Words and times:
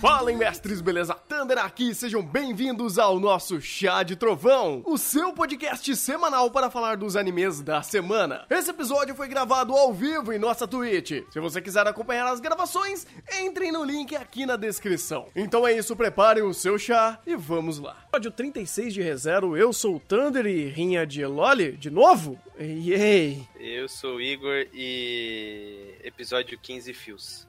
Fala, 0.00 0.30
mestres, 0.32 0.82
beleza? 0.82 1.14
Thunder 1.14 1.56
aqui, 1.58 1.94
sejam 1.94 2.22
bem-vindos 2.22 2.98
ao 2.98 3.18
nosso 3.18 3.60
Chá 3.62 4.02
de 4.02 4.14
Trovão, 4.14 4.82
o 4.84 4.98
seu 4.98 5.32
podcast 5.32 5.96
semanal 5.96 6.50
para 6.50 6.70
falar 6.70 6.98
dos 6.98 7.16
animes 7.16 7.62
da 7.62 7.82
semana. 7.82 8.44
Esse 8.50 8.70
episódio 8.70 9.14
foi 9.14 9.26
gravado 9.26 9.72
ao 9.72 9.94
vivo 9.94 10.34
em 10.34 10.38
nossa 10.38 10.68
Twitch. 10.68 11.22
Se 11.30 11.40
você 11.40 11.62
quiser 11.62 11.86
acompanhar 11.86 12.26
as 12.26 12.40
gravações, 12.40 13.06
entrem 13.40 13.72
no 13.72 13.82
link 13.82 14.14
aqui 14.14 14.44
na 14.44 14.56
descrição. 14.56 15.28
Então 15.34 15.66
é 15.66 15.72
isso, 15.72 15.96
preparem 15.96 16.42
o 16.42 16.52
seu 16.52 16.78
chá 16.78 17.18
e 17.26 17.34
vamos 17.34 17.78
lá. 17.78 17.96
Episódio 18.08 18.30
36 18.32 18.92
de 18.92 19.02
ReZero, 19.02 19.56
eu 19.56 19.72
sou 19.72 19.96
o 19.96 20.00
Thunder 20.00 20.46
e 20.46 20.66
rinha 20.68 21.06
de 21.06 21.24
Loli, 21.24 21.72
de 21.72 21.88
novo? 21.90 22.38
Yay! 22.60 23.48
Eu 23.58 23.88
sou 23.88 24.16
o 24.16 24.20
Igor 24.20 24.66
e 24.74 25.94
episódio 26.04 26.58
15 26.58 26.92
Fios. 26.92 27.48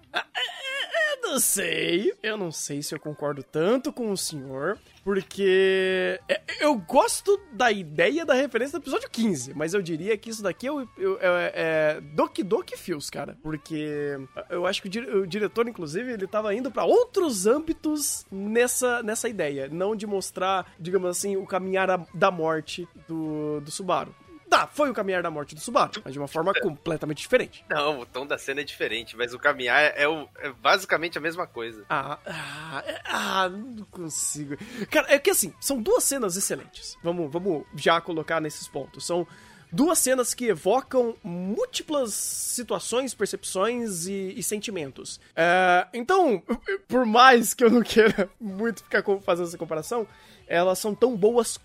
Eu 0.98 1.32
não 1.32 1.40
sei. 1.40 2.14
Eu 2.24 2.38
não 2.38 2.52
sei 2.52 2.82
se 2.82 2.94
eu 2.96 3.00
concordo 3.00 3.44
tanto 3.44 3.92
com 3.92 4.12
o 4.12 4.18
senhor, 4.18 4.78
porque 5.04 6.20
é, 6.28 6.42
eu 6.62 6.76
gosto 6.76 7.40
da 7.54 7.72
ideia 7.72 8.26
da 8.26 8.34
referência 8.34 8.78
do 8.80 8.84
episódio 8.84 9.10
15, 9.10 9.54
mas 9.54 9.74
eu 9.74 9.82
diria 9.82 10.18
que 10.18 10.30
isso 10.30 10.42
daqui 10.44 10.68
é, 10.68 10.72
o- 10.72 10.82
é, 10.82 11.52
é, 11.56 12.02
Doki 12.14 12.44
Doki 12.44 12.78
Fios, 12.78 13.10
cara, 13.10 13.38
porque 13.42 14.18
eu 14.50 14.66
acho 14.66 14.82
que 14.82 15.00
o, 15.00 15.22
o 15.22 15.28
diretor, 15.28 15.68
inclusive, 15.68 16.12
ele 16.14 16.28
tava 16.28 16.54
indo 16.54 16.72
pra 16.72 16.86
outros 16.86 17.46
âmbitos 17.48 18.26
nessa, 18.32 19.02
nessa 19.04 19.28
ideia, 19.30 19.68
não 19.70 19.96
de 19.96 20.06
mostrar, 20.08 20.72
digamos 20.80 21.10
assim, 21.10 21.36
o 21.38 21.46
caminhar 21.46 21.88
da 22.14 22.32
morte 22.32 22.88
do, 23.08 23.60
do 23.62 23.72
Subaru. 23.72 24.14
Tá, 24.50 24.66
foi 24.68 24.90
o 24.90 24.94
caminhar 24.94 25.22
da 25.22 25.30
morte 25.30 25.54
do 25.54 25.62
Subaru, 25.62 26.02
mas 26.06 26.14
de 26.14 26.20
uma 26.20 26.28
forma 26.28 26.54
completamente 26.54 27.18
diferente. 27.20 27.66
Não, 27.70 28.00
o 28.00 28.06
tom 28.06 28.26
da 28.26 28.38
cena 28.38 28.62
é 28.62 28.64
diferente, 28.64 29.16
mas 29.18 29.34
o 29.34 29.40
caminhar 29.40 29.82
é, 29.96 30.08
o- 30.08 30.28
é 30.40 30.50
basicamente 30.52 31.18
a 31.18 31.22
mesma 31.22 31.46
coisa. 31.46 31.84
Ah, 31.90 32.18
ah, 32.26 32.84
é- 32.86 33.02
ah, 33.06 33.50
não 33.50 33.84
consigo. 33.86 34.56
Cara, 34.90 35.08
é 35.14 35.20
que 35.20 35.30
assim, 35.30 35.54
são 35.60 35.82
duas 35.82 36.04
cenas 36.04 36.38
excelentes. 36.38 36.98
Vamos, 37.04 37.32
vamos 37.32 37.66
já 37.76 38.00
colocar 38.00 38.40
nesses 38.40 38.68
pontos. 38.68 39.06
São 39.06 39.28
duas 39.70 40.00
cenas 40.00 40.34
que 40.34 40.46
evocam 40.46 41.14
múltiplas 41.22 42.14
situações, 42.14 43.14
percepções 43.14 44.08
e, 44.08 44.34
e 44.38 44.42
sentimentos. 44.44 45.20
É, 45.36 45.88
então, 45.94 46.42
por 46.88 47.06
mais 47.06 47.54
que 47.54 47.64
eu 47.66 47.70
não 47.70 47.82
queira 47.84 48.30
muito 48.40 48.82
ficar 48.84 49.04
fazendo 49.22 49.48
essa 49.48 49.58
comparação, 49.58 50.08
elas 50.48 50.80
são 50.80 50.96
tão 50.96 51.16
boas, 51.16 51.60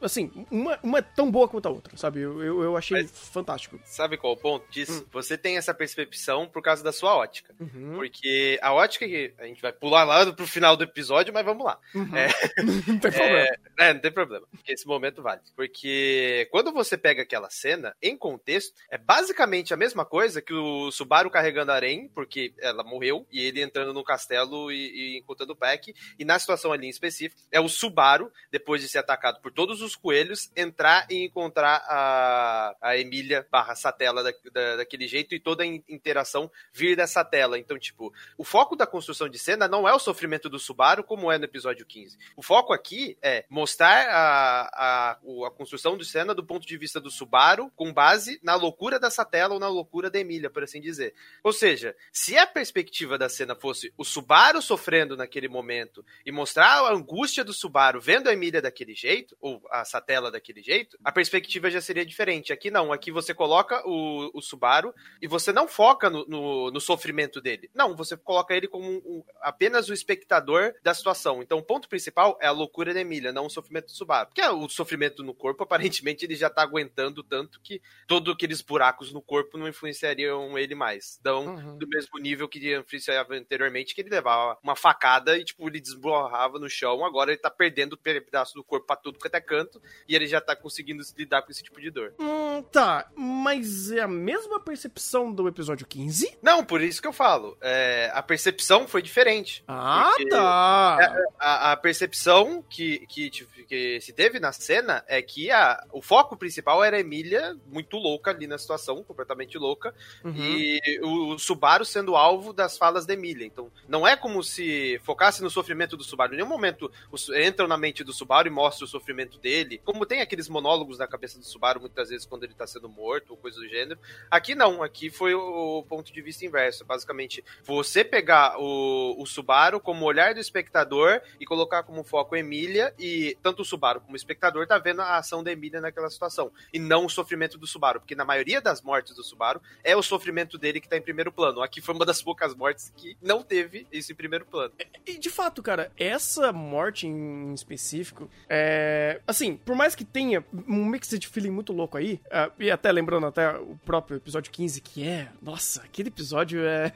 assim, 0.00 0.30
uma, 0.50 0.78
uma 0.82 0.98
é 0.98 1.02
tão 1.02 1.30
boa 1.30 1.48
quanto 1.48 1.66
a 1.66 1.70
outra, 1.70 1.96
sabe? 1.96 2.20
Eu, 2.20 2.42
eu, 2.42 2.62
eu 2.62 2.76
achei 2.76 3.02
Mas- 3.02 3.10
fantástico. 3.10 3.78
Sabe 3.84 4.16
qual 4.16 4.32
é 4.32 4.36
o 4.36 4.38
ponto 4.38 4.64
disso? 4.70 5.06
Você 5.12 5.36
tem 5.36 5.56
essa 5.56 5.74
percepção 5.74 6.48
por 6.48 6.62
causa 6.62 6.82
da 6.84 6.92
sua 6.92 7.16
ótica. 7.16 7.54
Uhum. 7.58 7.94
Porque 7.96 8.58
a 8.62 8.72
ótica 8.72 9.06
que 9.06 9.34
a 9.38 9.46
gente 9.46 9.60
vai 9.60 9.72
pular 9.72 10.04
lá 10.04 10.32
pro 10.32 10.46
final 10.46 10.76
do 10.76 10.84
episódio, 10.84 11.34
mas 11.34 11.44
vamos 11.44 11.64
lá. 11.64 11.78
É, 11.94 12.62
não 12.62 12.98
tem 12.98 13.10
problema. 13.10 13.38
É, 13.38 13.56
é, 13.90 13.94
não 13.94 14.00
tem 14.00 14.12
problema. 14.12 14.46
Porque 14.50 14.72
esse 14.72 14.86
momento 14.86 15.22
vale. 15.22 15.40
Porque 15.56 16.48
quando 16.50 16.72
você 16.72 16.96
pega 16.96 17.22
aquela 17.22 17.50
cena, 17.50 17.94
em 18.02 18.16
contexto, 18.16 18.74
é 18.90 18.98
basicamente 18.98 19.72
a 19.72 19.76
mesma 19.76 20.04
coisa 20.04 20.40
que 20.42 20.52
o 20.52 20.90
Subaru 20.90 21.30
carregando 21.30 21.72
a 21.72 21.74
Aren, 21.74 22.08
porque 22.14 22.52
ela 22.58 22.82
morreu, 22.84 23.26
e 23.30 23.40
ele 23.44 23.62
entrando 23.62 23.92
no 23.92 24.04
castelo 24.04 24.70
e, 24.70 25.14
e 25.16 25.18
encontrando 25.18 25.52
o 25.52 25.56
Pack. 25.56 25.94
E 26.18 26.24
na 26.24 26.38
situação 26.38 26.72
ali 26.72 26.86
em 26.86 26.90
específico, 26.90 27.40
é 27.50 27.60
o 27.60 27.68
Subaru, 27.68 28.30
depois 28.50 28.80
de 28.82 28.88
ser 28.88 28.98
atacado 28.98 29.40
por 29.40 29.52
todos 29.52 29.80
os 29.82 29.96
coelhos, 29.96 30.50
entrar 30.56 31.06
e 31.10 31.24
encontrar 31.24 31.82
a, 31.88 32.76
a 32.80 32.96
Emília 32.98 33.46
barra 33.50 33.74
Satela 33.74 34.22
da, 34.22 34.32
da- 34.52 34.76
daquele 34.76 35.06
jeito 35.08 35.34
e 35.34 35.40
toda 35.40 35.62
a 35.62 35.66
in- 35.66 35.82
interação 35.88 36.50
vir 36.72 36.96
dessa 36.96 37.24
tela. 37.24 37.58
Então, 37.58 37.78
tipo, 37.78 38.12
o 38.36 38.44
foco 38.44 38.76
da 38.76 38.86
construção 38.86 39.28
de 39.28 39.38
cena 39.38 39.66
não 39.68 39.88
é 39.88 39.92
o 39.94 39.98
sofrimento 39.98 40.48
do 40.48 40.58
Subaru, 40.58 41.02
como 41.04 41.30
é 41.32 41.38
no 41.38 41.44
episódio 41.44 41.86
15. 41.86 42.16
O 42.36 42.42
foco 42.42 42.72
aqui 42.72 43.16
é 43.22 43.44
mostrar 43.48 43.71
a, 43.80 44.68
a, 44.72 45.18
o- 45.22 45.44
a 45.44 45.50
construção 45.50 45.96
de 45.96 46.04
cena 46.04 46.34
do 46.34 46.44
ponto 46.44 46.66
de 46.66 46.76
vista 46.76 47.00
do 47.00 47.10
Subaru, 47.10 47.70
com 47.74 47.92
base 47.92 48.38
na 48.42 48.54
loucura 48.54 48.98
dessa 48.98 49.24
tela 49.24 49.54
ou 49.54 49.60
na 49.60 49.68
loucura 49.68 50.10
da 50.10 50.18
Emília, 50.18 50.50
por 50.50 50.62
assim 50.62 50.80
dizer. 50.80 51.14
Ou 51.42 51.52
seja, 51.52 51.96
se 52.12 52.36
a 52.36 52.46
perspectiva 52.46 53.16
da 53.16 53.28
cena 53.28 53.54
fosse 53.54 53.92
o 53.96 54.04
Subaru 54.04 54.60
sofrendo 54.60 55.16
naquele 55.16 55.48
momento 55.48 56.04
e 56.24 56.32
mostrar 56.32 56.80
a 56.80 56.92
angústia 56.92 57.44
do 57.44 57.52
Subaru 57.52 58.00
vendo 58.00 58.28
a 58.28 58.32
Emília 58.32 58.60
daquele 58.60 58.94
jeito, 58.94 59.36
ou 59.40 59.62
a 59.70 59.84
Satela 59.84 60.30
daquele 60.30 60.62
jeito, 60.62 60.98
a 61.04 61.12
perspectiva 61.12 61.70
já 61.70 61.80
seria 61.80 62.04
diferente. 62.04 62.52
Aqui 62.52 62.70
não, 62.70 62.92
aqui 62.92 63.10
você 63.10 63.32
coloca 63.34 63.82
o, 63.86 64.30
o 64.34 64.40
Subaru 64.42 64.94
e 65.20 65.26
você 65.26 65.52
não 65.52 65.66
foca 65.68 66.10
no, 66.10 66.24
no, 66.26 66.70
no 66.70 66.80
sofrimento 66.80 67.40
dele. 67.40 67.70
Não, 67.74 67.94
você 67.96 68.16
coloca 68.16 68.54
ele 68.54 68.68
como 68.68 68.84
um- 68.88 69.02
um- 69.04 69.24
apenas 69.40 69.88
o 69.88 69.92
espectador 69.94 70.74
da 70.82 70.92
situação. 70.94 71.42
Então 71.42 71.58
o 71.58 71.62
ponto 71.62 71.88
principal 71.88 72.38
é 72.40 72.46
a 72.46 72.50
loucura 72.52 72.92
da 72.94 73.00
Emília, 73.00 73.32
não 73.32 73.48
sofrimento 73.52 73.86
do 73.86 73.92
Subaru. 73.92 74.26
Porque 74.28 74.42
o 74.42 74.68
sofrimento 74.68 75.22
no 75.22 75.34
corpo, 75.34 75.62
aparentemente, 75.64 76.24
ele 76.24 76.34
já 76.34 76.48
tá 76.50 76.62
aguentando 76.62 77.22
tanto 77.22 77.60
que 77.60 77.80
todos 78.06 78.32
aqueles 78.34 78.60
buracos 78.60 79.12
no 79.12 79.22
corpo 79.22 79.56
não 79.58 79.68
influenciariam 79.68 80.56
ele 80.58 80.74
mais. 80.74 81.16
Então, 81.20 81.42
Uhum. 81.52 81.78
do 81.78 81.86
mesmo 81.88 82.18
nível 82.18 82.48
que 82.48 82.74
influenciava 82.74 83.34
anteriormente, 83.34 83.94
que 83.94 84.00
ele 84.00 84.08
levava 84.10 84.58
uma 84.62 84.74
facada 84.76 85.36
e, 85.38 85.44
tipo, 85.44 85.68
ele 85.68 85.80
desborrava 85.80 86.58
no 86.58 86.68
chão. 86.68 87.04
Agora 87.04 87.30
ele 87.30 87.40
tá 87.40 87.50
perdendo 87.50 87.96
pedaço 87.96 88.54
do 88.54 88.64
corpo 88.64 88.86
pra 88.86 88.96
tudo 88.96 89.18
que 89.18 89.26
até 89.26 89.40
canto 89.40 89.80
e 90.08 90.14
ele 90.14 90.26
já 90.26 90.40
tá 90.40 90.54
conseguindo 90.56 91.02
lidar 91.16 91.42
com 91.42 91.50
esse 91.50 91.62
tipo 91.62 91.80
de 91.80 91.90
dor. 91.90 92.14
Hum, 92.18 92.62
tá, 92.62 93.10
mas 93.16 93.90
é 93.90 94.00
a 94.00 94.08
mesma 94.08 94.58
percepção 94.60 95.32
do 95.32 95.46
episódio 95.48 95.86
15? 95.86 96.38
Não, 96.42 96.64
por 96.64 96.80
isso 96.80 97.00
que 97.02 97.08
eu 97.08 97.12
falo. 97.12 97.56
é, 97.60 98.10
a 98.14 98.22
percepção 98.22 98.86
foi 98.88 99.02
diferente. 99.02 99.62
Ah, 99.66 100.12
tá. 100.30 101.26
A, 101.38 101.72
a 101.72 101.76
percepção 101.76 102.62
que, 102.68 103.06
que, 103.06 103.30
que 103.68 104.00
se 104.00 104.12
teve 104.12 104.38
na 104.40 104.52
cena 104.52 105.04
é 105.06 105.20
que 105.22 105.50
a, 105.50 105.84
o 105.92 106.00
foco 106.02 106.36
principal 106.36 106.82
era 106.82 106.96
a 106.96 107.00
Emília, 107.00 107.56
muito 107.66 107.96
louca 107.96 108.30
ali 108.30 108.46
na 108.46 108.58
situação, 108.58 109.02
completamente 109.02 109.56
louca, 109.58 109.94
Uhum. 110.24 110.34
e 110.36 111.00
o, 111.02 111.34
o 111.34 111.38
Subaru 111.38 111.84
sendo 111.84 112.16
alvo 112.16 112.52
das 112.52 112.76
falas 112.78 113.04
da 113.06 113.14
Emília. 113.14 113.44
Então, 113.46 113.70
não 113.88 114.06
é 114.06 114.16
como 114.16 114.42
se 114.42 115.00
focasse 115.04 115.42
no 115.42 115.50
sofrimento 115.50 115.96
do 115.96 116.04
Subaru. 116.04 116.34
Em 116.34 116.36
nenhum 116.36 116.48
momento 116.48 116.90
os- 117.10 117.28
entram 117.30 117.66
na 117.66 117.76
mente 117.76 118.04
do 118.04 118.12
Subaru 118.12 118.48
e 118.48 118.50
mostram 118.50 118.86
o 118.86 118.88
sofrimento 118.90 119.38
dele. 119.38 119.80
Como 119.84 120.06
tem 120.06 120.20
aqueles 120.20 120.48
monólogos 120.48 120.98
na 120.98 121.06
cabeça 121.06 121.38
do 121.38 121.44
Subaru, 121.44 121.80
muitas 121.80 122.08
vezes, 122.10 122.26
quando 122.26 122.44
ele 122.44 122.54
tá 122.54 122.66
sendo 122.66 122.88
morto 122.88 123.30
ou 123.30 123.36
coisa 123.36 123.58
do 123.60 123.68
gênero. 123.68 123.98
Aqui 124.30 124.54
não, 124.54 124.82
aqui 124.82 125.10
foi 125.10 125.34
o, 125.34 125.78
o 125.78 125.82
ponto 125.82 126.12
de 126.12 126.20
vista 126.22 126.44
inverso. 126.44 126.84
Basicamente, 126.84 127.44
você 127.64 128.04
pegar 128.04 128.56
o, 128.58 129.16
o 129.20 129.26
Subaru 129.26 129.80
como 129.80 130.04
olhar 130.04 130.34
do 130.34 130.40
espectador 130.40 131.20
e 131.40 131.44
colocar 131.44 131.82
como 131.82 132.04
foco 132.04 132.34
a 132.34 132.38
Emília, 132.38 132.94
e 132.98 133.31
tanto 133.34 133.62
o 133.62 133.64
Subaru 133.64 134.00
como 134.00 134.12
o 134.12 134.16
espectador 134.16 134.66
tá 134.66 134.78
vendo 134.78 135.00
a 135.00 135.16
ação 135.16 135.42
da 135.42 135.52
Emília 135.52 135.80
naquela 135.80 136.10
situação, 136.10 136.50
e 136.72 136.78
não 136.78 137.06
o 137.06 137.10
sofrimento 137.10 137.58
do 137.58 137.66
Subaru, 137.66 138.00
porque 138.00 138.14
na 138.14 138.24
maioria 138.24 138.60
das 138.60 138.82
mortes 138.82 139.14
do 139.14 139.22
Subaru 139.22 139.60
é 139.82 139.96
o 139.96 140.02
sofrimento 140.02 140.58
dele 140.58 140.80
que 140.80 140.88
tá 140.88 140.96
em 140.96 141.02
primeiro 141.02 141.32
plano. 141.32 141.62
Aqui 141.62 141.80
foi 141.80 141.94
uma 141.94 142.04
das 142.04 142.22
poucas 142.22 142.54
mortes 142.54 142.92
que 142.96 143.16
não 143.22 143.42
teve 143.42 143.86
isso 143.92 144.12
em 144.12 144.14
primeiro 144.14 144.44
plano. 144.44 144.72
E 145.06 145.18
de 145.18 145.30
fato, 145.30 145.62
cara, 145.62 145.90
essa 145.96 146.52
morte 146.52 147.06
em 147.06 147.52
específico, 147.54 148.30
é. 148.48 149.20
Assim, 149.26 149.56
por 149.56 149.74
mais 149.74 149.94
que 149.94 150.04
tenha 150.04 150.44
um 150.68 150.84
mix 150.84 151.08
de 151.08 151.28
feeling 151.28 151.50
muito 151.50 151.72
louco 151.72 151.96
aí, 151.96 152.20
ah, 152.30 152.50
e 152.58 152.70
até 152.70 152.90
lembrando 152.90 153.26
até 153.26 153.56
o 153.56 153.78
próprio 153.84 154.16
episódio 154.16 154.50
15, 154.52 154.80
que 154.80 155.06
é. 155.06 155.30
Nossa, 155.40 155.82
aquele 155.82 156.08
episódio 156.08 156.64
é. 156.64 156.92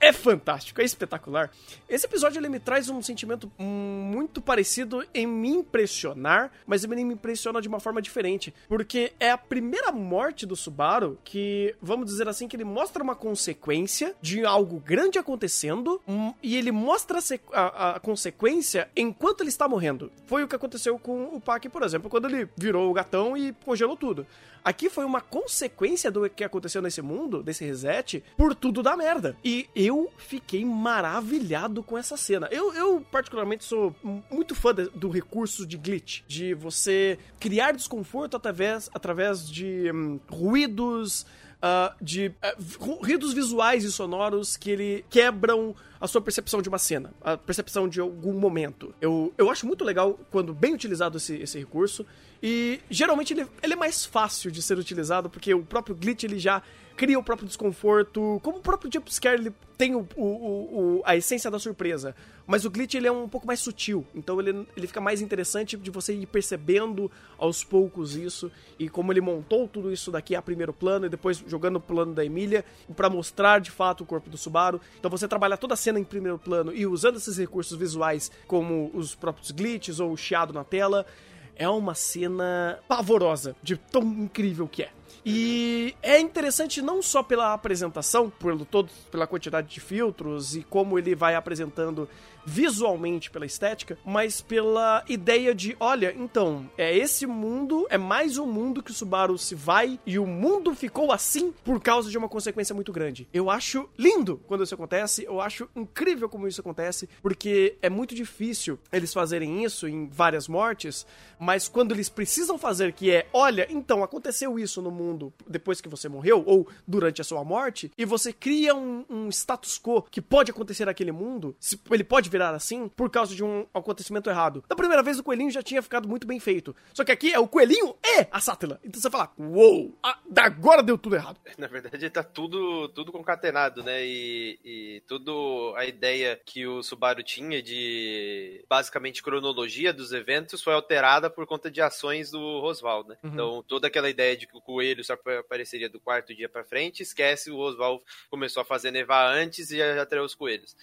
É 0.00 0.12
fantástico, 0.12 0.80
é 0.80 0.84
espetacular. 0.84 1.50
Esse 1.88 2.06
episódio 2.06 2.38
ele 2.38 2.48
me 2.48 2.60
traz 2.60 2.88
um 2.88 3.02
sentimento 3.02 3.50
muito 3.58 4.40
parecido 4.40 5.06
em 5.14 5.26
me 5.26 5.48
impressionar, 5.60 6.50
mas 6.66 6.84
ele 6.84 7.04
me 7.04 7.14
impressiona 7.14 7.60
de 7.60 7.68
uma 7.68 7.80
forma 7.80 8.00
diferente. 8.02 8.52
Porque 8.68 9.12
é 9.20 9.30
a 9.30 9.38
primeira 9.38 9.90
morte 9.92 10.44
do 10.46 10.56
Subaru 10.56 11.18
que, 11.24 11.74
vamos 11.80 12.06
dizer 12.06 12.28
assim, 12.28 12.48
que 12.48 12.56
ele 12.56 12.64
mostra 12.64 13.02
uma 13.02 13.14
consequência 13.14 14.14
de 14.20 14.44
algo 14.44 14.78
grande 14.80 15.18
acontecendo 15.18 16.00
hum, 16.08 16.32
e 16.42 16.56
ele 16.56 16.72
mostra 16.72 17.18
a, 17.52 17.60
a- 17.60 17.96
a 17.96 18.00
consequência 18.00 18.88
enquanto 18.96 19.40
ele 19.42 19.48
está 19.50 19.68
morrendo. 19.68 20.10
Foi 20.26 20.42
o 20.42 20.48
que 20.48 20.56
aconteceu 20.56 20.98
com 20.98 21.24
o 21.34 21.40
Pac, 21.40 21.68
por 21.68 21.82
exemplo, 21.82 22.10
quando 22.10 22.26
ele 22.28 22.48
virou 22.56 22.90
o 22.90 22.92
gatão 22.92 23.36
e 23.36 23.52
congelou 23.64 23.96
tudo. 23.96 24.26
Aqui 24.66 24.90
foi 24.90 25.04
uma 25.04 25.20
consequência 25.20 26.10
do 26.10 26.28
que 26.28 26.42
aconteceu 26.42 26.82
nesse 26.82 27.00
mundo, 27.00 27.40
desse 27.40 27.64
reset, 27.64 28.24
por 28.36 28.52
tudo 28.52 28.82
da 28.82 28.96
merda. 28.96 29.36
E 29.44 29.68
eu 29.76 30.10
fiquei 30.18 30.64
maravilhado 30.64 31.84
com 31.84 31.96
essa 31.96 32.16
cena. 32.16 32.48
Eu, 32.50 32.74
eu 32.74 33.00
particularmente, 33.12 33.62
sou 33.64 33.94
muito 34.28 34.56
fã 34.56 34.74
de- 34.74 34.90
do 34.90 35.08
recurso 35.08 35.64
de 35.64 35.76
glitch, 35.76 36.22
de 36.26 36.52
você 36.52 37.16
criar 37.38 37.70
desconforto 37.72 38.36
através, 38.36 38.90
através 38.92 39.48
de 39.48 39.88
hum, 39.94 40.18
ruídos, 40.28 41.24
ah, 41.62 41.94
de 42.02 42.32
ru- 42.80 42.96
ruídos 42.96 43.32
visuais 43.32 43.84
e 43.84 43.92
sonoros 43.92 44.56
que 44.56 44.70
ele 44.70 45.04
quebram 45.08 45.76
a 46.00 46.06
sua 46.06 46.20
percepção 46.20 46.60
de 46.60 46.68
uma 46.68 46.78
cena, 46.78 47.12
a 47.20 47.36
percepção 47.36 47.88
de 47.88 48.00
algum 48.00 48.32
momento. 48.32 48.94
Eu, 49.00 49.32
eu 49.36 49.50
acho 49.50 49.66
muito 49.66 49.84
legal 49.84 50.18
quando 50.30 50.54
bem 50.54 50.74
utilizado 50.74 51.16
esse, 51.16 51.36
esse 51.36 51.58
recurso. 51.58 52.06
E 52.42 52.80
geralmente 52.90 53.32
ele, 53.32 53.46
ele 53.62 53.72
é 53.72 53.76
mais 53.76 54.04
fácil 54.04 54.50
de 54.50 54.62
ser 54.62 54.78
utilizado, 54.78 55.30
porque 55.30 55.52
o 55.54 55.64
próprio 55.64 55.96
glitch 55.96 56.24
ele 56.24 56.38
já 56.38 56.62
cria 56.96 57.18
o 57.18 57.22
próprio 57.22 57.46
desconforto, 57.46 58.40
como 58.42 58.58
o 58.58 58.62
próprio 58.62 58.90
jumpscare 58.92 59.38
ele 59.38 59.52
tem 59.76 59.94
o, 59.94 60.08
o, 60.16 60.24
o, 60.24 61.02
a 61.04 61.14
essência 61.14 61.50
da 61.50 61.58
surpresa. 61.58 62.14
Mas 62.46 62.64
o 62.64 62.70
glitch 62.70 62.94
ele 62.94 63.06
é 63.06 63.12
um 63.12 63.28
pouco 63.28 63.46
mais 63.46 63.60
sutil, 63.60 64.06
então 64.14 64.40
ele, 64.40 64.66
ele 64.76 64.86
fica 64.86 65.00
mais 65.00 65.20
interessante 65.20 65.76
de 65.76 65.90
você 65.90 66.14
ir 66.14 66.26
percebendo 66.26 67.10
aos 67.36 67.64
poucos 67.64 68.14
isso 68.14 68.50
e 68.78 68.88
como 68.88 69.12
ele 69.12 69.20
montou 69.20 69.66
tudo 69.66 69.92
isso 69.92 70.12
daqui 70.12 70.34
a 70.34 70.40
primeiro 70.40 70.72
plano 70.72 71.06
e 71.06 71.08
depois 71.08 71.42
jogando 71.46 71.76
o 71.76 71.80
plano 71.80 72.14
da 72.14 72.24
Emília 72.24 72.64
para 72.94 73.10
mostrar 73.10 73.58
de 73.58 73.70
fato 73.70 74.04
o 74.04 74.06
corpo 74.06 74.30
do 74.30 74.38
Subaru. 74.38 74.80
Então 74.98 75.10
você 75.10 75.26
trabalha 75.26 75.56
toda 75.56 75.74
a 75.74 75.76
cena 75.86 76.00
em 76.00 76.04
primeiro 76.04 76.36
plano 76.36 76.72
e 76.74 76.84
usando 76.84 77.16
esses 77.16 77.38
recursos 77.38 77.78
visuais 77.78 78.30
como 78.48 78.90
os 78.92 79.14
próprios 79.14 79.52
glitches 79.52 80.00
ou 80.00 80.10
o 80.10 80.16
chiado 80.16 80.52
na 80.52 80.64
tela, 80.64 81.06
é 81.54 81.68
uma 81.68 81.94
cena 81.94 82.80
pavorosa 82.88 83.54
de 83.62 83.76
tão 83.76 84.02
incrível 84.02 84.66
que 84.66 84.82
é. 84.82 84.90
E 85.24 85.94
é 86.02 86.18
interessante 86.18 86.82
não 86.82 87.00
só 87.00 87.22
pela 87.22 87.52
apresentação, 87.52 88.30
pelo 88.30 88.64
todo, 88.64 88.90
pela 89.10 89.26
quantidade 89.26 89.68
de 89.68 89.80
filtros 89.80 90.56
e 90.56 90.62
como 90.62 90.98
ele 90.98 91.14
vai 91.14 91.34
apresentando 91.36 92.08
visualmente 92.46 93.30
pela 93.30 93.44
estética, 93.44 93.98
mas 94.04 94.40
pela 94.40 95.04
ideia 95.08 95.52
de, 95.52 95.76
olha, 95.80 96.14
então, 96.16 96.70
é 96.78 96.96
esse 96.96 97.26
mundo, 97.26 97.86
é 97.90 97.98
mais 97.98 98.38
um 98.38 98.46
mundo 98.46 98.82
que 98.82 98.92
o 98.92 98.94
Subaru 98.94 99.36
se 99.36 99.54
vai 99.54 99.98
e 100.06 100.18
o 100.18 100.26
mundo 100.26 100.72
ficou 100.74 101.10
assim 101.10 101.52
por 101.64 101.80
causa 101.80 102.08
de 102.08 102.16
uma 102.16 102.28
consequência 102.28 102.74
muito 102.74 102.92
grande. 102.92 103.28
Eu 103.34 103.50
acho 103.50 103.88
lindo 103.98 104.40
quando 104.46 104.62
isso 104.62 104.74
acontece, 104.74 105.24
eu 105.24 105.40
acho 105.40 105.68
incrível 105.74 106.28
como 106.28 106.46
isso 106.46 106.60
acontece, 106.60 107.08
porque 107.20 107.76
é 107.82 107.90
muito 107.90 108.14
difícil 108.14 108.78
eles 108.92 109.12
fazerem 109.12 109.64
isso 109.64 109.88
em 109.88 110.08
várias 110.08 110.46
mortes, 110.46 111.04
mas 111.38 111.66
quando 111.66 111.92
eles 111.92 112.08
precisam 112.08 112.56
fazer 112.56 112.92
que 112.92 113.10
é, 113.10 113.26
olha, 113.32 113.66
então 113.68 114.04
aconteceu 114.04 114.58
isso 114.58 114.80
no 114.80 114.90
mundo 114.90 115.32
depois 115.48 115.80
que 115.80 115.88
você 115.88 116.08
morreu 116.08 116.44
ou 116.46 116.68
durante 116.86 117.20
a 117.20 117.24
sua 117.24 117.42
morte 117.42 117.90
e 117.98 118.04
você 118.04 118.32
cria 118.32 118.74
um, 118.74 119.04
um 119.10 119.28
status 119.30 119.78
quo 119.78 120.02
que 120.02 120.22
pode 120.22 120.50
acontecer 120.50 120.84
naquele 120.84 121.12
mundo, 121.12 121.56
ele 121.90 122.04
pode 122.04 122.30
virar 122.36 122.54
assim 122.54 122.88
por 122.88 123.10
causa 123.10 123.34
de 123.34 123.42
um 123.42 123.66
acontecimento 123.72 124.28
errado. 124.28 124.62
Da 124.68 124.76
primeira 124.76 125.02
vez 125.02 125.18
o 125.18 125.24
coelhinho 125.24 125.50
já 125.50 125.62
tinha 125.62 125.80
ficado 125.80 126.06
muito 126.06 126.26
bem 126.26 126.38
feito. 126.38 126.76
Só 126.92 127.02
que 127.02 127.10
aqui 127.10 127.32
é 127.32 127.38
o 127.38 127.48
coelhinho 127.48 127.96
e 128.04 128.26
a 128.30 128.40
sátila. 128.40 128.78
Então 128.84 129.00
você 129.00 129.10
fala, 129.10 129.32
uou, 129.38 129.86
wow, 129.86 129.98
agora 130.36 130.82
deu 130.82 130.98
tudo 130.98 131.16
errado. 131.16 131.40
Na 131.56 131.66
verdade 131.66 132.10
tá 132.10 132.22
tudo, 132.22 132.88
tudo 132.88 133.10
concatenado, 133.10 133.82
né? 133.82 134.04
E, 134.04 134.58
e 134.64 135.02
tudo 135.06 135.74
a 135.76 135.86
ideia 135.86 136.38
que 136.44 136.66
o 136.66 136.82
Subaru 136.82 137.22
tinha 137.22 137.62
de 137.62 138.64
basicamente 138.68 139.22
cronologia 139.22 139.92
dos 139.92 140.12
eventos 140.12 140.62
foi 140.62 140.74
alterada 140.74 141.30
por 141.30 141.46
conta 141.46 141.70
de 141.70 141.80
ações 141.80 142.30
do 142.30 142.60
Roswell, 142.60 143.04
né? 143.04 143.16
Uhum. 143.22 143.30
Então 143.32 143.64
toda 143.66 143.86
aquela 143.86 144.10
ideia 144.10 144.36
de 144.36 144.46
que 144.46 144.56
o 144.56 144.60
coelho 144.60 145.02
só 145.02 145.14
apareceria 145.14 145.88
do 145.88 145.98
quarto 145.98 146.34
dia 146.34 146.48
para 146.48 146.64
frente, 146.64 147.02
esquece, 147.02 147.50
o 147.50 147.56
Roswell 147.56 148.02
começou 148.28 148.60
a 148.60 148.64
fazer 148.64 148.90
nevar 148.90 149.34
antes 149.34 149.70
e 149.70 149.78
já 149.78 150.04
traiu 150.04 150.24
os 150.24 150.34
coelhos. 150.34 150.76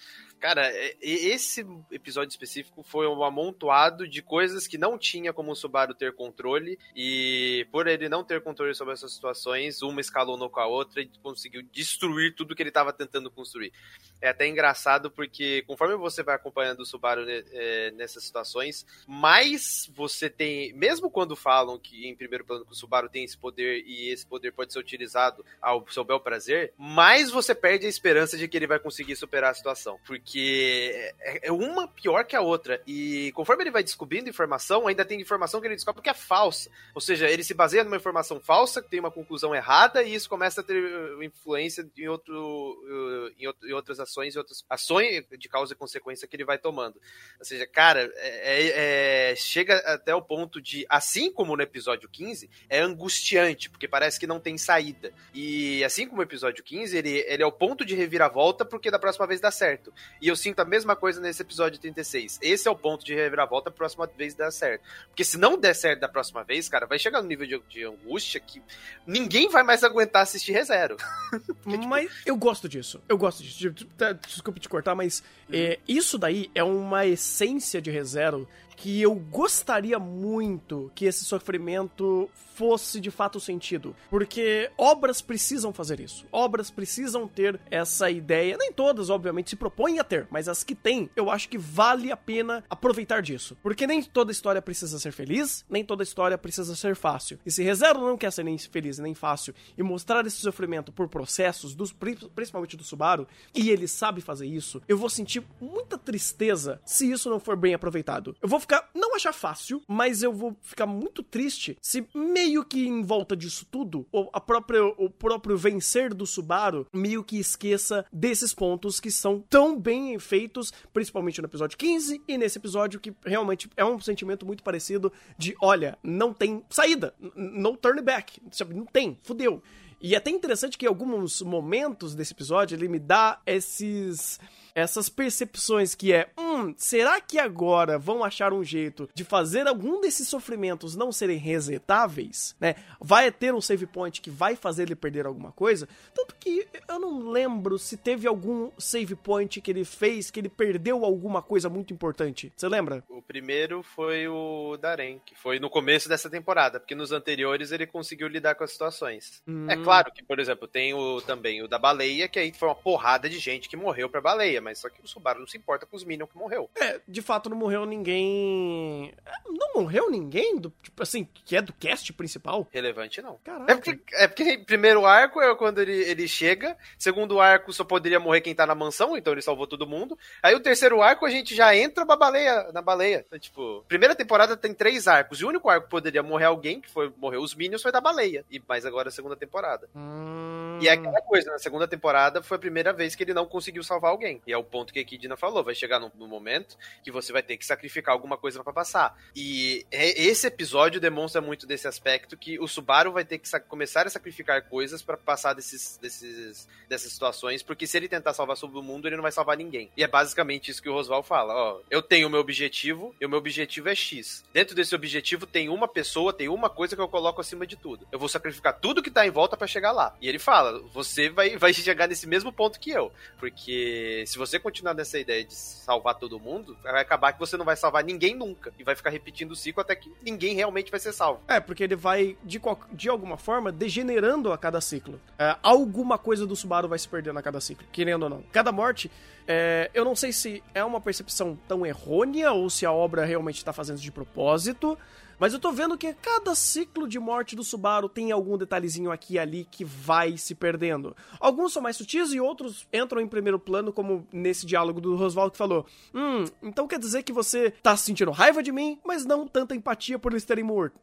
Cara, 0.44 0.70
esse 1.00 1.66
episódio 1.90 2.28
específico 2.28 2.82
foi 2.82 3.08
um 3.08 3.24
amontoado 3.24 4.06
de 4.06 4.20
coisas 4.20 4.66
que 4.66 4.76
não 4.76 4.98
tinha 4.98 5.32
como 5.32 5.50
o 5.50 5.56
Subaru 5.56 5.94
ter 5.94 6.12
controle, 6.12 6.78
e 6.94 7.66
por 7.72 7.86
ele 7.86 8.10
não 8.10 8.22
ter 8.22 8.42
controle 8.42 8.74
sobre 8.74 8.92
essas 8.92 9.14
situações, 9.14 9.80
uma 9.80 10.02
escalonou 10.02 10.50
com 10.50 10.60
a 10.60 10.66
outra 10.66 11.00
e 11.00 11.08
conseguiu 11.22 11.62
destruir 11.72 12.34
tudo 12.34 12.54
que 12.54 12.62
ele 12.62 12.68
estava 12.68 12.92
tentando 12.92 13.30
construir. 13.30 13.72
É 14.20 14.28
até 14.28 14.46
engraçado 14.46 15.10
porque 15.10 15.62
conforme 15.62 15.96
você 15.96 16.22
vai 16.22 16.34
acompanhando 16.34 16.80
o 16.80 16.84
Subaru 16.84 17.24
é, 17.26 17.90
nessas 17.92 18.24
situações, 18.24 18.84
mais 19.06 19.90
você 19.94 20.28
tem, 20.28 20.74
mesmo 20.74 21.08
quando 21.10 21.34
falam 21.34 21.78
que 21.78 22.06
em 22.06 22.14
primeiro 22.14 22.44
plano 22.44 22.66
que 22.66 22.72
o 22.72 22.76
Subaru 22.76 23.08
tem 23.08 23.24
esse 23.24 23.38
poder 23.38 23.82
e 23.86 24.10
esse 24.10 24.26
poder 24.26 24.52
pode 24.52 24.74
ser 24.74 24.78
utilizado 24.78 25.42
ao 25.58 25.88
seu 25.88 26.04
bel 26.04 26.20
prazer, 26.20 26.74
mais 26.76 27.30
você 27.30 27.54
perde 27.54 27.86
a 27.86 27.88
esperança 27.88 28.36
de 28.36 28.46
que 28.46 28.58
ele 28.58 28.66
vai 28.66 28.78
conseguir 28.78 29.16
superar 29.16 29.50
a 29.50 29.54
situação. 29.54 29.98
Porque 30.06 30.33
porque 30.34 31.12
é, 31.20 31.46
é 31.46 31.52
uma 31.52 31.86
pior 31.86 32.24
que 32.24 32.34
a 32.34 32.40
outra. 32.40 32.82
E 32.88 33.30
conforme 33.36 33.62
ele 33.62 33.70
vai 33.70 33.84
descobrindo 33.84 34.28
informação, 34.28 34.88
ainda 34.88 35.04
tem 35.04 35.20
informação 35.20 35.60
que 35.60 35.68
ele 35.68 35.76
descobre 35.76 36.02
que 36.02 36.10
é 36.10 36.14
falsa. 36.14 36.68
Ou 36.92 37.00
seja, 37.00 37.30
ele 37.30 37.44
se 37.44 37.54
baseia 37.54 37.84
numa 37.84 37.96
informação 37.96 38.40
falsa, 38.40 38.82
que 38.82 38.88
tem 38.88 38.98
uma 38.98 39.12
conclusão 39.12 39.54
errada, 39.54 40.02
e 40.02 40.12
isso 40.12 40.28
começa 40.28 40.60
a 40.60 40.64
ter 40.64 40.82
uh, 40.82 41.22
influência 41.22 41.88
em, 41.96 42.08
outro, 42.08 42.34
uh, 42.34 43.32
em, 43.38 43.46
outro, 43.46 43.68
em 43.68 43.72
outras 43.72 44.00
ações, 44.00 44.34
em 44.34 44.38
outras 44.38 44.64
ações 44.68 45.24
de 45.38 45.48
causa 45.48 45.72
e 45.72 45.76
consequência 45.76 46.26
que 46.26 46.34
ele 46.34 46.44
vai 46.44 46.58
tomando. 46.58 47.00
Ou 47.38 47.44
seja, 47.44 47.64
cara, 47.64 48.10
é, 48.16 49.30
é, 49.30 49.30
é 49.30 49.36
chega 49.36 49.76
até 49.86 50.12
o 50.16 50.22
ponto 50.22 50.60
de, 50.60 50.84
assim 50.88 51.30
como 51.30 51.56
no 51.56 51.62
episódio 51.62 52.08
15, 52.08 52.50
é 52.68 52.80
angustiante, 52.80 53.70
porque 53.70 53.86
parece 53.86 54.18
que 54.18 54.26
não 54.26 54.40
tem 54.40 54.58
saída. 54.58 55.12
E 55.32 55.84
assim 55.84 56.08
como 56.08 56.20
o 56.20 56.24
episódio 56.24 56.64
15, 56.64 56.96
ele, 56.96 57.24
ele 57.28 57.42
é 57.44 57.46
o 57.46 57.52
ponto 57.52 57.84
de 57.84 57.94
reviravolta, 57.94 58.64
porque 58.64 58.90
da 58.90 58.98
próxima 58.98 59.28
vez 59.28 59.40
dá 59.40 59.52
certo. 59.52 59.94
E 60.20 60.28
eu 60.28 60.36
sinto 60.36 60.60
a 60.60 60.64
mesma 60.64 60.96
coisa 60.96 61.20
nesse 61.20 61.42
episódio 61.42 61.78
36. 61.80 62.38
Esse 62.40 62.68
é 62.68 62.70
o 62.70 62.76
ponto 62.76 63.04
de 63.04 63.14
reviravolta, 63.14 63.68
a 63.70 63.72
próxima 63.72 64.06
vez 64.06 64.34
dar 64.34 64.50
certo. 64.50 64.82
Porque 65.08 65.24
se 65.24 65.36
não 65.38 65.58
der 65.58 65.74
certo 65.74 66.00
da 66.00 66.08
próxima 66.08 66.42
vez, 66.42 66.68
cara, 66.68 66.86
vai 66.86 66.98
chegar 66.98 67.22
no 67.22 67.28
nível 67.28 67.46
de, 67.46 67.60
de 67.68 67.84
angústia 67.84 68.40
que 68.40 68.62
ninguém 69.06 69.48
vai 69.48 69.62
mais 69.62 69.84
aguentar 69.84 70.22
assistir 70.22 70.52
ReZero. 70.52 70.96
tipo... 71.68 71.86
Mas 71.86 72.10
eu 72.24 72.36
gosto 72.36 72.68
disso. 72.68 73.02
Eu 73.08 73.18
gosto 73.18 73.42
disso. 73.42 73.86
Tá, 73.96 74.12
desculpe 74.12 74.60
te 74.60 74.68
cortar, 74.68 74.94
mas 74.94 75.20
uhum. 75.48 75.54
é, 75.54 75.78
isso 75.86 76.18
daí 76.18 76.50
é 76.54 76.62
uma 76.62 77.06
essência 77.06 77.80
de 77.80 77.90
ReZero 77.90 78.48
que 78.76 79.00
eu 79.00 79.14
gostaria 79.14 79.98
muito 79.98 80.90
que 80.94 81.04
esse 81.04 81.24
sofrimento 81.24 82.28
fosse 82.54 83.00
de 83.00 83.10
fato 83.10 83.40
sentido. 83.40 83.94
Porque 84.08 84.70
obras 84.78 85.20
precisam 85.20 85.72
fazer 85.72 86.00
isso. 86.00 86.26
Obras 86.30 86.70
precisam 86.70 87.26
ter 87.26 87.60
essa 87.70 88.10
ideia. 88.10 88.56
Nem 88.56 88.72
todas, 88.72 89.10
obviamente, 89.10 89.50
se 89.50 89.56
propõem 89.56 89.98
a 89.98 90.04
ter, 90.04 90.26
mas 90.30 90.48
as 90.48 90.62
que 90.62 90.74
têm, 90.74 91.10
eu 91.16 91.30
acho 91.30 91.48
que 91.48 91.58
vale 91.58 92.12
a 92.12 92.16
pena 92.16 92.64
aproveitar 92.70 93.20
disso. 93.20 93.56
Porque 93.62 93.86
nem 93.86 94.02
toda 94.02 94.32
história 94.32 94.62
precisa 94.62 94.98
ser 94.98 95.12
feliz, 95.12 95.64
nem 95.68 95.84
toda 95.84 96.02
história 96.02 96.38
precisa 96.38 96.76
ser 96.76 96.94
fácil. 96.94 97.38
E 97.44 97.50
se 97.50 97.62
Rezero 97.62 98.00
não 98.00 98.16
quer 98.16 98.32
ser 98.32 98.44
nem 98.44 98.56
feliz 98.56 98.98
nem 98.98 99.14
fácil 99.14 99.54
e 99.76 99.82
mostrar 99.82 100.26
esse 100.26 100.36
sofrimento 100.36 100.92
por 100.92 101.08
processos, 101.08 101.74
dos, 101.74 101.92
principalmente 102.34 102.76
do 102.76 102.84
Subaru, 102.84 103.26
e 103.54 103.70
ele 103.70 103.88
sabe 103.88 104.20
fazer 104.20 104.46
isso, 104.46 104.80
eu 104.86 104.96
vou 104.96 105.10
sentir 105.10 105.44
muita 105.60 105.98
tristeza 105.98 106.80
se 106.84 107.10
isso 107.10 107.28
não 107.28 107.40
for 107.40 107.56
bem 107.56 107.74
aproveitado. 107.74 108.36
Eu 108.40 108.48
vou 108.48 108.60
ficar, 108.60 108.88
não 108.94 109.16
achar 109.16 109.32
fácil, 109.32 109.82
mas 109.88 110.22
eu 110.22 110.32
vou 110.32 110.56
ficar 110.62 110.86
muito 110.86 111.22
triste 111.22 111.76
se 111.80 112.06
meio 112.14 112.43
que 112.64 112.86
em 112.86 113.02
volta 113.02 113.36
disso 113.36 113.66
tudo, 113.70 114.06
a 114.32 114.40
própria, 114.40 114.84
o 114.84 115.08
próprio 115.08 115.56
vencer 115.56 116.12
do 116.12 116.26
Subaru 116.26 116.86
meio 116.92 117.24
que 117.24 117.38
esqueça 117.38 118.04
desses 118.12 118.52
pontos 118.52 119.00
que 119.00 119.10
são 119.10 119.40
tão 119.48 119.78
bem 119.78 120.18
feitos, 120.18 120.72
principalmente 120.92 121.40
no 121.40 121.46
episódio 121.46 121.78
15 121.78 122.22
e 122.26 122.38
nesse 122.38 122.58
episódio 122.58 123.00
que 123.00 123.14
realmente 123.24 123.68
é 123.76 123.84
um 123.84 124.00
sentimento 124.00 124.44
muito 124.44 124.62
parecido 124.62 125.12
de, 125.38 125.56
olha, 125.60 125.98
não 126.02 126.32
tem 126.32 126.62
saída, 126.68 127.14
no 127.34 127.76
turn 127.76 128.02
back? 128.02 128.40
Não 128.74 128.86
tem, 128.86 129.18
fudeu. 129.22 129.62
E 130.00 130.14
é 130.14 130.18
até 130.18 130.30
interessante 130.30 130.76
que 130.76 130.84
em 130.84 130.88
alguns 130.88 131.40
momentos 131.40 132.14
desse 132.14 132.34
episódio 132.34 132.74
ele 132.74 132.88
me 132.88 132.98
dá 132.98 133.40
esses 133.46 134.38
essas 134.74 135.08
percepções 135.08 135.94
que 135.94 136.12
é, 136.12 136.28
hum, 136.38 136.74
será 136.76 137.20
que 137.20 137.38
agora 137.38 137.98
vão 137.98 138.24
achar 138.24 138.52
um 138.52 138.64
jeito 138.64 139.08
de 139.14 139.24
fazer 139.24 139.66
algum 139.66 140.00
desses 140.00 140.28
sofrimentos 140.28 140.96
não 140.96 141.12
serem 141.12 141.38
resetáveis, 141.38 142.56
né? 142.60 142.74
Vai 143.00 143.30
ter 143.30 143.54
um 143.54 143.60
save 143.60 143.86
point 143.86 144.20
que 144.20 144.30
vai 144.30 144.56
fazer 144.56 144.84
ele 144.84 144.96
perder 144.96 145.26
alguma 145.26 145.52
coisa? 145.52 145.88
Tanto 146.14 146.34
que 146.38 146.66
eu 146.88 146.98
não 146.98 147.30
lembro 147.30 147.78
se 147.78 147.96
teve 147.96 148.26
algum 148.26 148.70
save 148.78 149.14
point 149.14 149.60
que 149.60 149.70
ele 149.70 149.84
fez 149.84 150.30
que 150.30 150.40
ele 150.40 150.48
perdeu 150.48 151.04
alguma 151.04 151.40
coisa 151.40 151.68
muito 151.68 151.92
importante. 151.92 152.52
Você 152.56 152.68
lembra? 152.68 153.04
O 153.08 153.22
primeiro 153.22 153.82
foi 153.82 154.26
o 154.28 154.76
Darren, 154.76 155.20
que 155.24 155.34
foi 155.34 155.58
no 155.58 155.70
começo 155.70 156.08
dessa 156.08 156.28
temporada, 156.28 156.80
porque 156.80 156.94
nos 156.94 157.12
anteriores 157.12 157.70
ele 157.70 157.86
conseguiu 157.86 158.28
lidar 158.28 158.54
com 158.54 158.64
as 158.64 158.72
situações. 158.72 159.42
Hum. 159.46 159.66
É 159.68 159.76
claro 159.76 160.12
que, 160.12 160.22
por 160.22 160.38
exemplo, 160.38 160.66
tem 160.66 160.94
o 160.94 161.20
também 161.20 161.62
o 161.62 161.68
da 161.68 161.78
baleia, 161.78 162.28
que 162.28 162.38
aí 162.38 162.52
foi 162.52 162.68
uma 162.68 162.74
porrada 162.74 163.28
de 163.28 163.38
gente 163.38 163.68
que 163.68 163.76
morreu 163.76 164.08
pra 164.08 164.20
baleia, 164.20 164.60
mas 164.64 164.78
só 164.78 164.88
que 164.88 165.00
o 165.02 165.06
Subaru 165.06 165.40
não 165.40 165.46
se 165.46 165.58
importa 165.58 165.84
com 165.84 165.94
os 165.94 166.02
Minions 166.02 166.30
que 166.30 166.38
morreu. 166.38 166.70
É, 166.74 167.00
de 167.06 167.20
fato 167.20 167.50
não 167.50 167.56
morreu 167.56 167.84
ninguém. 167.84 169.12
Não 169.46 169.82
morreu 169.82 170.10
ninguém, 170.10 170.56
do, 170.56 170.72
tipo 170.82 171.02
assim, 171.02 171.28
que 171.44 171.54
é 171.54 171.60
do 171.62 171.72
cast 171.74 172.10
principal? 172.14 172.66
Relevante 172.72 173.20
não. 173.20 173.38
Caraca. 173.44 173.70
É 173.70 173.74
porque, 173.76 174.00
é 174.14 174.26
porque 174.26 174.58
primeiro 174.58 175.04
arco 175.04 175.40
é 175.40 175.54
quando 175.54 175.80
ele, 175.80 175.92
ele 175.92 176.26
chega, 176.26 176.76
segundo 176.98 177.40
arco 177.40 177.72
só 177.72 177.84
poderia 177.84 178.18
morrer 178.18 178.40
quem 178.40 178.54
tá 178.54 178.66
na 178.66 178.74
mansão, 178.74 179.16
então 179.16 179.32
ele 179.32 179.42
salvou 179.42 179.66
todo 179.66 179.86
mundo. 179.86 180.18
Aí 180.42 180.54
o 180.54 180.60
terceiro 180.60 181.02
arco 181.02 181.26
a 181.26 181.30
gente 181.30 181.54
já 181.54 181.76
entra 181.76 182.04
na 182.04 182.16
baleia. 182.16 182.72
Na 182.72 182.80
baleia. 182.80 183.24
Então, 183.26 183.38
tipo, 183.38 183.84
primeira 183.86 184.14
temporada 184.14 184.56
tem 184.56 184.72
três 184.72 185.06
arcos, 185.06 185.40
e 185.40 185.44
o 185.44 185.48
único 185.48 185.68
arco 185.68 185.84
que 185.84 185.90
poderia 185.90 186.22
morrer 186.22 186.46
alguém, 186.46 186.80
que 186.80 186.90
foi 186.90 187.12
morreu 187.18 187.42
os 187.42 187.54
Minions, 187.54 187.82
foi 187.82 187.92
da 187.92 188.00
baleia. 188.00 188.44
E 188.50 188.62
mais 188.66 188.86
agora 188.86 189.08
a 189.08 189.12
segunda 189.12 189.36
temporada. 189.36 189.88
Hum... 189.94 190.78
E 190.80 190.88
é 190.88 190.92
aquela 190.92 191.20
coisa, 191.20 191.50
na 191.50 191.58
segunda 191.58 191.86
temporada 191.86 192.42
foi 192.42 192.56
a 192.56 192.60
primeira 192.60 192.92
vez 192.92 193.14
que 193.14 193.22
ele 193.22 193.34
não 193.34 193.46
conseguiu 193.46 193.82
salvar 193.82 194.10
alguém. 194.10 194.40
E 194.46 194.52
é 194.54 194.58
o 194.58 194.64
ponto 194.64 194.92
que 194.92 195.00
a 195.00 195.04
Kidina 195.04 195.36
falou. 195.36 195.64
Vai 195.64 195.74
chegar 195.74 195.98
num, 195.98 196.10
num 196.14 196.26
momento 196.26 196.76
que 197.02 197.10
você 197.10 197.32
vai 197.32 197.42
ter 197.42 197.56
que 197.56 197.66
sacrificar 197.66 198.12
alguma 198.12 198.36
coisa 198.36 198.62
para 198.62 198.72
passar. 198.72 199.18
E 199.34 199.86
é, 199.90 200.22
esse 200.22 200.46
episódio 200.46 201.00
demonstra 201.00 201.40
muito 201.40 201.66
desse 201.66 201.86
aspecto 201.86 202.36
que 202.36 202.58
o 202.58 202.66
Subaru 202.66 203.12
vai 203.12 203.24
ter 203.24 203.38
que 203.38 203.48
começar 203.60 204.06
a 204.06 204.10
sacrificar 204.10 204.62
coisas 204.68 205.02
para 205.02 205.16
passar 205.16 205.54
desses, 205.54 205.98
desses, 205.98 206.68
dessas 206.88 207.12
situações, 207.12 207.62
porque 207.62 207.86
se 207.86 207.96
ele 207.96 208.08
tentar 208.08 208.34
salvar 208.34 208.56
todo 208.56 208.82
mundo, 208.82 209.06
ele 209.06 209.16
não 209.16 209.22
vai 209.22 209.32
salvar 209.32 209.56
ninguém. 209.56 209.90
E 209.96 210.02
é 210.02 210.06
basicamente 210.06 210.70
isso 210.70 210.82
que 210.82 210.88
o 210.88 210.92
Rosval 210.92 211.22
fala. 211.22 211.54
Ó, 211.54 211.80
eu 211.90 212.02
tenho 212.02 212.28
o 212.28 212.30
meu 212.30 212.40
objetivo, 212.40 213.14
e 213.20 213.26
o 213.26 213.28
meu 213.28 213.38
objetivo 213.38 213.88
é 213.88 213.94
X. 213.94 214.44
Dentro 214.52 214.74
desse 214.74 214.94
objetivo 214.94 215.46
tem 215.46 215.68
uma 215.68 215.88
pessoa, 215.88 216.32
tem 216.32 216.48
uma 216.48 216.70
coisa 216.70 216.94
que 216.94 217.02
eu 217.02 217.08
coloco 217.08 217.40
acima 217.40 217.66
de 217.66 217.76
tudo. 217.76 218.06
Eu 218.10 218.18
vou 218.18 218.28
sacrificar 218.28 218.78
tudo 218.78 219.02
que 219.02 219.10
tá 219.10 219.26
em 219.26 219.30
volta 219.30 219.56
para 219.56 219.66
chegar 219.66 219.92
lá. 219.92 220.16
E 220.20 220.28
ele 220.28 220.38
fala: 220.38 220.80
você 220.92 221.28
vai, 221.28 221.56
vai 221.56 221.72
chegar 221.72 222.08
nesse 222.08 222.26
mesmo 222.26 222.52
ponto 222.52 222.78
que 222.78 222.90
eu. 222.90 223.12
Porque 223.38 224.24
se 224.26 224.38
você 224.38 224.43
continuar 224.58 224.94
nessa 224.94 225.18
ideia 225.18 225.44
de 225.44 225.54
salvar 225.54 226.14
todo 226.14 226.38
mundo, 226.38 226.76
vai 226.82 227.00
acabar 227.00 227.32
que 227.32 227.38
você 227.38 227.56
não 227.56 227.64
vai 227.64 227.76
salvar 227.76 228.04
ninguém 228.04 228.34
nunca. 228.34 228.72
E 228.78 228.84
vai 228.84 228.94
ficar 228.94 229.10
repetindo 229.10 229.52
o 229.52 229.56
ciclo 229.56 229.80
até 229.80 229.94
que 229.94 230.12
ninguém 230.22 230.54
realmente 230.54 230.90
vai 230.90 231.00
ser 231.00 231.12
salvo. 231.12 231.40
É, 231.48 231.60
porque 231.60 231.84
ele 231.84 231.96
vai, 231.96 232.36
de, 232.42 232.60
de 232.92 233.08
alguma 233.08 233.36
forma, 233.36 233.72
degenerando 233.72 234.52
a 234.52 234.58
cada 234.58 234.80
ciclo. 234.80 235.20
É, 235.38 235.56
alguma 235.62 236.18
coisa 236.18 236.46
do 236.46 236.56
Subaru 236.56 236.88
vai 236.88 236.98
se 236.98 237.08
perdendo 237.08 237.38
a 237.38 237.42
cada 237.42 237.60
ciclo, 237.60 237.86
querendo 237.92 238.24
ou 238.24 238.30
não. 238.30 238.42
Cada 238.52 238.72
morte, 238.72 239.10
é, 239.46 239.90
eu 239.94 240.04
não 240.04 240.16
sei 240.16 240.32
se 240.32 240.62
é 240.74 240.84
uma 240.84 241.00
percepção 241.00 241.58
tão 241.68 241.84
errônea 241.84 242.52
ou 242.52 242.68
se 242.70 242.86
a 242.86 242.92
obra 242.92 243.24
realmente 243.24 243.58
está 243.58 243.72
fazendo 243.72 243.98
de 243.98 244.10
propósito. 244.10 244.98
Mas 245.38 245.52
eu 245.52 245.58
tô 245.58 245.72
vendo 245.72 245.96
que 245.98 246.12
cada 246.14 246.54
ciclo 246.54 247.08
de 247.08 247.18
morte 247.18 247.56
do 247.56 247.64
Subaru 247.64 248.08
tem 248.08 248.32
algum 248.32 248.56
detalhezinho 248.56 249.10
aqui 249.10 249.34
e 249.34 249.38
ali 249.38 249.66
que 249.70 249.84
vai 249.84 250.36
se 250.36 250.54
perdendo. 250.54 251.16
Alguns 251.40 251.72
são 251.72 251.82
mais 251.82 251.96
sutis 251.96 252.32
e 252.32 252.40
outros 252.40 252.86
entram 252.92 253.20
em 253.20 253.26
primeiro 253.26 253.58
plano, 253.58 253.92
como 253.92 254.26
nesse 254.32 254.66
diálogo 254.66 255.00
do 255.00 255.16
Roswald 255.16 255.52
que 255.52 255.58
falou: 255.58 255.86
Hum, 256.14 256.44
então 256.62 256.86
quer 256.86 256.98
dizer 256.98 257.22
que 257.22 257.32
você 257.32 257.70
tá 257.82 257.96
sentindo 257.96 258.30
raiva 258.30 258.62
de 258.62 258.72
mim, 258.72 258.98
mas 259.04 259.24
não 259.24 259.46
tanta 259.46 259.74
empatia 259.74 260.18
por 260.18 260.32
eles 260.32 260.44
terem 260.44 260.64
morto, 260.64 260.98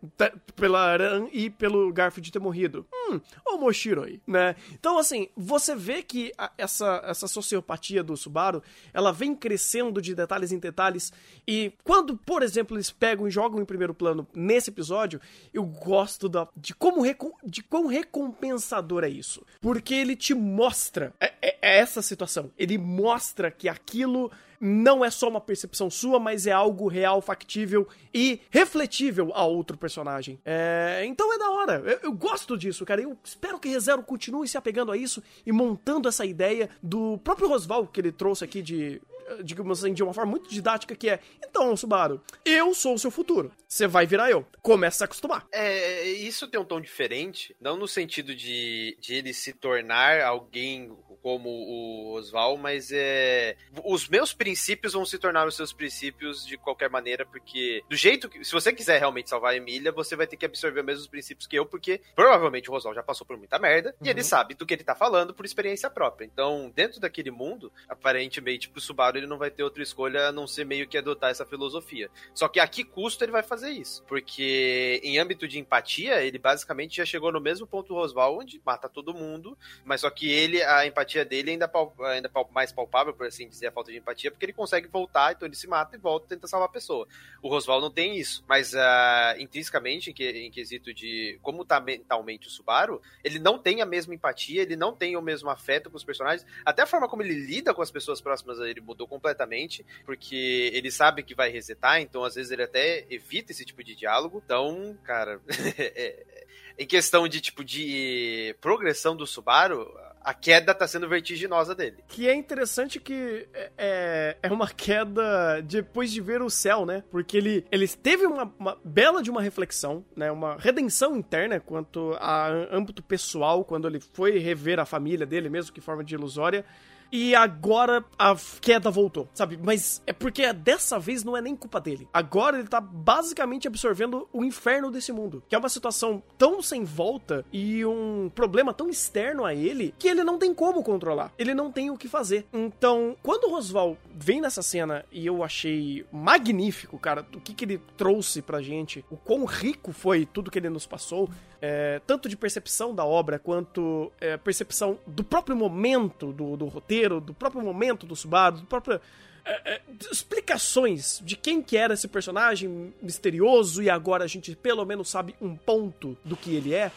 pela 0.55 0.79
Aran 0.79 1.27
e 1.31 1.49
pelo 1.49 1.91
Garfield 1.91 2.31
ter 2.31 2.39
morrido. 2.39 2.85
Hum, 2.93 3.19
o 3.45 3.57
Moshiro 3.57 4.03
aí, 4.03 4.21
né? 4.25 4.55
Então, 4.73 4.97
assim, 4.97 5.29
você 5.35 5.75
vê 5.75 6.01
que 6.01 6.31
a, 6.37 6.51
essa, 6.57 7.01
essa 7.05 7.27
sociopatia 7.27 8.03
do 8.03 8.15
Subaru, 8.15 8.63
ela 8.93 9.11
vem 9.11 9.35
crescendo 9.35 10.01
de 10.01 10.15
detalhes 10.15 10.51
em 10.51 10.59
detalhes, 10.59 11.11
e 11.47 11.73
quando, 11.83 12.15
por 12.17 12.43
exemplo, 12.43 12.75
eles 12.77 12.91
pegam 12.91 13.27
e 13.27 13.31
jogam 13.31 13.61
em 13.61 13.65
primeiro 13.65 13.93
plano 13.93 14.20
nesse 14.33 14.69
episódio, 14.69 15.19
eu 15.53 15.63
gosto 15.63 16.27
da, 16.27 16.47
de 16.55 16.73
como 16.73 17.01
de 17.43 17.63
quão 17.63 17.87
recompensador 17.87 19.03
é 19.03 19.09
isso. 19.09 19.45
Porque 19.59 19.93
ele 19.93 20.15
te 20.15 20.33
mostra 20.33 21.13
é, 21.19 21.33
é, 21.41 21.57
é 21.61 21.77
essa 21.79 22.01
situação. 22.01 22.51
Ele 22.57 22.77
mostra 22.77 23.51
que 23.51 23.67
aquilo 23.67 24.31
não 24.61 25.03
é 25.03 25.09
só 25.09 25.27
uma 25.27 25.41
percepção 25.41 25.89
sua, 25.89 26.19
mas 26.19 26.45
é 26.45 26.51
algo 26.51 26.87
real, 26.87 27.19
factível 27.19 27.87
e 28.13 28.39
refletível 28.51 29.31
a 29.33 29.43
outro 29.43 29.75
personagem. 29.75 30.39
É, 30.45 31.01
então 31.05 31.33
é 31.33 31.39
da 31.39 31.49
hora. 31.49 31.73
Eu, 31.83 31.99
eu, 32.03 32.13
gosto 32.13 32.55
disso, 32.55 32.85
cara. 32.85 33.01
Eu 33.01 33.17
espero 33.23 33.57
que 33.57 33.69
ReZero 33.69 34.03
continue 34.03 34.47
se 34.47 34.57
apegando 34.57 34.91
a 34.91 34.97
isso 34.97 35.23
e 35.43 35.51
montando 35.51 36.07
essa 36.07 36.23
ideia 36.23 36.69
do 36.81 37.17
próprio 37.23 37.47
Rosval 37.47 37.87
que 37.87 37.99
ele 37.99 38.11
trouxe 38.11 38.43
aqui 38.43 38.61
de 38.61 39.01
digamos 39.43 39.83
assim, 39.83 39.93
de 39.93 40.03
uma 40.03 40.13
forma 40.13 40.31
muito 40.31 40.49
didática, 40.49 40.95
que 40.95 41.09
é: 41.09 41.19
então, 41.43 41.75
Subaru, 41.75 42.21
eu 42.45 42.73
sou 42.73 42.95
o 42.95 42.99
seu 42.99 43.11
futuro. 43.11 43.51
Você 43.67 43.87
vai 43.87 44.05
virar 44.05 44.29
eu. 44.29 44.45
Começa 44.61 45.03
a 45.03 45.05
acostumar. 45.05 45.47
É, 45.51 46.03
isso 46.09 46.47
tem 46.47 46.59
um 46.59 46.65
tom 46.65 46.81
diferente, 46.81 47.55
não 47.59 47.77
no 47.77 47.87
sentido 47.87 48.35
de, 48.35 48.97
de 48.99 49.15
ele 49.15 49.33
se 49.33 49.53
tornar 49.53 50.21
alguém 50.21 50.91
como 51.21 51.49
o 51.49 52.13
Oswald, 52.13 52.61
mas 52.61 52.91
é. 52.91 53.55
Os 53.83 54.07
meus 54.07 54.33
princípios 54.33 54.93
vão 54.93 55.05
se 55.05 55.17
tornar 55.17 55.47
os 55.47 55.55
seus 55.55 55.71
princípios 55.71 56.45
de 56.45 56.57
qualquer 56.57 56.89
maneira, 56.89 57.25
porque 57.25 57.83
do 57.89 57.95
jeito 57.95 58.29
que. 58.29 58.43
Se 58.43 58.51
você 58.51 58.73
quiser 58.73 58.99
realmente 58.99 59.29
salvar 59.29 59.53
a 59.53 59.57
Emília, 59.57 59.91
você 59.91 60.15
vai 60.15 60.27
ter 60.27 60.37
que 60.37 60.45
absorver 60.45 60.81
os 60.81 60.85
mesmos 60.85 61.07
princípios 61.07 61.47
que 61.47 61.55
eu, 61.55 61.65
porque 61.65 62.01
provavelmente 62.15 62.69
o 62.69 62.73
Oswald 62.73 62.95
já 62.95 63.03
passou 63.03 63.25
por 63.25 63.37
muita 63.37 63.59
merda 63.59 63.95
uhum. 63.99 64.07
e 64.07 64.09
ele 64.09 64.21
uhum. 64.21 64.25
sabe 64.25 64.55
do 64.55 64.65
que 64.65 64.73
ele 64.73 64.83
tá 64.83 64.95
falando 64.95 65.33
por 65.33 65.45
experiência 65.45 65.89
própria. 65.89 66.25
Então, 66.25 66.71
dentro 66.75 66.99
daquele 66.99 67.31
mundo, 67.31 67.71
aparentemente 67.87 68.69
pro 68.69 68.81
Subaru 68.81 69.17
ele 69.17 69.27
não 69.27 69.37
vai 69.37 69.51
ter 69.51 69.63
outra 69.63 69.83
escolha 69.83 70.27
a 70.27 70.31
não 70.31 70.47
ser 70.47 70.65
meio 70.65 70.87
que 70.87 70.97
adotar 70.97 71.29
essa 71.29 71.45
filosofia. 71.45 72.09
Só 72.33 72.47
que 72.47 72.59
a 72.59 72.67
que 72.67 72.83
custo 72.83 73.23
ele 73.23 73.31
vai 73.31 73.43
fazer 73.43 73.69
isso? 73.69 74.03
Porque 74.05 74.99
em 75.03 75.19
âmbito 75.19 75.47
de 75.47 75.59
empatia, 75.59 76.21
ele 76.23 76.39
basicamente 76.39 76.97
já 76.97 77.05
chegou 77.05 77.31
no 77.31 77.41
mesmo 77.41 77.67
ponto 77.67 77.89
do 77.89 77.95
Rosval, 77.95 78.39
onde 78.39 78.61
mata 78.65 78.89
todo 78.89 79.13
mundo, 79.13 79.57
mas 79.85 80.01
só 80.01 80.09
que 80.09 80.31
ele, 80.31 80.61
a 80.63 80.85
empatia 80.85 81.10
dele 81.25 81.51
ainda, 81.51 81.71
ainda 82.05 82.31
mais 82.51 82.71
palpável, 82.71 83.13
por 83.13 83.27
assim 83.27 83.47
dizer, 83.47 83.67
a 83.67 83.71
falta 83.71 83.91
de 83.91 83.97
empatia, 83.97 84.31
porque 84.31 84.45
ele 84.45 84.53
consegue 84.53 84.87
voltar, 84.87 85.33
então 85.33 85.47
ele 85.47 85.55
se 85.55 85.67
mata 85.67 85.95
e 85.95 85.99
volta 85.99 86.25
e 86.25 86.29
tenta 86.29 86.47
salvar 86.47 86.69
a 86.69 86.71
pessoa. 86.71 87.07
O 87.41 87.49
Rosval 87.49 87.81
não 87.81 87.91
tem 87.91 88.17
isso, 88.17 88.43
mas 88.47 88.73
uh, 88.73 89.39
intrinsecamente, 89.39 90.09
em, 90.09 90.13
que, 90.13 90.29
em 90.29 90.51
quesito 90.51 90.93
de 90.93 91.37
como 91.41 91.65
tá 91.65 91.79
mentalmente 91.79 92.47
o 92.47 92.49
Subaru, 92.49 93.01
ele 93.23 93.39
não 93.39 93.57
tem 93.57 93.81
a 93.81 93.85
mesma 93.85 94.15
empatia, 94.15 94.61
ele 94.61 94.75
não 94.75 94.95
tem 94.95 95.15
o 95.15 95.21
mesmo 95.21 95.49
afeto 95.49 95.89
com 95.89 95.97
os 95.97 96.03
personagens, 96.03 96.45
até 96.65 96.81
a 96.81 96.87
forma 96.87 97.07
como 97.07 97.21
ele 97.21 97.33
lida 97.33 97.73
com 97.73 97.81
as 97.81 97.91
pessoas 97.91 98.21
próximas 98.21 98.59
a 98.59 98.69
ele 98.69 98.81
mudou 98.81 99.07
completamente, 99.07 99.85
porque 100.05 100.71
ele 100.73 100.91
sabe 100.91 101.23
que 101.23 101.35
vai 101.35 101.49
resetar, 101.49 102.01
então 102.01 102.23
às 102.23 102.35
vezes 102.35 102.51
ele 102.51 102.63
até 102.63 103.05
evita 103.09 103.51
esse 103.51 103.65
tipo 103.65 103.83
de 103.83 103.95
diálogo. 103.95 104.41
Então, 104.43 104.97
cara, 105.03 105.41
é, 105.77 106.47
em 106.77 106.85
questão 106.85 107.27
de 107.27 107.41
tipo 107.41 107.63
de 107.63 108.55
progressão 108.61 109.15
do 109.15 109.27
Subaru, 109.27 109.91
a 110.23 110.33
queda 110.33 110.73
tá 110.73 110.87
sendo 110.87 111.07
vertiginosa 111.07 111.73
dele. 111.73 111.97
Que 112.07 112.27
é 112.27 112.35
interessante 112.35 112.99
que 112.99 113.47
é, 113.53 113.71
é, 113.77 114.37
é 114.43 114.51
uma 114.51 114.69
queda 114.69 115.61
depois 115.61 116.11
de 116.11 116.21
ver 116.21 116.41
o 116.41 116.49
céu, 116.49 116.85
né? 116.85 117.03
Porque 117.09 117.37
ele, 117.37 117.65
ele 117.71 117.87
teve 117.87 118.25
uma, 118.25 118.53
uma 118.59 118.77
bela 118.83 119.21
de 119.21 119.31
uma 119.31 119.41
reflexão, 119.41 120.05
né? 120.15 120.31
Uma 120.31 120.57
redenção 120.57 121.15
interna 121.15 121.59
quanto 121.59 122.15
a 122.19 122.47
âmbito 122.71 123.01
pessoal, 123.01 123.65
quando 123.65 123.87
ele 123.87 123.99
foi 124.13 124.37
rever 124.37 124.79
a 124.79 124.85
família 124.85 125.25
dele, 125.25 125.49
mesmo 125.49 125.73
que 125.73 125.81
forma 125.81 126.03
de 126.03 126.13
ilusória 126.13 126.63
e 127.11 127.35
agora 127.35 128.03
a 128.17 128.35
queda 128.61 128.89
voltou, 128.89 129.27
sabe? 129.33 129.59
Mas 129.61 130.01
é 130.07 130.13
porque 130.13 130.51
dessa 130.53 130.97
vez 130.97 131.23
não 131.23 131.35
é 131.35 131.41
nem 131.41 131.55
culpa 131.55 131.79
dele. 131.81 132.07
Agora 132.13 132.57
ele 132.57 132.67
tá 132.67 132.79
basicamente 132.79 133.67
absorvendo 133.67 134.27
o 134.31 134.43
inferno 134.43 134.89
desse 134.89 135.11
mundo, 135.11 135.43
que 135.49 135.55
é 135.55 135.57
uma 135.57 135.69
situação 135.69 136.23
tão 136.37 136.61
sem 136.61 136.83
volta 136.83 137.45
e 137.51 137.85
um 137.85 138.31
problema 138.33 138.73
tão 138.73 138.89
externo 138.89 139.43
a 139.43 139.53
ele 139.53 139.93
que 139.99 140.07
ele 140.07 140.23
não 140.23 140.37
tem 140.37 140.53
como 140.53 140.83
controlar. 140.83 141.33
Ele 141.37 141.53
não 141.53 141.71
tem 141.71 141.89
o 141.89 141.97
que 141.97 142.07
fazer. 142.07 142.45
Então, 142.53 143.15
quando 143.21 143.45
o 143.45 143.51
Rosval 143.51 143.97
vem 144.15 144.41
nessa 144.41 144.61
cena 144.61 145.05
e 145.11 145.25
eu 145.25 145.43
achei 145.43 146.05
magnífico, 146.11 146.97
cara, 146.97 147.25
o 147.35 147.41
que 147.41 147.53
que 147.53 147.65
ele 147.65 147.81
trouxe 147.97 148.41
pra 148.41 148.61
gente, 148.61 149.03
o 149.09 149.17
quão 149.17 149.45
rico 149.45 149.91
foi 149.91 150.25
tudo 150.25 150.51
que 150.51 150.59
ele 150.59 150.69
nos 150.69 150.85
passou, 150.85 151.29
é, 151.61 152.01
tanto 152.07 152.27
de 152.27 152.35
percepção 152.35 152.95
da 152.95 153.05
obra 153.05 153.37
quanto 153.37 154.11
é, 154.19 154.35
percepção 154.35 154.97
do 155.05 155.23
próprio 155.23 155.55
momento 155.55 156.33
do, 156.33 156.57
do 156.57 156.65
roteiro, 156.65 157.21
do 157.21 157.33
próprio 157.33 157.61
momento 157.61 158.05
do 158.05 158.15
Subaru, 158.15 158.57
do 158.57 158.65
próprio. 158.65 158.99
É, 159.43 159.73
é, 159.73 159.81
explicações 160.11 161.19
de 161.23 161.35
quem 161.35 161.63
que 161.63 161.75
era 161.75 161.95
esse 161.95 162.07
personagem 162.07 162.93
misterioso 163.01 163.81
e 163.81 163.89
agora 163.89 164.23
a 164.23 164.27
gente 164.27 164.55
pelo 164.55 164.85
menos 164.85 165.09
sabe 165.09 165.35
um 165.41 165.55
ponto 165.55 166.15
do 166.23 166.37
que 166.37 166.55
ele 166.55 166.75
é 166.75 166.91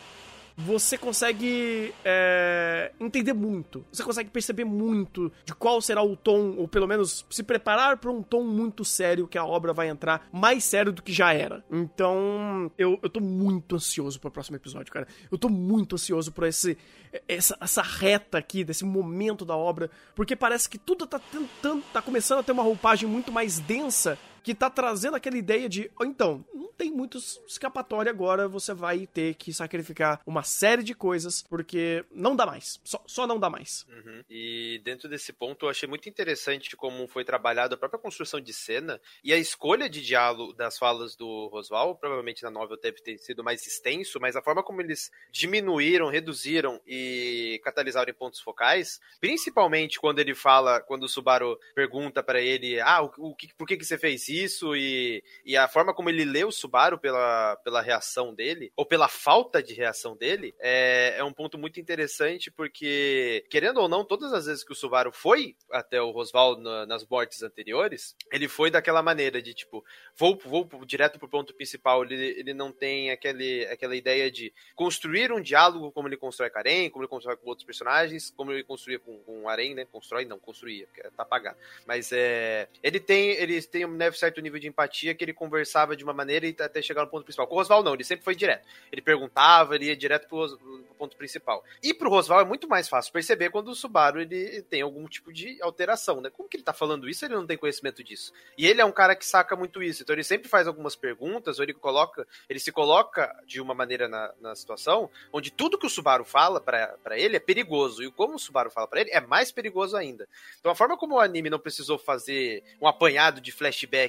você 0.57 0.97
consegue 0.97 1.93
é, 2.05 2.93
entender 3.01 3.33
muito. 3.33 3.85
Você 3.93 4.03
consegue 4.03 4.31
perceber 4.31 4.65
muito 4.65 5.33
de 5.45 5.55
qual 5.55 5.81
será 5.81 6.03
o 6.03 6.17
tom, 6.17 6.55
ou 6.57 6.69
pelo 6.69 6.87
menos 6.87 7.27
se 7.29 7.43
preparar 7.43 7.97
para 7.97 8.11
um 8.11 8.23
tom 8.23 8.45
muito 8.45 8.85
sério 8.85 9.27
que 9.27 9.37
a 9.37 9.45
obra 9.45 9.73
vai 9.73 9.89
entrar, 9.89 10.29
mais 10.33 10.65
sério 10.65 10.93
do 10.93 11.03
que 11.03 11.13
já 11.13 11.33
era. 11.33 11.65
Então, 11.71 12.71
eu, 12.79 12.99
eu 13.03 13.11
tô 13.11 13.21
muito 13.21 13.75
ansioso 13.75 14.21
pro 14.21 14.31
próximo 14.31 14.57
episódio, 14.57 14.93
cara. 14.93 15.09
Eu 15.31 15.37
tô 15.37 15.49
muito 15.49 15.97
ansioso 15.97 16.31
por 16.31 16.45
esse, 16.45 16.79
essa, 17.27 17.57
essa 17.61 17.83
reta 17.83 18.39
aqui, 18.39 18.65
desse 18.65 18.85
momento 18.85 19.45
da 19.45 19.57
obra, 19.57 19.91
porque 20.15 20.37
parece 20.37 20.69
que 20.69 20.79
tudo 20.79 21.07
tá 21.07 21.19
tentando, 21.19 21.83
tá 21.93 22.01
começando 22.01 22.39
a 22.39 22.43
ter 22.43 22.53
uma 22.53 22.63
roupagem 22.63 23.09
muito 23.09 23.33
mais 23.33 23.59
densa 23.59 24.17
que 24.45 24.55
tá 24.55 24.69
trazendo 24.69 25.17
aquela 25.17 25.39
ideia 25.39 25.69
de, 25.69 25.91
então, 26.03 26.45
não 26.55 26.71
tem 26.75 26.91
muito 26.91 27.17
escapatória 27.17 28.11
agora, 28.11 28.47
você 28.47 28.75
vai 28.75 29.07
ter 29.07 29.35
que 29.37 29.55
sacrificar 29.55 30.21
uma 30.27 30.43
série 30.43 30.83
de 30.83 30.95
coisas, 30.95 31.43
porque 31.43 32.05
não 32.11 32.37
dá 32.37 32.45
mais. 32.45 32.79
Só, 32.85 33.03
só 33.07 33.27
não 33.27 33.39
dá 33.39 33.49
mais. 33.49 33.87
Uhum. 33.89 34.23
E 34.29 34.81
dentro 34.85 35.09
desse 35.09 35.33
ponto, 35.33 35.65
eu 35.65 35.71
achei 35.71 35.89
muito 35.89 36.09
interessante 36.09 36.77
como 36.77 37.09
foi 37.09 37.25
trabalhado 37.25 37.75
a 37.75 37.79
própria 37.79 37.99
construção 37.99 38.39
de 38.39 38.53
cena 38.53 39.01
e 39.23 39.33
a 39.33 39.39
escolha 39.39 39.89
de 39.89 40.03
diálogo 40.03 40.53
das 40.53 40.77
falas 40.77 41.17
do 41.17 41.47
Roswell. 41.47 41.95
Provavelmente 41.95 42.43
na 42.43 42.51
novel 42.51 42.77
deve 42.77 43.01
ter 43.01 43.17
sido 43.19 43.43
mais 43.43 43.67
extenso, 43.67 44.21
mas 44.21 44.37
a 44.37 44.43
forma 44.43 44.63
como 44.63 44.83
eles 44.83 45.11
diminuíram, 45.31 46.11
reduziram 46.11 46.81
e 46.87 47.61
catalisaram 47.65 48.11
em 48.11 48.15
pontos 48.15 48.41
focais, 48.41 49.01
principalmente 49.21 49.99
quando 49.99 50.19
ele 50.19 50.35
fala, 50.35 50.81
quando 50.81 51.05
o 51.05 51.09
Subaru 51.09 51.59
pergunta 51.75 52.23
para 52.23 52.41
ele, 52.41 52.79
ah, 52.81 53.03
o, 53.03 53.13
o, 53.17 53.37
por 53.57 53.67
que, 53.67 53.77
que 53.77 53.85
você 53.85 53.97
fez 53.97 54.29
isso? 54.43 54.75
e, 54.77 55.23
e 55.45 55.57
a 55.57 55.69
forma 55.69 55.95
como 55.95 56.09
ele 56.09 56.25
lê 56.25 56.45
os 56.45 56.57
Subaru 56.57 56.99
pela, 56.99 57.57
pela 57.57 57.81
reação 57.81 58.35
dele, 58.35 58.73
ou 58.77 58.87
pela 58.87 59.09
falta 59.09 59.63
de 59.63 59.75
reação 59.75 60.17
dele, 60.17 60.55
é, 60.61 61.17
é 61.19 61.25
um 61.25 61.33
ponto 61.33 61.59
muito 61.59 61.81
interessante, 61.81 62.51
porque, 62.51 63.45
querendo 63.51 63.81
ou 63.81 63.89
não, 63.89 64.05
todas 64.05 64.33
as 64.33 64.47
vezes 64.47 64.65
que 64.65 64.73
o 64.73 64.77
Subaru 64.77 65.13
foi 65.13 65.57
até 65.71 66.01
o 66.01 66.11
Rosval 66.11 66.59
na, 66.59 66.87
nas 66.87 67.07
mortes 67.07 67.43
anteriores, 67.43 68.17
ele 68.33 68.49
foi 68.49 68.71
daquela 68.71 69.03
maneira 69.03 69.43
de 69.43 69.55
tipo, 69.55 69.85
vou, 70.17 70.39
vou 70.45 70.69
direto 70.85 71.19
pro 71.19 71.29
ponto 71.29 71.55
principal, 71.55 72.05
ele, 72.05 72.39
ele 72.39 72.55
não 72.55 72.73
tem 72.73 73.11
aquele, 73.11 73.67
aquela 73.67 73.97
ideia 73.97 74.31
de 74.31 74.53
construir 74.75 75.33
um 75.33 75.41
diálogo 75.41 75.93
como 75.93 76.09
ele 76.09 76.17
constrói 76.17 76.51
com 76.51 76.55
como 76.91 77.03
ele 77.03 77.09
constrói 77.09 77.37
com 77.37 77.49
outros 77.49 77.67
personagens, 77.67 78.31
como 78.31 78.53
ele 78.53 78.65
construía 78.65 78.99
com, 78.99 79.19
com 79.19 79.49
Arém, 79.49 79.75
né? 79.75 79.87
Constrói, 79.91 80.25
não, 80.25 80.39
construía, 80.39 80.87
tá 81.17 81.23
apagado. 81.23 81.59
Mas 81.87 82.11
é. 82.13 82.69
Ele 82.83 83.01
tem, 83.01 83.31
ele 83.31 83.61
tem 83.63 83.85
um 83.85 83.91
certo 84.25 84.41
nível 84.41 84.59
de 84.59 84.69
empatia 84.69 85.15
que 85.15 85.23
ele 85.25 85.33
conversava 85.33 85.97
de 85.97 86.03
uma 86.03 86.13
maneira 86.13 86.47
e 86.47 86.57
até 86.59 86.81
chegar 86.81 87.03
no 87.03 87.11
ponto 87.11 87.25
principal. 87.25 87.47
Com 87.47 87.55
o 87.55 87.59
Rosval, 87.59 87.83
não, 87.83 87.95
ele 87.95 88.05
sempre 88.05 88.25
foi 88.25 88.35
direto. 88.35 88.67
Ele 88.91 89.03
perguntava, 89.03 89.75
ele 89.75 89.87
ia 89.87 89.97
direto 89.97 90.29
pro, 90.29 90.57
pro 90.57 90.95
ponto 90.99 91.17
principal. 91.17 91.63
E 91.83 91.93
pro 91.93 92.09
Rosval 92.09 92.41
é 92.41 92.45
muito 92.45 92.69
mais 92.69 92.89
fácil 92.89 93.13
perceber 93.13 93.51
quando 93.51 93.69
o 93.69 93.75
Subaru 93.75 94.21
ele 94.21 94.63
tem 94.63 94.81
algum 94.83 95.07
tipo 95.07 95.33
de 95.33 95.61
alteração, 95.63 96.21
né? 96.21 96.31
Como 96.31 96.49
que 96.49 96.57
ele 96.57 96.65
tá 96.65 96.73
falando 96.73 97.09
isso? 97.09 97.25
Ele 97.25 97.35
não 97.35 97.47
tem 97.47 97.59
conhecimento 97.59 98.03
disso. 98.03 98.33
E 98.57 98.67
ele 98.67 98.81
é 98.81 98.85
um 98.85 98.93
cara 98.93 99.15
que 99.15 99.27
saca 99.27 99.55
muito 99.55 99.83
isso. 99.83 100.03
Então 100.03 100.15
ele 100.15 100.25
sempre 100.25 100.49
faz 100.49 100.67
algumas 100.67 100.97
perguntas, 100.97 101.59
ou 101.59 101.65
ele 101.65 101.75
coloca, 101.75 102.27
ele 102.49 102.59
se 102.59 102.73
coloca 102.73 103.35
de 103.47 103.61
uma 103.61 103.75
maneira 103.75 104.09
na, 104.09 104.33
na 104.41 104.55
situação 104.55 105.11
onde 105.33 105.51
tudo 105.51 105.79
que 105.79 105.87
o 105.87 105.91
Subaru 105.91 106.25
fala 106.25 106.61
para 106.61 107.19
ele 107.19 107.37
é 107.37 107.41
perigoso. 107.41 108.03
E 108.03 108.11
como 108.11 108.37
o 108.37 108.39
Subaru 108.39 108.71
fala 108.71 108.89
para 108.89 109.01
ele 109.03 109.11
é 109.11 109.21
mais 109.21 109.53
perigoso 109.53 109.97
ainda. 109.97 110.27
Então 110.59 110.73
a 110.73 110.75
forma 110.75 110.97
como 110.97 111.17
o 111.17 111.21
anime 111.21 111.51
não 111.51 111.59
precisou 111.59 111.99
fazer 111.99 112.63
um 112.81 112.87
apanhado 112.87 113.41
de 113.41 113.53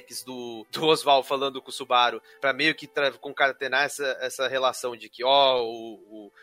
flashbacks 0.06 0.22
do, 0.22 0.66
do 0.70 0.86
Oswald 0.86 1.26
falando 1.26 1.60
com 1.60 1.70
o 1.70 1.72
Subaru 1.72 2.22
para 2.40 2.52
meio 2.52 2.74
que 2.74 2.88
concatenar 3.20 3.84
essa, 3.84 4.16
essa 4.20 4.48
relação 4.48 4.96
de 4.96 5.08
que, 5.08 5.24
ó, 5.24 5.62
o, 5.62 5.94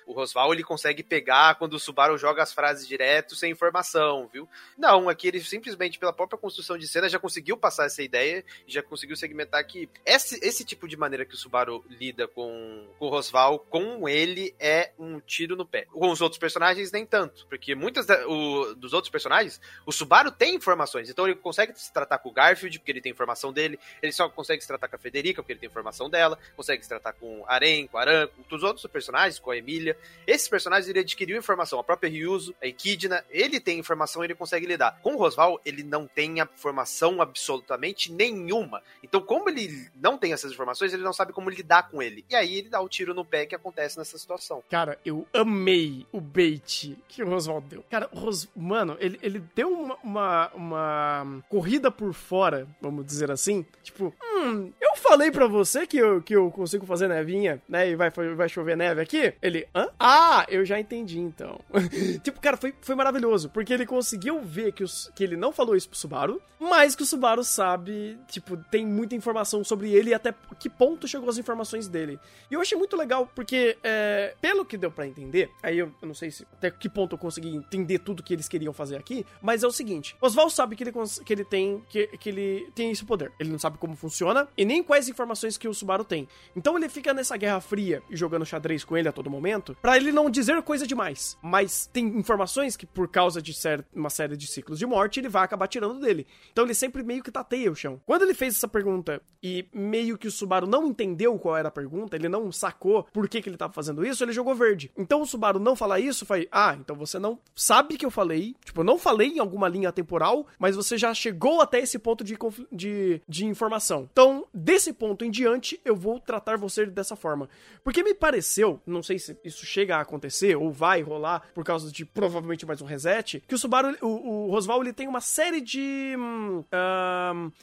o, 0.05 0.13
o 0.13 0.20
Oswald 0.20 0.53
ele 0.53 0.63
consegue 0.63 1.01
pegar 1.01 1.55
quando 1.55 1.74
o 1.74 1.79
Subaru 1.79 2.17
joga 2.17 2.43
as 2.43 2.53
frases 2.53 2.88
direto 2.88 3.36
sem 3.36 3.51
informação, 3.51 4.29
viu? 4.32 4.48
Não, 4.77 5.10
aqui 5.10 5.27
ele 5.27 5.41
simplesmente 5.41 5.98
pela 5.98 6.13
própria 6.13 6.38
construção 6.38 6.77
de 6.77 6.88
cena 6.88 7.10
já 7.10 7.20
conseguiu 7.20 7.58
passar 7.58 7.86
essa 7.86 8.03
ideia 8.03 8.43
e 8.67 8.72
já 8.72 8.84
conseguiu 8.84 9.15
segmentar 9.15 9.65
que 9.65 9.89
esse, 10.05 10.39
esse 10.46 10.65
tipo 10.65 10.88
de 10.88 10.98
maneira 10.98 11.25
que 11.25 11.34
o 11.34 11.38
Subaru 11.38 11.84
lida 11.89 12.27
com, 12.27 12.88
com 13.00 13.05
o 13.05 13.10
Rosval, 13.10 13.60
com 13.60 14.08
ele 14.08 14.53
é 14.60 14.91
um 15.00 15.20
tiro 15.20 15.55
no 15.55 15.65
pé. 15.65 15.86
Com 15.91 16.12
os 16.12 16.22
outros 16.22 16.39
personagens, 16.39 16.91
nem 16.91 17.05
tanto, 17.05 17.46
porque 17.48 17.75
muitas 17.75 18.05
da, 18.05 18.27
o, 18.27 18.75
dos 18.75 18.93
outros 18.93 19.12
personagens, 19.12 19.62
o 19.86 19.91
Subaru 19.91 20.32
tem 20.32 20.55
informações, 20.55 21.10
então 21.10 21.25
ele 21.25 21.36
consegue 21.36 21.74
se 21.79 21.91
tratar 21.93 22.17
com 22.17 22.29
o 22.29 22.34
Garfield, 22.34 22.79
porque 22.79 22.91
ele 22.91 23.01
tem 23.01 23.12
informação 23.12 23.53
dele, 23.54 23.80
ele 24.02 24.12
só 24.12 24.28
consegue 24.28 24.62
se 24.62 24.68
tratar 24.68 24.88
com 24.88 24.96
a 24.96 25.00
Federica, 25.00 25.42
porque 25.42 25.54
ele 25.54 25.60
tem 25.60 25.70
informação 25.70 26.10
dela, 26.10 26.38
consegue 26.56 26.84
se 26.84 26.90
tratar 26.90 27.14
com 27.14 27.44
Aren, 27.48 27.88
com 27.88 27.98
Aran, 27.98 28.28
com 28.28 28.56
os 28.56 28.64
outros 28.64 28.86
personagens, 28.88 29.40
com 29.40 29.52
a 29.52 29.58
Emília. 29.58 29.98
Esses 30.28 30.48
personagens 30.48 30.90
ele 30.90 31.00
adquiriu 31.00 31.38
informação, 31.38 31.80
a 31.80 31.84
própria 31.84 32.10
Ryuzo, 32.10 32.56
a 32.62 32.68
Echidna, 32.68 33.24
ele 33.30 33.60
tem 33.60 33.80
informação 33.80 34.24
e 34.24 34.28
ele 34.28 34.36
consegue 34.36 34.66
lidar. 34.66 35.00
Com 35.02 35.16
o 35.16 35.18
Rosval, 35.18 35.62
ele 35.66 35.84
não 35.84 36.08
tem 36.08 36.40
informação 36.40 37.22
absolutamente 37.22 38.12
nenhuma. 38.12 38.82
Então, 39.04 39.22
como 39.22 39.50
ele 39.50 39.90
não 39.96 40.18
tem 40.18 40.34
essas 40.34 40.52
informações, 40.52 40.94
ele 40.94 41.04
não 41.04 41.14
sabe 41.14 41.34
como 41.34 41.50
lidar 41.50 41.90
com 41.90 42.02
ele. 42.02 42.26
E 42.30 42.36
aí 42.36 42.58
ele 42.58 42.70
dá 42.70 42.82
o 42.82 42.90
tiro 42.90 43.14
no 43.14 43.24
pé 43.24 43.46
que 43.46 43.56
acontece 43.56 43.98
nessa 43.98 44.18
situação. 44.18 44.64
Cara, 44.70 44.98
eu 45.06 45.28
amei 45.34 46.06
o 46.12 46.20
bait 46.20 46.98
que 47.08 47.24
o 47.24 47.30
Roswald 47.30 47.68
deu. 47.68 47.84
Cara, 47.90 48.10
o 48.12 48.20
Ros... 48.20 48.48
mano, 48.56 48.98
ele, 49.00 49.20
ele 49.22 49.40
deu 49.56 49.72
uma, 49.72 49.98
uma, 50.04 50.52
uma, 50.54 51.44
corrida 51.50 51.92
por 51.92 52.14
fora, 52.14 52.68
vamos 52.82 53.06
dizer 53.06 53.30
assim. 53.32 53.33
Tipo, 53.82 54.13
hum, 54.22 54.72
eu 54.80 54.96
falei 54.96 55.32
pra 55.32 55.48
você 55.48 55.86
que 55.86 55.98
eu, 55.98 56.22
que 56.22 56.36
eu 56.36 56.50
consigo 56.52 56.86
fazer 56.86 57.08
nevinha, 57.08 57.62
né? 57.68 57.90
E 57.90 57.96
vai, 57.96 58.10
vai 58.10 58.50
chover 58.50 58.78
neve 58.78 59.02
aqui. 59.02 59.34
Ele, 59.42 59.68
hã? 59.75 59.88
Ah, 60.00 60.46
eu 60.50 60.66
já 60.66 60.80
entendi 60.80 61.20
então. 61.20 61.60
tipo, 62.24 62.40
cara, 62.40 62.58
foi, 62.58 62.74
foi 62.82 62.96
maravilhoso, 62.96 63.50
porque 63.50 63.74
ele 63.74 63.86
conseguiu 63.86 64.42
ver 64.42 64.74
que, 64.74 64.84
os, 64.84 65.12
que 65.16 65.24
ele 65.24 65.36
não 65.36 65.52
falou 65.52 65.75
isso 65.75 65.90
pro 65.90 65.98
Subaru, 65.98 66.42
mas 66.60 66.96
que 66.96 67.04
o 67.04 67.06
Subaru 67.06 67.44
sabe, 67.44 68.18
tipo, 68.28 68.58
tem 68.72 68.86
muita 68.86 69.16
informação 69.16 69.63
sobre 69.63 69.92
ele 69.92 70.12
e 70.12 70.13
até 70.13 70.34
que 70.60 70.70
ponto 70.70 71.08
chegou 71.08 71.30
as 71.30 71.38
informações 71.38 71.88
dele. 71.88 72.20
E 72.50 72.54
eu 72.54 72.62
achei 72.62 72.78
muito 72.78 72.96
legal, 72.96 73.30
porque, 73.36 73.78
é, 73.84 74.34
pelo 74.41 74.65
que 74.65 74.78
deu 74.78 74.91
para 74.91 75.08
entender, 75.08 75.50
aí 75.62 75.78
eu, 75.78 75.91
eu, 76.02 76.08
não 76.08 76.15
sei 76.15 76.32
se 76.32 76.46
até 76.54 76.72
que 76.72 76.89
ponto 76.89 77.13
eu 77.13 77.19
consegui 77.19 77.50
entender 77.50 78.00
tudo 78.00 78.24
que 78.24 78.34
eles 78.34 78.48
queriam 78.48 78.74
fazer 78.74 78.98
aqui, 78.98 79.26
mas 79.41 79.63
é 79.63 79.67
o 79.67 79.72
seguinte: 79.72 80.15
Oswald 80.22 80.54
sabe 80.54 80.76
que 80.76 80.84
ele, 80.84 80.93
que 81.26 81.34
ele 81.34 81.46
tem 81.46 81.84
que, 81.89 82.08
que 82.17 82.30
ele 82.30 82.72
tem 82.74 82.91
esse 82.91 83.04
poder. 83.04 83.23
Ele 83.40 83.52
não 83.52 83.60
sabe 83.60 83.78
como 83.78 83.96
funciona 83.96 84.48
e 84.58 84.66
nem 84.66 84.84
quais 84.84 85.08
informações 85.08 85.58
que 85.58 85.68
o 85.68 85.74
Subaru 85.74 86.04
tem. 86.04 86.28
Então 86.56 86.78
ele 86.78 86.90
fica 86.90 87.14
nessa 87.14 87.38
guerra 87.38 87.62
fria 87.62 88.02
e 88.10 88.16
jogando 88.16 88.46
xadrez 88.46 88.84
com 88.84 88.98
ele 88.98 89.08
a 89.08 89.12
todo 89.12 89.30
momento, 89.30 89.76
para 89.82 89.98
ele 89.98 90.12
não 90.12 90.30
dizer 90.30 90.62
coisa 90.62 90.88
demais. 90.88 91.38
Mas 91.42 91.88
tem 91.92 92.06
informações 92.18 92.76
que, 92.76 92.86
por 92.86 93.08
causa 93.08 93.42
de 93.42 93.54
uma 93.94 94.10
série 94.10 94.36
de 94.36 94.48
ciclos 94.48 94.80
de 94.80 94.86
morte, 94.86 95.20
ele 95.20 95.30
vai 95.30 95.44
acabar 95.44 95.68
tirando 95.68 96.00
dele. 96.00 96.26
Então 96.52 96.64
ele 96.64 96.74
sempre 96.74 97.04
meio 97.04 97.24
que 97.24 97.32
tateia 97.32 97.72
o 97.72 97.76
chão. 97.76 98.02
Quando 98.06 98.24
ele 98.24 98.34
fez 98.34 98.56
essa 98.56 98.68
pergunta 98.68 99.22
e 99.42 99.66
meio 99.74 100.18
que 100.18 100.28
o 100.28 100.32
Subaru 100.32 100.68
não 100.68 100.88
entendeu 100.88 101.38
qual 101.38 101.58
era 101.58 101.70
a 101.70 101.72
pergunta, 101.72 102.16
ele 102.16 102.30
não 102.30 102.52
sacou 102.52 103.04
por 103.12 103.28
que, 103.28 103.42
que 103.42 103.50
ele 103.50 103.56
estava 103.56 103.74
fazendo 103.74 104.06
isso, 104.06 104.24
ele 104.24 104.32
jogou 104.32 104.56
verde. 104.56 104.92
Então 104.98 105.22
o 105.22 105.26
Subaru 105.26 105.60
não 105.60 105.76
falar 105.76 106.00
isso, 106.00 106.26
foi, 106.26 106.48
ah, 106.52 106.76
então 106.80 106.96
você 106.96 107.20
não 107.20 107.40
sabe 107.56 107.98
que 107.98 108.06
eu 108.06 108.12
falei, 108.12 108.56
tipo, 108.64 108.82
eu 108.82 108.86
não 108.86 108.98
falei 108.98 109.30
em 109.30 109.40
alguma 109.40 109.68
linha 109.68 109.92
temporal, 109.92 110.48
mas 110.58 110.76
você 110.76 110.98
já 110.98 111.14
chegou 111.14 111.62
até 111.62 111.80
esse 111.80 112.00
ponto 112.00 112.24
de, 112.24 112.38
de, 112.72 113.12
de 113.28 113.45
informação. 113.45 114.08
Então, 114.12 114.45
desse 114.54 114.93
ponto 114.93 115.26
em 115.26 115.32
diante, 115.32 115.80
eu 115.84 115.95
vou 115.95 116.19
tratar 116.19 116.58
você 116.58 116.86
dessa 116.86 117.15
forma. 117.15 117.49
Porque 117.84 118.04
me 118.04 118.13
pareceu, 118.13 118.80
não 118.86 119.04
sei 119.04 119.19
se 119.19 119.38
isso 119.43 119.65
chega 119.65 119.97
a 119.97 120.02
acontecer 120.02 120.56
ou 120.56 120.71
vai 120.71 121.02
rolar 121.02 121.43
por 121.54 121.63
causa 121.63 121.91
de 121.91 122.06
provavelmente 122.06 122.65
mais 122.65 122.82
um 122.82 122.86
reset, 122.86 123.43
que 123.47 123.56
o 123.56 123.58
Subaru, 123.58 123.95
o, 124.02 124.47
o 124.47 124.52
Rosval, 124.52 124.82
ele 124.82 124.93
tem 124.93 125.08
uma 125.08 125.21
série 125.21 125.62
de. 125.62 126.15
Hum, 126.17 126.63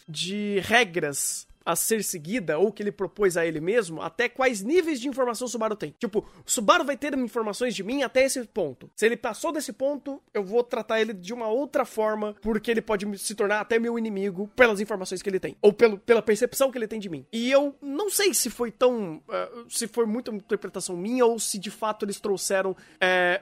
de 0.09 0.61
regras 0.61 1.49
a 1.65 1.77
ser 1.77 2.03
seguida, 2.03 2.59
ou 2.59 2.73
que 2.73 2.83
ele 2.83 2.93
propôs 2.93 3.37
a 3.37 3.47
ele 3.47 3.61
mesmo, 3.61 4.01
até 4.01 4.29
quais 4.29 4.63
níveis 4.63 5.01
de 5.01 5.09
informação 5.09 5.47
o 5.47 5.49
Subaru 5.49 5.77
tem. 5.77 5.95
Tipo, 5.99 6.21
o 6.45 6.51
Subaru 6.51 6.85
vai 6.85 6.97
ter 6.97 7.15
informações 7.15 7.75
de 7.75 7.83
mim 7.83 8.03
até 8.03 8.25
esse 8.25 8.43
ponto. 8.45 8.91
Se 8.97 9.07
ele 9.07 9.17
passou 9.17 9.53
desse 9.53 9.73
ponto, 9.73 10.23
eu 10.33 10.43
vou 10.43 10.63
tratar 10.63 11.01
ele 11.01 11.13
de 11.13 11.33
uma 11.33 11.49
outra 11.49 11.85
forma, 11.85 12.35
porque 12.41 12.71
ele 12.71 12.81
pode 12.81 13.07
se 13.19 13.35
tornar 13.35 13.61
até 13.61 13.79
meu 13.79 13.99
inimigo 13.99 14.51
pelas 14.57 14.81
informações 14.81 15.23
que 15.23 15.29
ele 15.29 15.41
tem, 15.41 15.57
ou 15.61 15.73
pelo, 15.73 15.99
pela 15.99 16.23
percepção 16.23 16.71
que 16.71 16.79
ele 16.79 16.89
tem 16.89 16.99
de 16.99 17.09
mim. 17.09 17.27
E 17.33 17.51
eu 17.51 17.77
não 17.81 18.09
sei 18.09 18.33
se 18.35 18.51
foi 18.51 18.71
tão. 18.71 19.17
Uh, 19.17 19.67
se 19.69 19.87
foi 19.87 20.07
muita 20.07 20.31
interpretação 20.31 20.97
minha, 20.97 21.25
ou 21.25 21.39
se 21.39 21.59
de 21.59 21.71
fato 21.71 22.05
eles 22.05 22.21
trouxeram 22.21 22.73
uh, 22.73 22.77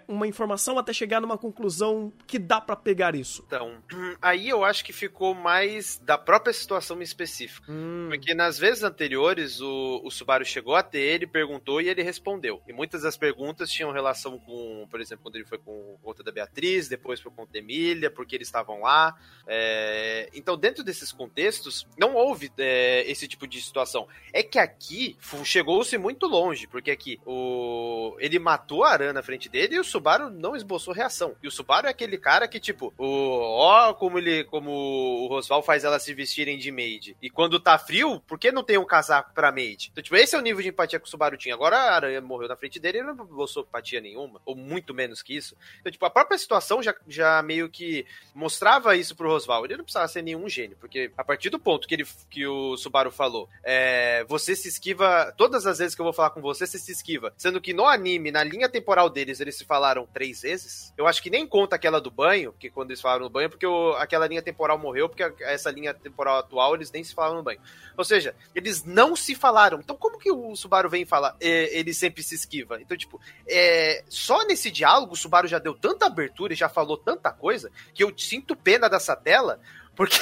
uma 0.07 0.27
informação 0.27 0.79
até 0.79 0.93
chegar 0.93 1.21
numa 1.21 1.39
conclusão 1.39 2.13
que 2.27 2.39
dá 2.39 2.61
para 2.61 2.77
pegar 2.77 3.15
isso. 3.15 3.45
Então, 3.47 3.77
aí 4.21 4.49
eu 4.49 4.65
acho 4.65 4.85
que 4.85 4.93
ficou 4.93 5.35
mais 5.35 5.99
da 6.05 6.19
própria 6.19 6.53
situação 6.53 7.01
específica. 7.01 7.71
Hum. 7.71 8.08
Porque 8.09 8.35
nas 8.35 8.59
vezes 8.59 8.83
anteriores 8.83 9.61
o, 9.61 10.01
o 10.05 10.11
Subaru 10.11 10.45
chegou 10.45 10.75
até 10.75 10.99
ele, 10.99 11.27
perguntou 11.27 11.81
e 11.81 11.89
ele 11.89 12.03
respondeu. 12.03 12.63
E 12.69 12.73
muitas 12.73 13.03
das 13.03 13.17
perguntas 13.17 13.71
tinham 13.71 13.91
relação 13.91 14.39
com, 14.39 14.87
por 14.91 15.01
exemplo, 15.01 15.23
quando 15.25 15.37
ele 15.37 15.45
foi 15.45 15.59
com 15.59 15.97
conta 16.03 16.23
da 16.23 16.31
Beatriz, 16.31 16.89
depois 16.89 17.21
foi 17.21 17.33
com 17.33 17.47
da 17.47 17.59
Emília, 17.59 18.11
porque 18.11 18.37
eles 18.37 18.49
estavam 18.49 18.83
lá. 18.83 19.17
É... 19.47 20.29
Então, 20.35 20.57
dentro 20.57 20.85
desses 20.85 21.13
contextos, 21.13 21.87
não 21.99 22.15
houve 22.15 22.51
é, 22.59 23.05
esse 23.11 23.27
tipo 23.27 23.47
de 23.47 23.61
situação. 23.61 24.07
É 24.33 24.43
que 24.43 24.59
aqui 24.59 25.17
chegou-se 25.45 25.97
muito 25.97 26.27
longe, 26.27 26.67
porque 26.67 26.91
aqui 26.91 27.21
o... 27.25 28.17
ele 28.19 28.39
matou 28.39 28.85
a 28.85 28.91
Aran 28.91 29.13
na 29.13 29.23
frente 29.23 29.49
dele 29.49 29.77
e 29.77 29.81
o 29.81 29.85
Subaru 29.85 30.31
não 30.31 30.55
esboçou 30.55 30.93
reação. 30.95 31.35
E 31.43 31.49
o 31.49 31.51
Subaru 31.51 31.87
é 31.87 31.91
aquele 31.91 32.19
cara 32.19 32.47
que, 32.47 32.61
tipo, 32.61 32.93
o... 32.99 33.39
ó, 33.41 33.95
como 33.95 34.19
ele, 34.19 34.45
como 34.45 34.71
o 34.71 35.27
Rosval 35.29 35.63
faz 35.63 35.85
elas 35.85 36.03
se 36.03 36.15
vestirem 36.15 36.59
de 36.59 36.71
maid. 36.71 37.17
E 37.23 37.31
quando 37.31 37.59
tá 37.59 37.79
frio, 37.79 37.98
frio, 37.99 38.21
por 38.21 38.39
que 38.39 38.53
não 38.53 38.63
tem 38.63 38.79
um 38.79 38.85
casaco 38.85 39.33
pra 39.35 39.51
maid? 39.51 39.89
Então, 39.91 40.03
tipo, 40.03 40.15
esse 40.17 40.35
é 40.35 40.39
o 40.39 40.43
nível 40.43 40.63
de 40.63 40.69
empatia 40.69 41.01
que 41.01 41.07
o 41.07 41.11
Subaru 41.11 41.37
tinha. 41.37 41.55
Agora 41.55 41.77
a 41.77 41.95
aranha 41.95 42.21
morreu 42.21 42.49
na 42.49 42.57
frente 42.57 42.79
dele 42.79 42.99
e 42.99 43.03
não 43.03 43.15
mostrou 43.15 43.65
empatia 43.65 44.01
nenhuma, 44.01 44.41
ou 44.45 44.55
muito 44.55 44.95
menos 44.95 45.21
que 45.23 45.37
isso. 45.37 45.57
Então, 45.81 45.91
tipo, 45.91 46.05
a 46.05 46.11
própria 46.11 46.39
situação 46.39 46.83
já, 46.83 46.95
já 47.09 47.43
meio 47.43 47.69
que 47.69 48.07
mostrava 48.35 48.97
isso 48.97 49.17
pro 49.17 49.29
Rosval. 49.29 49.65
Ele 49.65 49.77
não 49.77 49.85
precisava 49.85 50.07
ser 50.07 50.23
nenhum 50.23 50.49
gênio, 50.49 50.77
porque 50.79 51.11
a 51.17 51.25
partir 51.25 51.51
do 51.51 51.59
ponto 51.59 51.89
que, 51.89 51.95
ele, 51.95 52.07
que 52.31 52.47
o 52.47 52.77
Subaru 52.77 53.11
falou, 53.11 53.49
é, 53.65 54.25
você 54.29 54.55
se 54.55 54.69
esquiva, 54.69 55.33
todas 55.37 55.67
as 55.67 55.79
vezes 55.79 55.95
que 55.95 56.01
eu 56.01 56.05
vou 56.05 56.13
falar 56.13 56.31
com 56.31 56.41
você, 56.41 56.67
você 56.67 56.79
se 56.79 56.93
esquiva. 56.93 57.33
Sendo 57.37 57.61
que 57.61 57.73
no 57.73 57.87
anime, 57.87 58.31
na 58.31 58.45
linha 58.45 58.69
temporal 58.69 59.11
deles, 59.11 59.41
eles 59.41 59.57
se 59.57 59.65
falaram 59.65 60.07
três 60.07 60.43
vezes. 60.43 60.93
Eu 60.97 61.07
acho 61.07 61.23
que 61.23 61.31
nem 61.31 61.47
conta 61.47 61.75
aquela 61.75 62.01
do 62.01 62.11
banho, 62.11 62.55
que 62.59 62.71
quando 62.71 62.91
eles 62.91 63.01
falaram 63.01 63.25
no 63.25 63.31
banho, 63.31 63.51
porque 63.51 63.67
o, 63.67 63.95
aquela 63.95 64.27
linha 64.27 64.43
temporal 64.43 64.79
morreu, 64.79 65.09
porque 65.09 65.23
essa 65.43 65.71
linha 65.71 65.93
temporal 65.93 66.39
atual 66.39 66.75
eles 66.75 66.93
nem 66.93 67.03
se 67.03 67.15
falaram 67.15 67.37
no 67.37 67.43
banho. 67.43 67.61
Ou 67.99 68.05
seja, 68.05 68.33
eles 68.55 68.85
não 68.85 69.17
se 69.17 69.35
falaram. 69.35 69.81
Então, 69.81 69.97
como 69.97 70.19
que 70.19 70.31
o 70.31 70.55
Subaru 70.55 70.89
vem 70.89 71.05
falar? 71.05 71.37
É, 71.41 71.77
ele 71.77 71.93
sempre 71.93 72.23
se 72.23 72.37
esquiva. 72.37 72.81
Então, 72.81 72.97
tipo, 72.97 73.21
é, 73.45 74.05
só 74.09 74.47
nesse 74.47 74.71
diálogo 74.71 75.15
o 75.15 75.17
Subaru 75.17 75.49
já 75.49 75.59
deu 75.59 75.75
tanta 75.75 76.07
abertura 76.07 76.53
e 76.53 76.57
já 76.57 76.69
falou 76.69 76.97
tanta 76.97 77.33
coisa 77.33 77.73
que 77.93 78.05
eu 78.05 78.17
sinto 78.17 78.55
pena 78.55 78.89
dessa 78.89 79.17
tela 79.17 79.61
Porque 79.99 80.17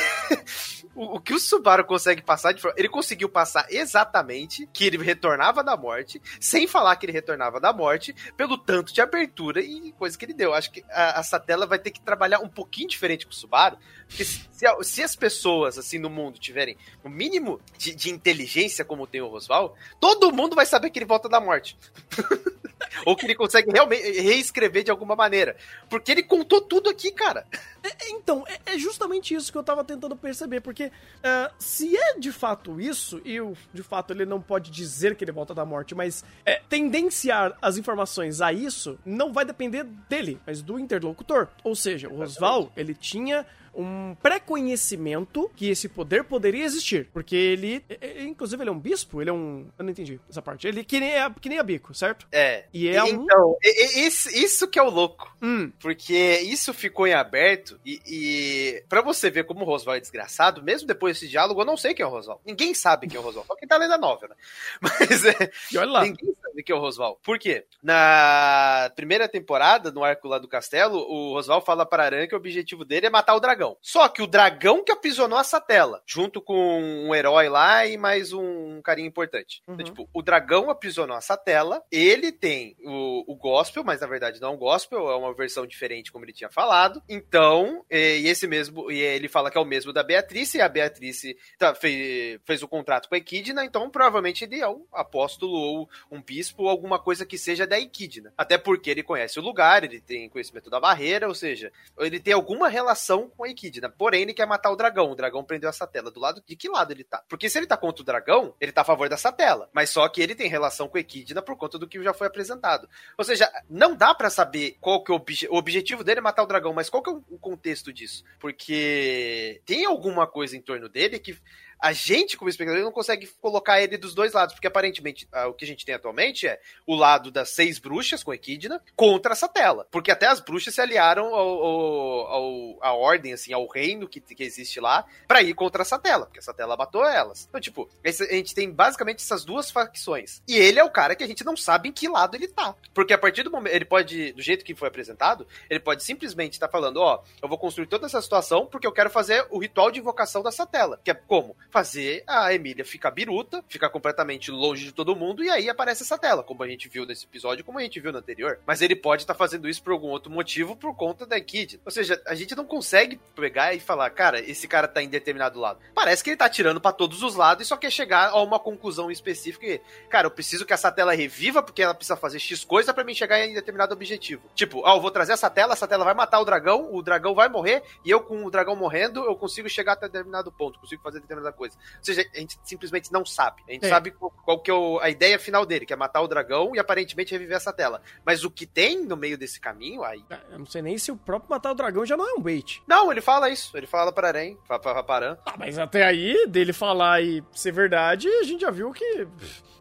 o, 0.96 1.16
o, 1.16 1.20
que 1.20 1.34
o 1.34 1.38
Subaru 1.38 1.84
consegue 1.84 2.22
passar 2.22 2.52
de 2.52 2.62
ele 2.76 2.88
conseguiu 2.88 3.28
passar 3.28 3.66
exatamente 3.70 4.68
que 4.72 4.84
ele 4.84 4.96
retornava 4.96 5.62
da 5.62 5.76
morte, 5.76 6.20
sem 6.40 6.66
falar 6.66 6.96
que 6.96 7.04
ele 7.06 7.12
retornava 7.12 7.60
da 7.60 7.72
morte, 7.72 8.14
pelo 8.36 8.56
tanto 8.56 8.92
de 8.92 9.00
abertura 9.00 9.60
e 9.60 9.92
coisa 9.92 10.16
que 10.16 10.24
ele 10.24 10.32
deu. 10.32 10.54
Acho 10.54 10.70
que 10.70 10.82
a, 10.90 11.20
a 11.20 11.66
vai 11.66 11.78
ter 11.78 11.90
que 11.90 12.00
trabalhar 12.00 12.40
um 12.40 12.48
pouquinho 12.48 12.88
diferente 12.88 13.26
com 13.26 13.32
o 13.32 13.34
Subaru, 13.34 13.76
porque 14.08 14.24
se, 14.24 14.66
se 14.82 15.02
as 15.02 15.14
pessoas 15.14 15.78
assim 15.78 15.98
no 15.98 16.08
mundo 16.08 16.38
tiverem 16.38 16.76
o 17.04 17.08
mínimo 17.08 17.60
de, 17.76 17.94
de 17.94 18.10
inteligência 18.10 18.84
como 18.84 19.06
tem 19.06 19.20
o 19.20 19.28
Rosval, 19.28 19.76
todo 20.00 20.32
mundo 20.32 20.56
vai 20.56 20.64
saber 20.64 20.90
que 20.90 20.98
ele 20.98 21.06
volta 21.06 21.28
da 21.28 21.40
morte. 21.40 21.76
Ou 23.04 23.16
que 23.16 23.26
ele 23.26 23.34
consegue 23.34 23.70
realmente 23.72 24.20
reescrever 24.20 24.84
de 24.84 24.90
alguma 24.90 25.16
maneira. 25.16 25.56
Porque 25.88 26.12
ele 26.12 26.22
contou 26.22 26.60
tudo 26.60 26.90
aqui, 26.90 27.10
cara. 27.10 27.46
É, 27.82 27.88
é 27.88 28.10
então, 28.10 28.44
é, 28.46 28.74
é, 28.74 28.78
justamente 28.78 29.34
isso 29.34 29.50
que 29.50 29.58
eu 29.58 29.62
tava 29.62 29.84
tentando 29.84 30.16
perceber. 30.16 30.60
Porque 30.60 30.86
uh, 30.86 31.54
se 31.58 31.96
é 31.96 32.18
de 32.18 32.32
fato 32.32 32.80
isso, 32.80 33.20
e 33.24 33.40
o, 33.40 33.54
de 33.72 33.82
fato 33.82 34.12
ele 34.12 34.26
não 34.26 34.40
pode 34.40 34.70
dizer 34.70 35.16
que 35.16 35.24
ele 35.24 35.32
volta 35.32 35.54
da 35.54 35.64
morte, 35.64 35.94
mas 35.94 36.24
é, 36.44 36.60
tendenciar 36.68 37.56
as 37.60 37.76
informações 37.76 38.40
a 38.40 38.52
isso 38.52 38.98
não 39.04 39.32
vai 39.32 39.44
depender 39.44 39.84
dele, 40.08 40.40
mas 40.46 40.62
do 40.62 40.78
interlocutor. 40.78 41.48
Ou 41.64 41.74
seja, 41.74 42.08
o 42.08 42.16
Rosval, 42.16 42.72
ele 42.76 42.94
tinha 42.94 43.46
um 43.76 44.14
pré-conhecimento 44.22 45.50
que 45.54 45.68
esse 45.68 45.88
poder 45.88 46.24
poderia 46.24 46.64
existir. 46.64 47.08
Porque 47.12 47.36
ele, 47.36 47.84
inclusive, 48.20 48.62
ele 48.62 48.70
é 48.70 48.72
um 48.72 48.78
bispo? 48.78 49.20
Ele 49.20 49.30
é 49.30 49.32
um. 49.32 49.66
Eu 49.78 49.84
não 49.84 49.90
entendi 49.90 50.20
essa 50.28 50.42
parte. 50.42 50.66
Ele 50.66 50.82
que 50.82 50.98
nem, 50.98 51.12
é, 51.12 51.30
que 51.40 51.48
nem 51.48 51.58
a 51.58 51.62
bico, 51.62 51.94
certo? 51.94 52.26
É. 52.32 52.64
E 52.72 52.88
é 52.88 52.96
então, 53.08 53.50
um... 53.50 53.56
isso, 53.62 54.28
isso 54.30 54.68
que 54.68 54.78
é 54.78 54.82
o 54.82 54.90
louco. 54.90 55.36
Hum. 55.42 55.70
Porque 55.78 56.40
isso 56.40 56.72
ficou 56.72 57.06
em 57.06 57.14
aberto 57.14 57.78
e, 57.84 58.00
e 58.06 58.84
para 58.88 59.02
você 59.02 59.30
ver 59.30 59.44
como 59.44 59.62
o 59.62 59.64
Roswell 59.64 59.96
é 59.96 60.00
desgraçado, 60.00 60.62
mesmo 60.62 60.88
depois 60.88 61.16
desse 61.16 61.28
diálogo, 61.28 61.60
eu 61.60 61.66
não 61.66 61.76
sei 61.76 61.94
quem 61.94 62.04
é 62.04 62.06
o 62.06 62.10
Roswell. 62.10 62.40
Ninguém 62.44 62.74
sabe 62.74 63.06
quem 63.06 63.16
é 63.16 63.20
o 63.20 63.22
Roswell. 63.22 63.44
Só 63.46 63.54
quem 63.56 63.68
tá 63.68 63.76
lendo 63.76 63.94
a 63.94 63.98
novela. 63.98 64.34
Né? 64.34 64.40
Mas 64.80 65.24
é. 65.24 65.50
E 65.72 65.78
olha 65.78 65.90
lá. 65.90 66.02
Ninguém 66.02 66.34
sabe 66.40 66.45
quem 66.62 66.74
é 66.74 66.78
o 66.78 66.80
Roswell. 66.80 67.18
Por 67.22 67.38
quê? 67.38 67.66
Na 67.82 68.90
primeira 68.94 69.28
temporada, 69.28 69.90
no 69.90 70.04
arco 70.04 70.28
lá 70.28 70.38
do 70.38 70.48
castelo, 70.48 70.98
o 70.98 71.34
Roswell 71.34 71.60
fala 71.60 71.86
para 71.86 72.04
Aran 72.04 72.26
que 72.26 72.34
o 72.34 72.38
objetivo 72.38 72.84
dele 72.84 73.06
é 73.06 73.10
matar 73.10 73.34
o 73.34 73.40
dragão. 73.40 73.76
Só 73.80 74.08
que 74.08 74.22
o 74.22 74.26
dragão 74.26 74.84
que 74.84 74.92
aprisionou 74.92 75.38
essa 75.38 75.60
tela, 75.60 76.02
junto 76.06 76.40
com 76.40 76.80
um 76.80 77.14
herói 77.14 77.48
lá 77.48 77.86
e 77.86 77.96
mais 77.96 78.32
um 78.32 78.80
carinha 78.82 79.08
importante. 79.08 79.62
Então, 79.62 79.74
uhum. 79.74 79.80
Então, 79.80 79.86
tipo, 79.86 80.10
o 80.12 80.22
dragão 80.22 80.70
aprisionou 80.70 81.16
essa 81.16 81.36
tela, 81.36 81.82
ele 81.90 82.32
tem 82.32 82.76
o, 82.84 83.32
o 83.32 83.36
gospel, 83.36 83.84
mas 83.84 84.00
na 84.00 84.06
verdade 84.06 84.40
não 84.40 84.48
é 84.48 84.52
um 84.52 84.58
gospel, 84.58 85.10
é 85.10 85.16
uma 85.16 85.34
versão 85.34 85.66
diferente, 85.66 86.12
como 86.12 86.24
ele 86.24 86.32
tinha 86.32 86.50
falado. 86.50 87.02
Então, 87.08 87.84
e 87.90 88.26
esse 88.26 88.46
mesmo, 88.46 88.90
e 88.90 89.00
ele 89.00 89.28
fala 89.28 89.50
que 89.50 89.58
é 89.58 89.60
o 89.60 89.64
mesmo 89.64 89.92
da 89.92 90.02
Beatriz, 90.02 90.54
e 90.54 90.60
a 90.60 90.68
Beatriz 90.68 91.22
tá, 91.58 91.74
fez, 91.74 92.40
fez 92.44 92.62
o 92.62 92.68
contrato 92.68 93.08
com 93.08 93.14
a 93.14 93.18
Equidna, 93.18 93.64
então 93.64 93.88
provavelmente 93.90 94.44
ele 94.44 94.60
é 94.60 94.68
um 94.68 94.84
apóstolo 94.92 95.52
ou 95.52 95.88
um 96.10 96.22
bispo 96.22 96.45
ou 96.56 96.68
alguma 96.68 96.98
coisa 96.98 97.24
que 97.24 97.38
seja 97.38 97.66
da 97.66 97.78
Equidna. 97.78 98.32
Até 98.36 98.58
porque 98.58 98.90
ele 98.90 99.02
conhece 99.02 99.38
o 99.38 99.42
lugar, 99.42 99.84
ele 99.84 100.00
tem 100.00 100.28
conhecimento 100.28 100.70
da 100.70 100.80
barreira, 100.80 101.28
ou 101.28 101.34
seja, 101.34 101.72
ele 101.98 102.20
tem 102.20 102.34
alguma 102.34 102.68
relação 102.68 103.30
com 103.36 103.44
a 103.44 103.48
Equidna. 103.48 103.88
Porém, 103.88 104.22
ele 104.22 104.34
quer 104.34 104.46
matar 104.46 104.70
o 104.70 104.76
dragão. 104.76 105.10
O 105.10 105.16
dragão 105.16 105.44
prendeu 105.44 105.68
essa 105.68 105.86
tela. 105.86 106.10
Do 106.10 106.20
lado 106.20 106.42
de 106.46 106.56
que 106.56 106.68
lado 106.68 106.92
ele 106.92 107.04
tá? 107.04 107.22
Porque 107.28 107.48
se 107.48 107.58
ele 107.58 107.66
tá 107.66 107.76
contra 107.76 108.02
o 108.02 108.04
dragão, 108.06 108.54
ele 108.60 108.72
tá 108.72 108.82
a 108.82 108.84
favor 108.84 109.08
dessa 109.08 109.32
tela. 109.32 109.68
Mas 109.72 109.90
só 109.90 110.08
que 110.08 110.20
ele 110.20 110.34
tem 110.34 110.48
relação 110.48 110.88
com 110.88 110.96
a 110.96 111.00
Equidna 111.00 111.42
por 111.42 111.56
conta 111.56 111.78
do 111.78 111.88
que 111.88 112.02
já 112.02 112.12
foi 112.12 112.26
apresentado. 112.26 112.88
Ou 113.16 113.24
seja, 113.24 113.50
não 113.68 113.94
dá 113.94 114.14
para 114.14 114.30
saber 114.30 114.76
qual 114.80 115.02
que 115.02 115.10
é 115.10 115.14
o, 115.14 115.16
obje 115.16 115.48
o 115.50 115.56
objetivo 115.56 116.04
dele 116.04 116.20
é 116.20 116.22
matar 116.22 116.42
o 116.42 116.46
dragão, 116.46 116.72
mas 116.72 116.88
qual 116.88 117.02
que 117.02 117.10
é 117.10 117.12
o 117.12 117.38
contexto 117.38 117.92
disso? 117.92 118.24
Porque 118.38 119.60
tem 119.64 119.84
alguma 119.84 120.26
coisa 120.26 120.56
em 120.56 120.60
torno 120.60 120.88
dele 120.88 121.18
que 121.18 121.36
a 121.78 121.92
gente, 121.92 122.36
como 122.36 122.48
espectador, 122.48 122.82
não 122.82 122.92
consegue 122.92 123.26
colocar 123.40 123.80
ele 123.80 123.96
dos 123.96 124.14
dois 124.14 124.32
lados, 124.32 124.54
porque 124.54 124.66
aparentemente 124.66 125.28
ah, 125.32 125.48
o 125.48 125.54
que 125.54 125.64
a 125.64 125.68
gente 125.68 125.84
tem 125.84 125.94
atualmente 125.94 126.46
é 126.46 126.60
o 126.86 126.94
lado 126.94 127.30
das 127.30 127.50
seis 127.50 127.78
bruxas 127.78 128.22
com 128.22 128.32
Equidna 128.32 128.82
contra 128.94 129.32
essa 129.32 129.48
tela. 129.48 129.86
Porque 129.90 130.10
até 130.10 130.26
as 130.26 130.40
bruxas 130.40 130.74
se 130.74 130.80
aliaram 130.80 131.34
ao, 131.34 131.48
ao, 131.48 132.26
ao 132.26 132.78
à 132.80 132.92
ordem, 132.92 133.32
assim, 133.32 133.52
ao 133.52 133.66
reino 133.66 134.08
que, 134.08 134.20
que 134.20 134.42
existe 134.42 134.80
lá, 134.80 135.04
para 135.26 135.42
ir 135.42 135.54
contra 135.54 135.82
essa 135.82 135.98
tela, 135.98 136.26
porque 136.26 136.38
essa 136.38 136.54
tela 136.54 136.76
matou 136.76 137.04
elas. 137.04 137.46
Então, 137.48 137.60
tipo, 137.60 137.88
a 138.04 138.34
gente 138.34 138.54
tem 138.54 138.70
basicamente 138.70 139.22
essas 139.22 139.44
duas 139.44 139.70
facções. 139.70 140.42
E 140.46 140.56
ele 140.56 140.78
é 140.78 140.84
o 140.84 140.90
cara 140.90 141.14
que 141.14 141.24
a 141.24 141.26
gente 141.26 141.44
não 141.44 141.56
sabe 141.56 141.88
em 141.88 141.92
que 141.92 142.08
lado 142.08 142.36
ele 142.36 142.48
tá. 142.48 142.74
Porque 142.94 143.12
a 143.12 143.18
partir 143.18 143.42
do 143.42 143.50
momento, 143.50 143.74
ele 143.74 143.84
pode, 143.84 144.32
do 144.32 144.42
jeito 144.42 144.64
que 144.64 144.74
foi 144.74 144.88
apresentado, 144.88 145.46
ele 145.68 145.80
pode 145.80 146.02
simplesmente 146.02 146.54
estar 146.54 146.68
tá 146.68 146.72
falando: 146.72 146.98
ó, 146.98 147.22
eu 147.42 147.48
vou 147.48 147.58
construir 147.58 147.86
toda 147.86 148.06
essa 148.06 148.20
situação 148.20 148.66
porque 148.66 148.86
eu 148.86 148.92
quero 148.92 149.10
fazer 149.10 149.46
o 149.50 149.58
ritual 149.58 149.90
de 149.90 150.00
invocação 150.00 150.42
dessa 150.42 150.66
tela. 150.66 151.00
Que 151.04 151.10
é 151.10 151.14
como? 151.14 151.56
Fazer 151.70 152.22
a 152.26 152.52
Emília 152.52 152.84
ficar 152.84 153.10
biruta, 153.10 153.64
ficar 153.68 153.90
completamente 153.90 154.50
longe 154.50 154.84
de 154.84 154.92
todo 154.92 155.16
mundo, 155.16 155.42
e 155.42 155.50
aí 155.50 155.68
aparece 155.68 156.02
essa 156.02 156.18
tela, 156.18 156.42
como 156.42 156.62
a 156.62 156.68
gente 156.68 156.88
viu 156.88 157.06
nesse 157.06 157.24
episódio, 157.24 157.64
como 157.64 157.78
a 157.78 157.82
gente 157.82 158.00
viu 158.00 158.12
no 158.12 158.18
anterior. 158.18 158.58
Mas 158.66 158.82
ele 158.82 158.96
pode 158.96 159.22
estar 159.22 159.34
tá 159.34 159.38
fazendo 159.38 159.68
isso 159.68 159.82
por 159.82 159.92
algum 159.92 160.08
outro 160.08 160.30
motivo 160.30 160.76
por 160.76 160.94
conta 160.94 161.26
da 161.26 161.40
Kid. 161.40 161.80
Ou 161.84 161.90
seja, 161.90 162.20
a 162.26 162.34
gente 162.34 162.54
não 162.54 162.64
consegue 162.64 163.20
pegar 163.34 163.74
e 163.74 163.80
falar, 163.80 164.10
cara, 164.10 164.40
esse 164.40 164.66
cara 164.68 164.88
tá 164.88 165.02
em 165.02 165.08
determinado 165.08 165.60
lado. 165.60 165.80
Parece 165.94 166.22
que 166.22 166.30
ele 166.30 166.36
tá 166.36 166.48
tirando 166.48 166.80
para 166.80 166.92
todos 166.92 167.22
os 167.22 167.34
lados 167.34 167.66
e 167.66 167.68
só 167.68 167.76
quer 167.76 167.90
chegar 167.90 168.30
a 168.30 168.42
uma 168.42 168.58
conclusão 168.58 169.10
específica. 169.10 169.66
E, 169.66 169.80
cara, 170.08 170.26
eu 170.26 170.30
preciso 170.30 170.64
que 170.64 170.72
essa 170.72 170.90
tela 170.90 171.14
reviva 171.14 171.62
porque 171.62 171.82
ela 171.82 171.94
precisa 171.94 172.16
fazer 172.16 172.38
X 172.38 172.64
coisa 172.64 172.92
para 172.92 173.04
mim 173.04 173.14
chegar 173.14 173.44
em 173.44 173.54
determinado 173.54 173.94
objetivo. 173.94 174.42
Tipo, 174.54 174.84
ah, 174.86 174.94
eu 174.94 175.00
vou 175.00 175.10
trazer 175.10 175.32
essa 175.32 175.50
tela, 175.50 175.72
essa 175.72 175.88
tela 175.88 176.04
vai 176.04 176.14
matar 176.14 176.40
o 176.40 176.44
dragão, 176.44 176.94
o 176.94 177.02
dragão 177.02 177.34
vai 177.34 177.48
morrer, 177.48 177.82
e 178.04 178.10
eu 178.10 178.20
com 178.20 178.44
o 178.44 178.50
dragão 178.50 178.76
morrendo, 178.76 179.24
eu 179.24 179.36
consigo 179.36 179.68
chegar 179.68 179.92
até 179.92 180.06
determinado 180.06 180.52
ponto, 180.52 180.78
consigo 180.78 181.02
fazer 181.02 181.20
determinada 181.20 181.55
coisa. 181.56 181.76
Ou 181.98 182.04
seja, 182.04 182.24
a 182.34 182.38
gente 182.38 182.58
simplesmente 182.62 183.12
não 183.12 183.24
sabe. 183.24 183.62
A 183.68 183.72
gente 183.72 183.86
é. 183.86 183.88
sabe 183.88 184.10
qual, 184.12 184.30
qual, 184.30 184.60
que 184.60 184.70
é 184.70 184.74
o, 184.74 184.98
a 185.00 185.10
ideia 185.10 185.38
final 185.38 185.66
dele, 185.66 185.86
que 185.86 185.92
é 185.92 185.96
matar 185.96 186.20
o 186.20 186.28
dragão 186.28 186.74
e 186.74 186.78
aparentemente 186.78 187.32
reviver 187.32 187.56
essa 187.56 187.72
tela. 187.72 188.00
Mas 188.24 188.44
o 188.44 188.50
que 188.50 188.66
tem 188.66 189.04
no 189.04 189.16
meio 189.16 189.36
desse 189.36 189.60
caminho, 189.60 190.04
aí. 190.04 190.24
É, 190.30 190.38
eu 190.52 190.58
não 190.58 190.66
sei 190.66 190.82
nem 190.82 190.96
se 190.98 191.10
o 191.10 191.16
próprio 191.16 191.50
matar 191.50 191.72
o 191.72 191.74
dragão 191.74 192.06
já 192.06 192.16
não 192.16 192.28
é 192.28 192.34
um 192.34 192.40
bait. 192.40 192.82
Não, 192.86 193.10
ele 193.10 193.20
fala 193.20 193.50
isso. 193.50 193.76
Ele 193.76 193.86
fala 193.86 194.12
para 194.12 194.28
Arém, 194.28 194.58
para 194.66 195.02
Paran. 195.02 195.36
Ah, 195.44 195.54
mas 195.58 195.78
até 195.78 196.04
aí, 196.04 196.46
dele 196.46 196.72
falar 196.72 197.22
e 197.22 197.42
ser 197.52 197.72
verdade, 197.72 198.28
a 198.28 198.42
gente 198.42 198.60
já 198.60 198.70
viu 198.70 198.92
que 198.92 199.26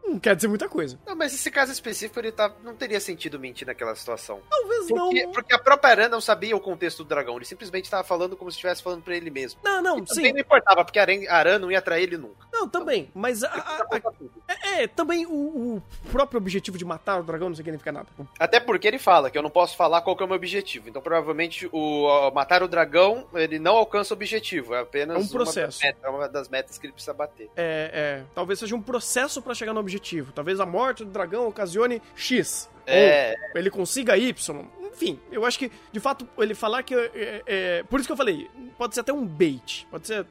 não 0.07 0.19
quer 0.19 0.35
dizer 0.35 0.47
muita 0.47 0.69
coisa. 0.69 0.99
Não, 1.05 1.15
mas 1.15 1.33
esse 1.33 1.49
caso 1.49 1.71
específico, 1.71 2.19
ele 2.19 2.31
tá, 2.31 2.51
não 2.63 2.75
teria 2.75 2.99
sentido 2.99 3.39
mentir 3.39 3.67
naquela 3.67 3.95
situação. 3.95 4.41
Talvez 4.49 4.87
porque, 4.87 5.23
não. 5.23 5.31
Porque 5.31 5.53
a 5.53 5.59
própria 5.59 5.91
Aran 5.91 6.09
não 6.09 6.21
sabia 6.21 6.55
o 6.55 6.59
contexto 6.59 7.03
do 7.03 7.09
dragão. 7.09 7.35
Ele 7.35 7.45
simplesmente 7.45 7.85
estava 7.85 8.03
falando 8.03 8.37
como 8.37 8.51
se 8.51 8.55
estivesse 8.55 8.83
falando 8.83 9.01
para 9.01 9.15
ele 9.15 9.29
mesmo. 9.29 9.59
Não, 9.63 9.81
não, 9.81 9.99
e 9.99 10.13
sim. 10.13 10.31
não 10.31 10.39
importava, 10.39 10.85
porque 10.85 10.99
a 10.99 11.35
Aran 11.35 11.59
não 11.59 11.71
ia 11.71 11.81
trair 11.81 12.03
ele 12.03 12.17
nunca. 12.17 12.47
Não, 12.51 12.67
também. 12.69 13.01
Então, 13.01 13.21
mas 13.21 13.43
a, 13.43 13.47
a, 13.49 13.87
a, 13.91 14.01
é, 14.47 14.83
é, 14.83 14.87
também 14.87 15.25
o, 15.25 15.31
o, 15.31 15.83
próprio 16.11 16.37
objetivo 16.37 16.77
de 16.77 16.85
matar 16.85 17.19
o 17.19 17.23
dragão 17.23 17.49
não 17.49 17.55
significa 17.55 17.91
nada. 17.91 18.07
Até 18.39 18.59
porque 18.59 18.87
ele 18.87 18.99
fala 18.99 19.29
que 19.29 19.37
eu 19.37 19.43
não 19.43 19.49
posso 19.49 19.75
falar 19.75 20.01
qual 20.01 20.15
é 20.19 20.23
o 20.23 20.27
meu 20.27 20.35
objetivo. 20.35 20.89
Então, 20.89 21.01
provavelmente, 21.01 21.67
o 21.71 22.31
matar 22.31 22.63
o 22.63 22.67
dragão, 22.67 23.27
ele 23.33 23.59
não 23.59 23.75
alcança 23.77 24.13
o 24.13 24.15
objetivo. 24.15 24.73
É 24.75 24.81
apenas 24.81 25.17
é 25.17 25.19
um 25.19 25.27
processo. 25.27 25.79
Uma, 25.81 25.87
meta, 25.87 26.09
uma 26.09 26.29
das 26.29 26.49
metas 26.49 26.77
que 26.77 26.85
ele 26.85 26.93
precisa 26.93 27.13
bater. 27.13 27.49
É, 27.55 28.21
é. 28.21 28.23
Talvez 28.33 28.59
seja 28.59 28.75
um 28.75 28.81
processo 28.81 29.41
para 29.41 29.53
chegar 29.53 29.73
no 29.73 29.79
objetivo. 29.79 29.94
Talvez 30.33 30.59
a 30.59 30.65
morte 30.65 31.03
do 31.03 31.11
dragão 31.11 31.47
ocasione 31.47 32.01
X. 32.15 32.69
É. 32.85 33.35
Ou 33.53 33.59
ele 33.59 33.69
consiga 33.69 34.17
Y. 34.17 34.65
Enfim, 34.95 35.19
eu 35.29 35.45
acho 35.45 35.59
que, 35.59 35.69
de 35.91 35.99
fato, 35.99 36.27
ele 36.37 36.55
falar 36.55 36.81
que. 36.83 36.95
É, 36.95 37.43
é, 37.45 37.83
por 37.83 37.99
isso 37.99 38.07
que 38.07 38.13
eu 38.13 38.17
falei, 38.17 38.49
pode 38.77 38.93
ser 38.93 39.01
até 39.01 39.11
um 39.11 39.25
bait. 39.25 39.85
Pode 39.91 40.07
ser. 40.07 40.25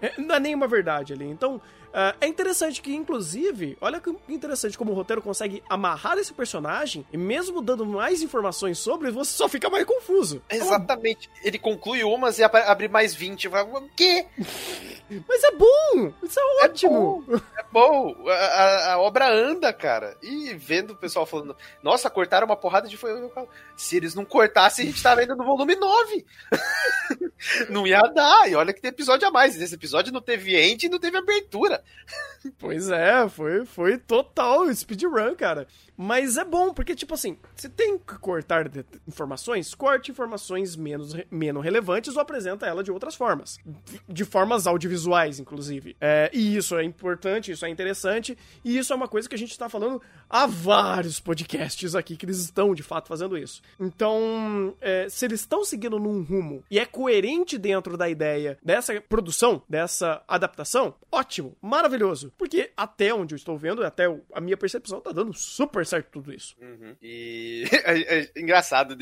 É, 0.00 0.18
não 0.18 0.34
é 0.34 0.40
nenhuma 0.40 0.66
verdade 0.66 1.12
ali. 1.12 1.26
Então, 1.26 1.60
Uh, 1.88 2.16
é 2.20 2.26
interessante 2.26 2.82
que, 2.82 2.94
inclusive, 2.94 3.76
olha 3.80 4.00
que 4.00 4.14
interessante 4.28 4.76
como 4.76 4.92
o 4.92 4.94
roteiro 4.94 5.22
consegue 5.22 5.62
amarrar 5.68 6.18
esse 6.18 6.32
personagem 6.32 7.06
e 7.12 7.16
mesmo 7.16 7.62
dando 7.62 7.86
mais 7.86 8.22
informações 8.22 8.78
sobre, 8.78 9.10
você 9.10 9.32
só 9.32 9.48
fica 9.48 9.70
mais 9.70 9.84
confuso. 9.84 10.42
Exatamente. 10.50 11.30
Ele 11.42 11.58
conclui 11.58 12.04
umas 12.04 12.38
e 12.38 12.44
abre 12.44 12.88
mais 12.88 13.14
20. 13.14 13.48
O 13.48 13.90
quê? 13.96 14.26
Mas 15.26 15.42
é 15.42 15.52
bom! 15.52 16.12
Isso 16.22 16.38
é, 16.38 16.42
é 16.42 16.66
ótimo! 16.66 17.24
É 17.28 17.32
bom! 17.32 17.40
É 17.56 17.64
bom. 17.72 18.28
A, 18.28 18.32
a, 18.32 18.92
a, 18.92 18.98
obra 18.98 19.30
anda, 19.30 19.72
cara. 19.72 20.16
E 20.22 20.52
vendo 20.54 20.92
o 20.92 20.96
pessoal 20.96 21.24
falando, 21.24 21.56
nossa, 21.82 22.10
cortaram 22.10 22.46
uma 22.46 22.56
porrada 22.56 22.88
de 22.88 22.98
Se 23.76 23.96
eles 23.96 24.14
não 24.14 24.24
cortassem, 24.24 24.84
a 24.84 24.88
gente 24.88 25.02
tava 25.02 25.22
ainda 25.22 25.34
no 25.34 25.44
volume 25.44 25.74
9. 25.74 26.26
não 27.70 27.86
ia 27.86 28.02
dar. 28.02 28.50
E 28.50 28.54
olha 28.54 28.72
que 28.72 28.80
tem 28.80 28.90
episódio 28.90 29.26
a 29.26 29.30
mais. 29.30 29.60
Esse 29.60 29.74
episódio 29.74 30.12
não 30.12 30.20
teve 30.20 30.56
end 30.56 30.84
e 30.84 30.88
não 30.90 30.98
teve 30.98 31.16
abertura. 31.16 31.77
Pois 32.58 32.88
é, 32.90 33.28
foi, 33.28 33.64
foi 33.64 33.98
total 33.98 34.72
speedrun, 34.74 35.34
cara. 35.34 35.66
Mas 36.00 36.36
é 36.36 36.44
bom, 36.44 36.72
porque, 36.72 36.94
tipo 36.94 37.12
assim, 37.14 37.36
você 37.56 37.68
tem 37.68 37.98
que 37.98 38.16
cortar 38.20 38.70
informações, 39.08 39.74
corte 39.74 40.12
informações 40.12 40.76
menos, 40.76 41.12
menos 41.28 41.64
relevantes 41.64 42.14
ou 42.14 42.22
apresenta 42.22 42.66
ela 42.66 42.84
de 42.84 42.92
outras 42.92 43.16
formas. 43.16 43.58
De 44.08 44.24
formas 44.24 44.68
audiovisuais, 44.68 45.40
inclusive. 45.40 45.96
É, 46.00 46.30
e 46.32 46.56
isso 46.56 46.76
é 46.76 46.84
importante, 46.84 47.50
isso 47.50 47.66
é 47.66 47.68
interessante, 47.68 48.38
e 48.64 48.78
isso 48.78 48.92
é 48.92 48.96
uma 48.96 49.08
coisa 49.08 49.28
que 49.28 49.34
a 49.34 49.38
gente 49.38 49.58
tá 49.58 49.68
falando 49.68 50.00
há 50.30 50.46
vários 50.46 51.18
podcasts 51.18 51.96
aqui 51.96 52.16
que 52.16 52.24
eles 52.24 52.38
estão, 52.38 52.76
de 52.76 52.84
fato, 52.84 53.08
fazendo 53.08 53.36
isso. 53.36 53.60
Então, 53.80 54.76
é, 54.80 55.08
se 55.08 55.24
eles 55.24 55.40
estão 55.40 55.64
seguindo 55.64 55.98
num 55.98 56.22
rumo 56.22 56.62
e 56.70 56.78
é 56.78 56.86
coerente 56.86 57.58
dentro 57.58 57.96
da 57.96 58.08
ideia 58.08 58.56
dessa 58.62 59.00
produção, 59.00 59.62
dessa 59.68 60.22
adaptação, 60.28 60.94
ótimo, 61.10 61.56
maravilhoso. 61.60 62.32
Porque 62.38 62.70
até 62.76 63.12
onde 63.12 63.34
eu 63.34 63.36
estou 63.36 63.58
vendo, 63.58 63.84
até 63.84 64.04
a 64.32 64.40
minha 64.40 64.56
percepção, 64.56 65.00
tá 65.00 65.10
dando 65.10 65.34
super 65.34 65.87
certo 65.88 66.10
tudo 66.10 66.32
isso. 66.32 66.54
Uhum. 66.60 66.94
E 67.02 67.64
é, 67.84 68.20
é, 68.20 68.30
engraçado, 68.36 68.96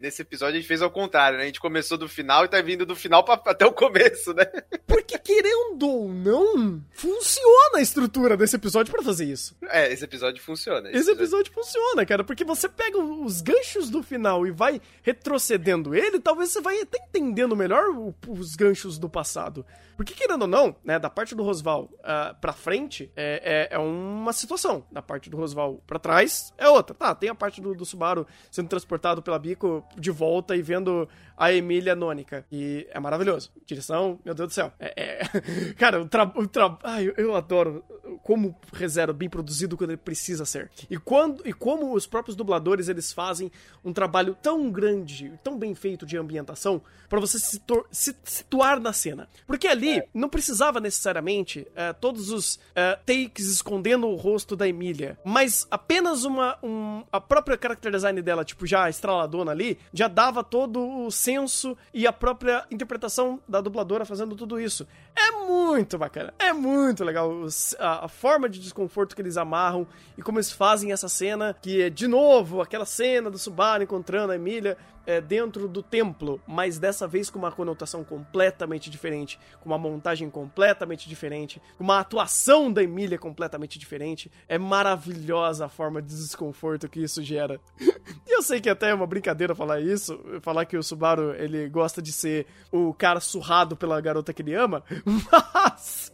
nesse 0.00 0.22
episódio 0.22 0.54
a 0.54 0.58
gente 0.58 0.68
fez 0.68 0.82
ao 0.82 0.90
contrário, 0.90 1.38
né? 1.38 1.44
A 1.44 1.46
gente 1.46 1.60
começou 1.60 1.98
do 1.98 2.08
final 2.08 2.44
e 2.44 2.48
tá 2.48 2.60
vindo 2.60 2.84
do 2.84 2.96
final 2.96 3.24
pra, 3.24 3.34
até 3.34 3.66
o 3.66 3.72
começo, 3.72 4.32
né? 4.34 4.44
Porque 4.86 5.18
querendo 5.18 5.86
ou 5.86 6.08
não, 6.08 6.82
funciona 6.92 7.78
a 7.78 7.82
estrutura 7.82 8.36
desse 8.36 8.56
episódio 8.56 8.92
para 8.92 9.02
fazer 9.02 9.26
isso. 9.26 9.56
É, 9.68 9.92
esse 9.92 10.04
episódio 10.04 10.42
funciona. 10.42 10.88
Esse, 10.88 10.98
esse 10.98 11.10
episódio 11.10 11.52
funciona, 11.52 12.04
cara, 12.04 12.24
porque 12.24 12.44
você 12.44 12.68
pega 12.68 12.98
os 12.98 13.40
ganchos 13.40 13.90
do 13.90 14.02
final 14.02 14.46
e 14.46 14.50
vai 14.50 14.80
retrocedendo 15.02 15.94
ele, 15.94 16.18
talvez 16.20 16.50
você 16.50 16.60
vai 16.60 16.80
até 16.80 16.98
entendendo 16.98 17.54
melhor 17.54 17.84
os 18.26 18.56
ganchos 18.56 18.98
do 18.98 19.08
passado. 19.08 19.64
Porque, 19.98 20.14
querendo 20.14 20.42
ou 20.42 20.48
não, 20.48 20.76
né, 20.84 20.96
da 20.96 21.10
parte 21.10 21.34
do 21.34 21.42
Rosval 21.42 21.90
uh, 21.94 22.32
pra 22.40 22.52
frente 22.52 23.10
é, 23.16 23.68
é, 23.72 23.74
é, 23.74 23.78
uma 23.80 24.32
situação. 24.32 24.86
Da 24.92 25.02
parte 25.02 25.28
do 25.28 25.36
Rosval 25.36 25.82
pra 25.88 25.97
trás 25.98 26.52
é 26.56 26.68
outra. 26.68 26.94
Tá, 26.94 27.14
tem 27.14 27.28
a 27.28 27.34
parte 27.34 27.60
do, 27.60 27.74
do 27.74 27.84
Subaru 27.84 28.26
sendo 28.50 28.68
transportado 28.68 29.22
pela 29.22 29.38
bico 29.38 29.84
de 29.96 30.10
volta 30.10 30.56
e 30.56 30.62
vendo 30.62 31.08
a 31.36 31.52
Emília 31.52 31.94
Nônica. 31.94 32.44
E 32.50 32.86
é 32.90 32.98
maravilhoso. 32.98 33.50
Direção, 33.66 34.18
meu 34.24 34.34
Deus 34.34 34.48
do 34.48 34.54
céu. 34.54 34.72
É, 34.78 34.92
é... 34.96 35.18
Cara, 35.78 36.00
o 36.00 36.08
trabalho. 36.08 36.48
Tra... 36.48 36.78
Ai, 36.82 37.08
eu, 37.08 37.14
eu 37.16 37.36
adoro 37.36 37.84
como 38.22 38.56
ReZero 38.72 39.12
bem 39.12 39.28
produzido 39.28 39.76
quando 39.76 39.90
ele 39.90 39.96
precisa 39.96 40.44
ser. 40.44 40.70
E, 40.88 40.96
quando, 40.96 41.46
e 41.46 41.52
como 41.52 41.94
os 41.94 42.06
próprios 42.06 42.36
dubladores 42.36 42.88
eles 42.88 43.12
fazem 43.12 43.50
um 43.84 43.92
trabalho 43.92 44.36
tão 44.40 44.70
grande, 44.70 45.32
tão 45.42 45.58
bem 45.58 45.74
feito 45.74 46.06
de 46.06 46.16
ambientação, 46.16 46.82
para 47.08 47.20
você 47.20 47.38
se, 47.38 47.60
se, 47.90 48.16
situar 48.24 48.80
na 48.80 48.92
cena. 48.92 49.28
Porque 49.46 49.66
ali 49.66 49.98
é. 49.98 50.08
não 50.12 50.28
precisava 50.28 50.80
necessariamente 50.80 51.60
uh, 51.70 51.94
todos 52.00 52.30
os 52.30 52.56
uh, 52.56 52.98
takes 53.04 53.46
escondendo 53.46 54.06
o 54.06 54.16
rosto 54.16 54.54
da 54.54 54.68
Emília, 54.68 55.18
mas 55.24 55.66
apenas 55.70 56.24
uma. 56.24 56.58
Um, 56.62 57.02
a 57.10 57.20
própria 57.20 57.58
character 57.60 57.90
design 57.90 58.20
dela, 58.20 58.44
tipo, 58.44 58.66
já 58.66 58.88
estraladona 58.88 59.50
ali, 59.50 59.78
já 59.92 60.08
dava 60.08 60.44
todo 60.44 61.06
o 61.06 61.10
senso 61.10 61.76
e 61.92 62.06
a 62.06 62.12
própria 62.12 62.64
interpretação 62.70 63.40
da 63.48 63.60
dubladora 63.60 64.04
fazendo 64.04 64.36
tudo 64.36 64.60
isso. 64.60 64.86
É 65.20 65.32
muito 65.32 65.98
bacana, 65.98 66.32
é 66.38 66.52
muito 66.52 67.02
legal 67.02 67.32
a, 67.78 68.04
a 68.04 68.08
forma 68.08 68.48
de 68.48 68.60
desconforto 68.60 69.16
que 69.16 69.22
eles 69.22 69.36
amarram 69.36 69.86
e 70.16 70.22
como 70.22 70.38
eles 70.38 70.52
fazem 70.52 70.92
essa 70.92 71.08
cena, 71.08 71.56
que 71.60 71.82
é 71.82 71.90
de 71.90 72.06
novo 72.06 72.60
aquela 72.60 72.86
cena 72.86 73.28
do 73.28 73.36
Subaru 73.36 73.82
encontrando 73.82 74.32
a 74.32 74.36
Emília 74.36 74.78
é, 75.08 75.22
dentro 75.22 75.66
do 75.66 75.82
templo, 75.82 76.38
mas 76.46 76.78
dessa 76.78 77.08
vez 77.08 77.30
com 77.30 77.38
uma 77.38 77.50
conotação 77.50 78.04
completamente 78.04 78.90
diferente, 78.90 79.40
com 79.58 79.70
uma 79.70 79.78
montagem 79.78 80.28
completamente 80.28 81.08
diferente, 81.08 81.62
com 81.78 81.84
uma 81.84 81.98
atuação 81.98 82.70
da 82.70 82.82
Emília 82.82 83.16
completamente 83.16 83.78
diferente. 83.78 84.30
É 84.46 84.58
maravilhosa 84.58 85.64
a 85.64 85.68
forma 85.70 86.02
de 86.02 86.14
desconforto 86.14 86.90
que 86.90 87.00
isso 87.00 87.22
gera. 87.22 87.58
e 87.80 88.36
eu 88.36 88.42
sei 88.42 88.60
que 88.60 88.68
até 88.68 88.90
é 88.90 88.94
uma 88.94 89.06
brincadeira 89.06 89.54
falar 89.54 89.80
isso, 89.80 90.20
falar 90.42 90.66
que 90.66 90.76
o 90.76 90.82
Subaru 90.82 91.34
ele 91.36 91.70
gosta 91.70 92.02
de 92.02 92.12
ser 92.12 92.46
o 92.70 92.92
cara 92.92 93.18
surrado 93.18 93.74
pela 93.78 93.98
garota 94.02 94.34
que 94.34 94.42
ele 94.42 94.54
ama, 94.54 94.84
mas 95.24 96.12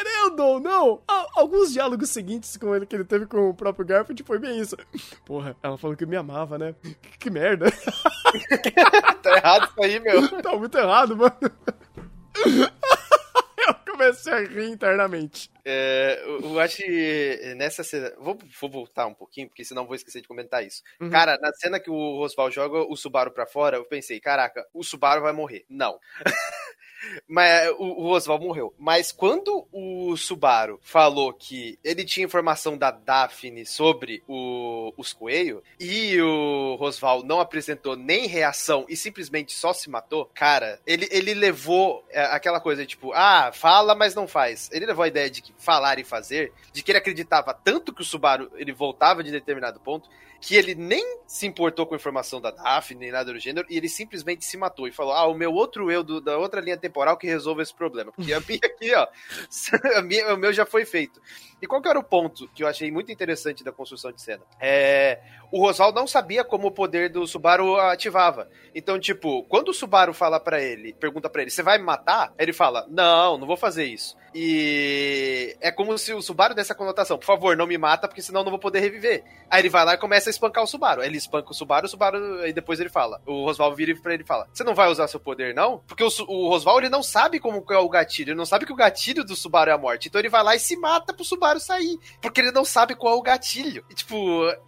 querendo 0.00 0.40
ou 0.40 0.60
não, 0.60 1.02
alguns 1.34 1.72
diálogos 1.72 2.10
seguintes 2.10 2.56
com 2.56 2.74
ele 2.74 2.86
que 2.86 2.96
ele 2.96 3.04
teve 3.04 3.26
com 3.26 3.50
o 3.50 3.54
próprio 3.54 3.84
Garfield 3.84 4.22
foi 4.22 4.38
bem 4.38 4.58
isso. 4.58 4.76
Porra, 5.26 5.54
ela 5.62 5.76
falou 5.76 5.96
que 5.96 6.06
me 6.06 6.16
amava, 6.16 6.58
né? 6.58 6.74
Que, 6.82 7.18
que 7.18 7.30
merda. 7.30 7.66
tá 9.22 9.36
errado 9.36 9.68
isso 9.70 9.82
aí, 9.82 10.00
meu. 10.00 10.42
Tá 10.42 10.56
muito 10.56 10.78
errado, 10.78 11.16
mano. 11.16 11.34
Eu 13.66 13.74
comecei 13.92 14.32
a 14.32 14.40
rir 14.40 14.70
internamente. 14.70 15.50
É, 15.62 16.24
eu 16.42 16.58
acho 16.58 16.78
que 16.78 17.54
nessa 17.56 17.84
cena. 17.84 18.10
Vou, 18.18 18.38
vou, 18.58 18.70
voltar 18.70 19.06
um 19.06 19.12
pouquinho, 19.12 19.48
porque 19.48 19.64
senão 19.64 19.86
vou 19.86 19.94
esquecer 19.94 20.22
de 20.22 20.28
comentar 20.28 20.64
isso. 20.64 20.82
Uhum. 20.98 21.10
Cara, 21.10 21.38
na 21.38 21.52
cena 21.52 21.78
que 21.78 21.90
o 21.90 22.16
Rosval 22.16 22.50
joga 22.50 22.78
o 22.78 22.96
Subaru 22.96 23.30
pra 23.30 23.46
fora, 23.46 23.76
eu 23.76 23.84
pensei, 23.84 24.18
caraca, 24.18 24.66
o 24.72 24.82
Subaru 24.82 25.20
vai 25.20 25.32
morrer. 25.34 25.66
Não. 25.68 26.00
Mas 27.26 27.68
o, 27.78 27.84
o 27.84 28.06
Oswald 28.08 28.44
morreu. 28.44 28.74
Mas 28.78 29.12
quando 29.12 29.66
o 29.72 30.16
Subaru 30.16 30.78
falou 30.82 31.32
que 31.32 31.78
ele 31.82 32.04
tinha 32.04 32.26
informação 32.26 32.76
da 32.76 32.90
Daphne 32.90 33.64
sobre 33.64 34.22
o, 34.28 34.92
os 34.96 35.12
coelhos 35.12 35.62
e 35.78 36.20
o 36.20 36.76
Rosval 36.76 37.22
não 37.22 37.40
apresentou 37.40 37.96
nem 37.96 38.26
reação 38.26 38.84
e 38.88 38.96
simplesmente 38.96 39.52
só 39.52 39.72
se 39.72 39.88
matou, 39.88 40.30
cara, 40.34 40.80
ele, 40.86 41.08
ele 41.10 41.34
levou 41.34 42.04
é, 42.10 42.22
aquela 42.24 42.60
coisa 42.60 42.84
tipo, 42.84 43.12
ah, 43.12 43.50
fala, 43.52 43.94
mas 43.94 44.14
não 44.14 44.28
faz. 44.28 44.68
Ele 44.72 44.86
levou 44.86 45.04
a 45.04 45.08
ideia 45.08 45.30
de 45.30 45.42
que 45.42 45.52
falar 45.58 45.98
e 45.98 46.04
fazer, 46.04 46.52
de 46.72 46.82
que 46.82 46.90
ele 46.90 46.98
acreditava 46.98 47.54
tanto 47.54 47.92
que 47.92 48.02
o 48.02 48.04
Subaru 48.04 48.50
ele 48.56 48.72
voltava 48.72 49.22
de 49.22 49.30
determinado 49.30 49.80
ponto, 49.80 50.08
que 50.40 50.56
ele 50.56 50.74
nem 50.74 51.20
se 51.26 51.46
importou 51.46 51.86
com 51.86 51.94
a 51.94 51.96
informação 51.96 52.40
da 52.40 52.50
Daphne, 52.50 53.00
nem 53.00 53.12
nada 53.12 53.32
do 53.32 53.38
gênero, 53.38 53.66
e 53.70 53.76
ele 53.76 53.88
simplesmente 53.88 54.44
se 54.44 54.56
matou 54.56 54.88
e 54.88 54.92
falou: 54.92 55.12
Ah, 55.12 55.26
o 55.26 55.34
meu 55.34 55.52
outro 55.52 55.90
eu 55.90 56.02
do, 56.02 56.20
da 56.20 56.38
outra 56.38 56.60
linha 56.60 56.76
temporal 56.76 57.16
que 57.16 57.26
resolve 57.26 57.62
esse 57.62 57.74
problema. 57.74 58.10
Porque 58.10 58.32
a 58.32 58.40
minha 58.48 58.60
aqui, 58.64 58.94
ó, 58.94 59.06
a 59.98 60.02
minha, 60.02 60.34
o 60.34 60.38
meu 60.38 60.52
já 60.52 60.64
foi 60.64 60.84
feito. 60.84 61.20
E 61.60 61.66
qual 61.66 61.82
que 61.82 61.88
era 61.88 61.98
o 61.98 62.04
ponto 62.04 62.48
que 62.48 62.62
eu 62.62 62.66
achei 62.66 62.90
muito 62.90 63.12
interessante 63.12 63.62
da 63.62 63.70
construção 63.70 64.10
de 64.10 64.22
cena? 64.22 64.42
É, 64.58 65.20
o 65.52 65.60
Rosal 65.60 65.92
não 65.92 66.06
sabia 66.06 66.42
como 66.42 66.68
o 66.68 66.72
poder 66.72 67.10
do 67.10 67.26
Subaru 67.26 67.76
ativava. 67.76 68.48
Então, 68.74 68.98
tipo, 68.98 69.44
quando 69.44 69.68
o 69.68 69.74
Subaru 69.74 70.14
fala 70.14 70.40
para 70.40 70.62
ele, 70.62 70.94
pergunta 70.94 71.28
para 71.28 71.42
ele, 71.42 71.50
você 71.50 71.62
vai 71.62 71.76
me 71.76 71.84
matar? 71.84 72.32
Ele 72.38 72.52
fala, 72.52 72.86
não, 72.88 73.36
não 73.36 73.46
vou 73.46 73.58
fazer 73.58 73.84
isso. 73.84 74.16
E 74.34 75.56
é 75.60 75.70
como 75.70 75.96
se 75.98 76.12
o 76.12 76.22
Subaru 76.22 76.54
desse 76.54 76.72
a 76.72 76.74
conotação, 76.74 77.18
por 77.18 77.26
favor, 77.26 77.56
não 77.56 77.66
me 77.66 77.76
mata, 77.76 78.06
porque 78.06 78.22
senão 78.22 78.40
eu 78.40 78.44
não 78.44 78.50
vou 78.50 78.58
poder 78.58 78.80
reviver. 78.80 79.24
Aí 79.50 79.60
ele 79.62 79.68
vai 79.68 79.84
lá 79.84 79.94
e 79.94 79.98
começa 79.98 80.28
a 80.28 80.32
espancar 80.32 80.62
o 80.62 80.66
Subaru. 80.66 81.00
Aí 81.02 81.08
ele 81.08 81.18
espanca 81.18 81.50
o 81.50 81.54
Subaru, 81.54 81.86
o 81.86 81.88
Subaru, 81.88 82.40
aí 82.40 82.52
depois 82.52 82.78
ele 82.78 82.88
fala, 82.88 83.20
o 83.26 83.44
Rosval 83.44 83.74
vira 83.74 83.94
pra 84.00 84.14
ele 84.14 84.22
e 84.22 84.26
fala, 84.26 84.48
você 84.52 84.62
não 84.62 84.74
vai 84.74 84.88
usar 84.88 85.08
seu 85.08 85.18
poder, 85.18 85.54
não? 85.54 85.78
Porque 85.86 86.04
o, 86.04 86.10
o 86.28 86.48
Rosval, 86.48 86.78
ele 86.78 86.88
não 86.88 87.02
sabe 87.02 87.40
como 87.40 87.64
é 87.70 87.78
o 87.78 87.88
gatilho, 87.88 88.30
ele 88.30 88.38
não 88.38 88.46
sabe 88.46 88.66
que 88.66 88.72
o 88.72 88.76
gatilho 88.76 89.24
do 89.24 89.34
Subaru 89.34 89.70
é 89.70 89.74
a 89.74 89.78
morte. 89.78 90.08
Então 90.08 90.20
ele 90.20 90.28
vai 90.28 90.42
lá 90.42 90.54
e 90.54 90.60
se 90.60 90.76
mata 90.76 91.12
pro 91.12 91.24
Subaru 91.24 91.58
sair, 91.58 91.98
porque 92.20 92.40
ele 92.40 92.52
não 92.52 92.64
sabe 92.64 92.94
qual 92.94 93.14
é 93.14 93.16
o 93.16 93.22
gatilho. 93.22 93.84
E, 93.90 93.94
tipo, 93.94 94.16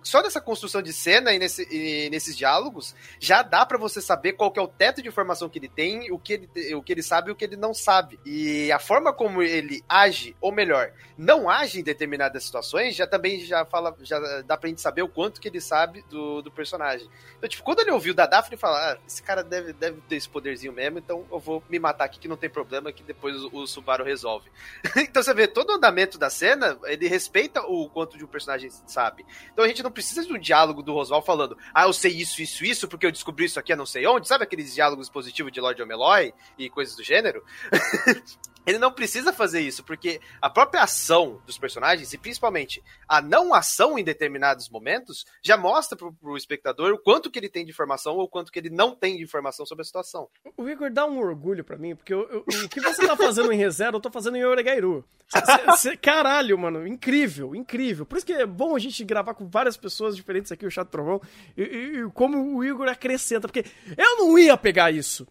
só 0.03 0.22
nessa 0.22 0.40
construção 0.40 0.83
de 0.83 0.92
cena 0.92 1.33
e, 1.33 1.38
nesse, 1.38 1.62
e 1.70 2.11
nesses 2.11 2.37
diálogos, 2.37 2.94
já 3.20 3.42
dá 3.42 3.64
para 3.64 3.79
você 3.79 4.01
saber 4.01 4.33
qual 4.33 4.53
é 4.57 4.61
o 4.61 4.68
teto 4.68 5.03
de 5.03 5.09
informação 5.09 5.48
que 5.48 5.59
ele 5.59 5.68
tem, 5.68 6.11
o 6.11 6.18
que 6.18 6.33
ele, 6.33 6.75
o 6.75 6.83
que 6.83 6.92
ele 6.92 7.03
sabe 7.03 7.29
e 7.29 7.33
o 7.33 7.37
que 7.37 7.44
ele 7.44 7.57
não 7.57 7.72
sabe. 7.72 8.18
E 8.25 8.72
a 8.72 8.79
forma 8.79 9.12
como 9.12 9.42
ele 9.53 9.85
age, 9.88 10.35
ou 10.41 10.51
melhor, 10.51 10.93
não 11.17 11.49
age 11.49 11.79
em 11.79 11.83
determinadas 11.83 12.45
situações, 12.45 12.97
já 12.97 13.07
também 13.07 13.41
já 13.45 13.65
fala, 13.65 13.95
já 14.01 14.19
dá 14.43 14.57
pra 14.57 14.69
gente 14.69 14.81
saber 14.81 15.03
o 15.03 15.09
quanto 15.09 15.41
que 15.41 15.49
ele 15.49 15.61
sabe 15.61 16.03
do, 16.09 16.41
do 16.41 16.51
personagem. 16.51 17.09
Então, 17.37 17.49
tipo, 17.49 17.62
quando 17.62 17.81
ele 17.81 17.91
ouviu 17.91 18.15
da 18.15 18.27
Daphne 18.27 18.57
falar, 18.57 18.95
ah, 18.95 18.99
esse 19.07 19.23
cara 19.23 19.45
deve, 19.45 19.73
deve 19.75 20.01
ter 20.09 20.17
esse 20.17 20.29
poderzinho 20.29 20.73
mesmo, 20.73 20.99
então 20.99 21.27
eu 21.31 21.38
vou 21.38 21.62
me 21.69 21.79
matar 21.79 22.05
aqui 22.05 22.19
que 22.19 22.29
não 22.29 22.37
tem 22.37 22.49
problema, 22.49 22.93
que 22.93 23.03
depois 23.03 23.37
o, 23.37 23.51
o 23.53 23.67
Subaru 23.67 24.05
resolve. 24.05 24.51
então 24.97 25.23
você 25.23 25.35
vê 25.35 25.47
todo 25.47 25.71
o 25.71 25.75
andamento 25.75 26.19
da 26.19 26.31
cena, 26.31 26.79
ele 26.85 27.07
respeita 27.07 27.61
o 27.62 27.88
quanto 27.91 28.17
de 28.17 28.25
um 28.25 28.29
personagem 28.29 28.71
sabe. 28.87 29.27
Então 29.53 29.65
a 29.65 29.69
gente 29.69 29.83
não 29.83 29.91
precisa 29.91 30.25
de 30.25 30.33
um 30.33 30.38
diálogo 30.38 30.83
do 30.83 30.95
Roswell 30.95 31.23
falando, 31.23 31.59
ah, 31.75 31.85
eu 31.85 31.93
sei 31.93 32.12
isso, 32.12 32.41
isso, 32.41 32.65
isso, 32.65 32.88
porque 32.88 33.05
eu 33.05 33.12
descobri 33.12 33.45
isso 33.45 33.61
aqui, 33.61 33.73
eu 33.73 33.77
não 33.77 33.87
sei 33.87 34.07
onde. 34.07 34.27
Sabe 34.27 34.45
aqueles 34.45 34.75
diálogos 34.75 35.11
positivos 35.11 35.53
de 35.53 35.61
Lord 35.61 35.81
Omeloy 35.83 36.33
e 36.59 36.71
coisas 36.71 36.97
do 36.97 37.03
gênero? 37.03 37.45
ele 38.66 38.79
não 38.79 38.92
precisa 38.92 39.33
fazer 39.33 39.61
isso, 39.61 39.83
porque 39.83 40.20
a 40.40 40.48
própria 40.48 40.83
ação 40.83 41.40
dos 41.46 41.59
personagens, 41.59 42.12
e 42.12 42.18
principalmente 42.18 42.83
a 43.09 43.20
não 43.20 43.53
ação 43.55 43.98
em 43.98 44.05
determinados 44.05 44.68
momentos, 44.68 45.25
já 45.42 45.57
mostra 45.57 45.96
pro, 45.96 46.12
pro 46.12 46.37
espectador 46.37 46.92
o 46.92 46.98
quanto 46.98 47.31
que 47.31 47.38
ele 47.38 47.48
tem 47.48 47.64
de 47.64 47.70
informação 47.70 48.16
ou 48.16 48.25
o 48.25 48.29
quanto 48.29 48.53
que 48.53 48.59
ele 48.59 48.70
não 48.70 48.94
tem 48.94 49.16
de 49.16 49.22
informação 49.22 49.66
sobre 49.66 49.83
a 49.83 49.85
situação. 49.85 50.29
O 50.57 50.68
Igor 50.68 50.90
dá 50.90 51.07
um 51.07 51.18
orgulho 51.18 51.64
para 51.64 51.77
mim, 51.77 51.96
porque 51.96 52.14
eu, 52.14 52.29
eu, 52.31 52.44
o 52.64 52.68
que 52.68 52.81
você 52.81 53.07
tá 53.07 53.16
fazendo 53.16 53.53
em 53.53 53.57
ReZero, 53.57 53.96
eu 53.96 54.01
tô 54.01 54.11
fazendo 54.11 54.37
em 54.37 54.44
Oregairu. 54.44 55.05
Caralho, 56.01 56.59
mano, 56.59 56.87
incrível, 56.87 57.55
incrível. 57.55 58.05
Por 58.05 58.16
isso 58.16 58.27
que 58.27 58.33
é 58.33 58.46
bom 58.46 58.77
a 58.77 58.79
gente 58.79 59.03
gravar 59.05 59.35
com 59.35 59.48
várias 59.48 59.77
pessoas 59.77 60.14
diferentes 60.14 60.53
aqui, 60.53 60.66
o 60.66 60.70
Chato 60.70 60.90
Trovão, 60.90 61.20
e, 61.57 61.62
e 61.62 62.11
como 62.12 62.57
o 62.57 62.64
Igor 62.64 62.88
acrescenta, 62.88 63.48
porque 63.48 63.64
eu 63.96 64.18
não 64.18 64.38
ia 64.38 64.57
pegar 64.57 64.90
isso. 64.90 65.27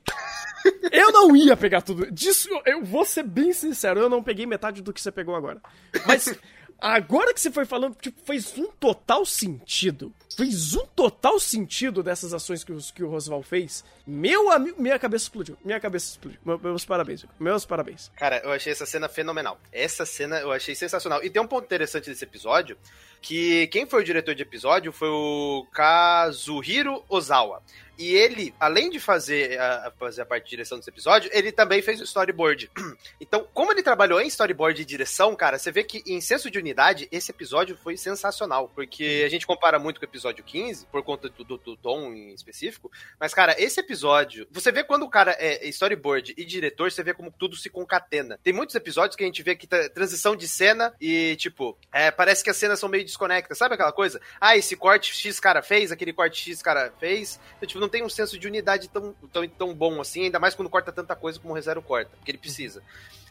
Eu 0.91 1.11
não 1.11 1.35
ia 1.35 1.55
pegar 1.55 1.81
tudo. 1.81 2.11
Disso, 2.11 2.49
eu 2.65 2.83
vou 2.83 3.05
ser 3.05 3.23
bem 3.23 3.53
sincero, 3.53 3.99
eu 3.99 4.09
não 4.09 4.23
peguei 4.23 4.45
metade 4.45 4.81
do 4.81 4.93
que 4.93 5.01
você 5.01 5.11
pegou 5.11 5.35
agora. 5.35 5.61
Mas 6.05 6.37
agora 6.79 7.33
que 7.33 7.39
você 7.39 7.51
foi 7.51 7.65
falando, 7.65 7.95
tipo, 7.95 8.19
fez 8.25 8.57
um 8.57 8.67
total 8.67 9.25
sentido. 9.25 10.13
Fez 10.35 10.73
um 10.75 10.85
total 10.87 11.39
sentido 11.39 12.01
dessas 12.01 12.33
ações 12.33 12.63
que, 12.63 12.73
que 12.93 13.03
o 13.03 13.09
Rosval 13.09 13.43
fez. 13.43 13.83
Meu 14.07 14.49
amigo, 14.49 14.81
minha 14.81 14.97
cabeça 14.97 15.25
explodiu. 15.25 15.57
Minha 15.63 15.79
cabeça 15.79 16.11
explodiu. 16.11 16.39
Meus 16.43 16.85
parabéns, 16.85 17.25
meus 17.39 17.65
parabéns. 17.65 18.11
Cara, 18.15 18.37
eu 18.39 18.51
achei 18.51 18.71
essa 18.71 18.85
cena 18.85 19.07
fenomenal. 19.07 19.59
Essa 19.71 20.05
cena 20.05 20.39
eu 20.39 20.51
achei 20.51 20.73
sensacional. 20.73 21.23
E 21.23 21.29
tem 21.29 21.41
um 21.41 21.47
ponto 21.47 21.65
interessante 21.65 22.09
desse 22.09 22.23
episódio, 22.23 22.77
que 23.21 23.67
quem 23.67 23.85
foi 23.85 24.01
o 24.01 24.05
diretor 24.05 24.33
de 24.33 24.41
episódio 24.41 24.91
foi 24.91 25.09
o 25.09 25.67
Kazuhiro 25.71 27.03
Ozawa. 27.09 27.61
E 28.01 28.15
ele, 28.15 28.51
além 28.59 28.89
de 28.89 28.99
fazer 28.99 29.59
a, 29.59 29.93
fazer 29.95 30.23
a 30.23 30.25
parte 30.25 30.45
de 30.45 30.49
direção 30.49 30.79
desse 30.79 30.89
episódio, 30.89 31.29
ele 31.31 31.51
também 31.51 31.83
fez 31.83 32.01
o 32.01 32.03
storyboard. 32.03 32.71
Então, 33.19 33.47
como 33.53 33.71
ele 33.71 33.83
trabalhou 33.83 34.19
em 34.19 34.27
storyboard 34.27 34.81
e 34.81 34.85
direção, 34.85 35.35
cara, 35.35 35.57
você 35.57 35.71
vê 35.71 35.83
que 35.83 36.03
em 36.07 36.19
senso 36.19 36.49
de 36.49 36.57
unidade, 36.57 37.07
esse 37.11 37.31
episódio 37.31 37.77
foi 37.77 37.95
sensacional. 37.95 38.69
Porque 38.73 39.23
a 39.25 39.29
gente 39.29 39.45
compara 39.45 39.77
muito 39.77 39.99
com 39.99 40.05
o 40.05 40.09
episódio 40.09 40.43
15, 40.43 40.87
por 40.87 41.03
conta 41.03 41.29
do, 41.29 41.43
do, 41.43 41.57
do 41.57 41.77
tom 41.77 42.11
em 42.11 42.33
específico. 42.33 42.91
Mas, 43.19 43.33
cara, 43.33 43.55
esse 43.59 43.79
episódio, 43.79 44.47
você 44.51 44.71
vê 44.71 44.83
quando 44.83 45.03
o 45.03 45.09
cara 45.09 45.35
é 45.39 45.67
storyboard 45.67 46.33
e 46.35 46.43
diretor, 46.43 46.91
você 46.91 47.03
vê 47.03 47.13
como 47.13 47.31
tudo 47.31 47.55
se 47.55 47.69
concatena. 47.69 48.39
Tem 48.43 48.51
muitos 48.51 48.75
episódios 48.75 49.15
que 49.15 49.23
a 49.23 49.27
gente 49.27 49.43
vê 49.43 49.55
que 49.55 49.67
tá 49.67 49.87
transição 49.89 50.35
de 50.35 50.47
cena 50.47 50.93
e, 50.99 51.35
tipo, 51.37 51.77
é, 51.93 52.09
parece 52.09 52.43
que 52.43 52.49
as 52.49 52.57
cenas 52.57 52.79
são 52.79 52.89
meio 52.89 53.05
desconectas. 53.05 53.57
Sabe 53.57 53.75
aquela 53.75 53.93
coisa? 53.93 54.19
Ah, 54.39 54.57
esse 54.57 54.75
corte 54.75 55.13
X 55.13 55.39
cara 55.39 55.61
fez, 55.61 55.91
aquele 55.91 56.11
corte 56.11 56.41
X 56.41 56.61
cara 56.61 56.91
fez. 56.99 57.39
Então, 57.57 57.67
tipo, 57.67 57.79
não 57.79 57.90
tem 57.91 58.03
um 58.03 58.09
senso 58.09 58.39
de 58.39 58.47
unidade 58.47 58.89
tão, 58.89 59.13
tão, 59.31 59.47
tão 59.47 59.75
bom 59.75 60.01
assim, 60.01 60.23
ainda 60.23 60.39
mais 60.39 60.55
quando 60.55 60.69
corta 60.69 60.91
tanta 60.91 61.15
coisa 61.15 61.39
como 61.39 61.53
o 61.53 61.55
ReZero 61.55 61.81
corta, 61.81 62.11
porque 62.17 62.31
ele 62.31 62.37
precisa. 62.37 62.81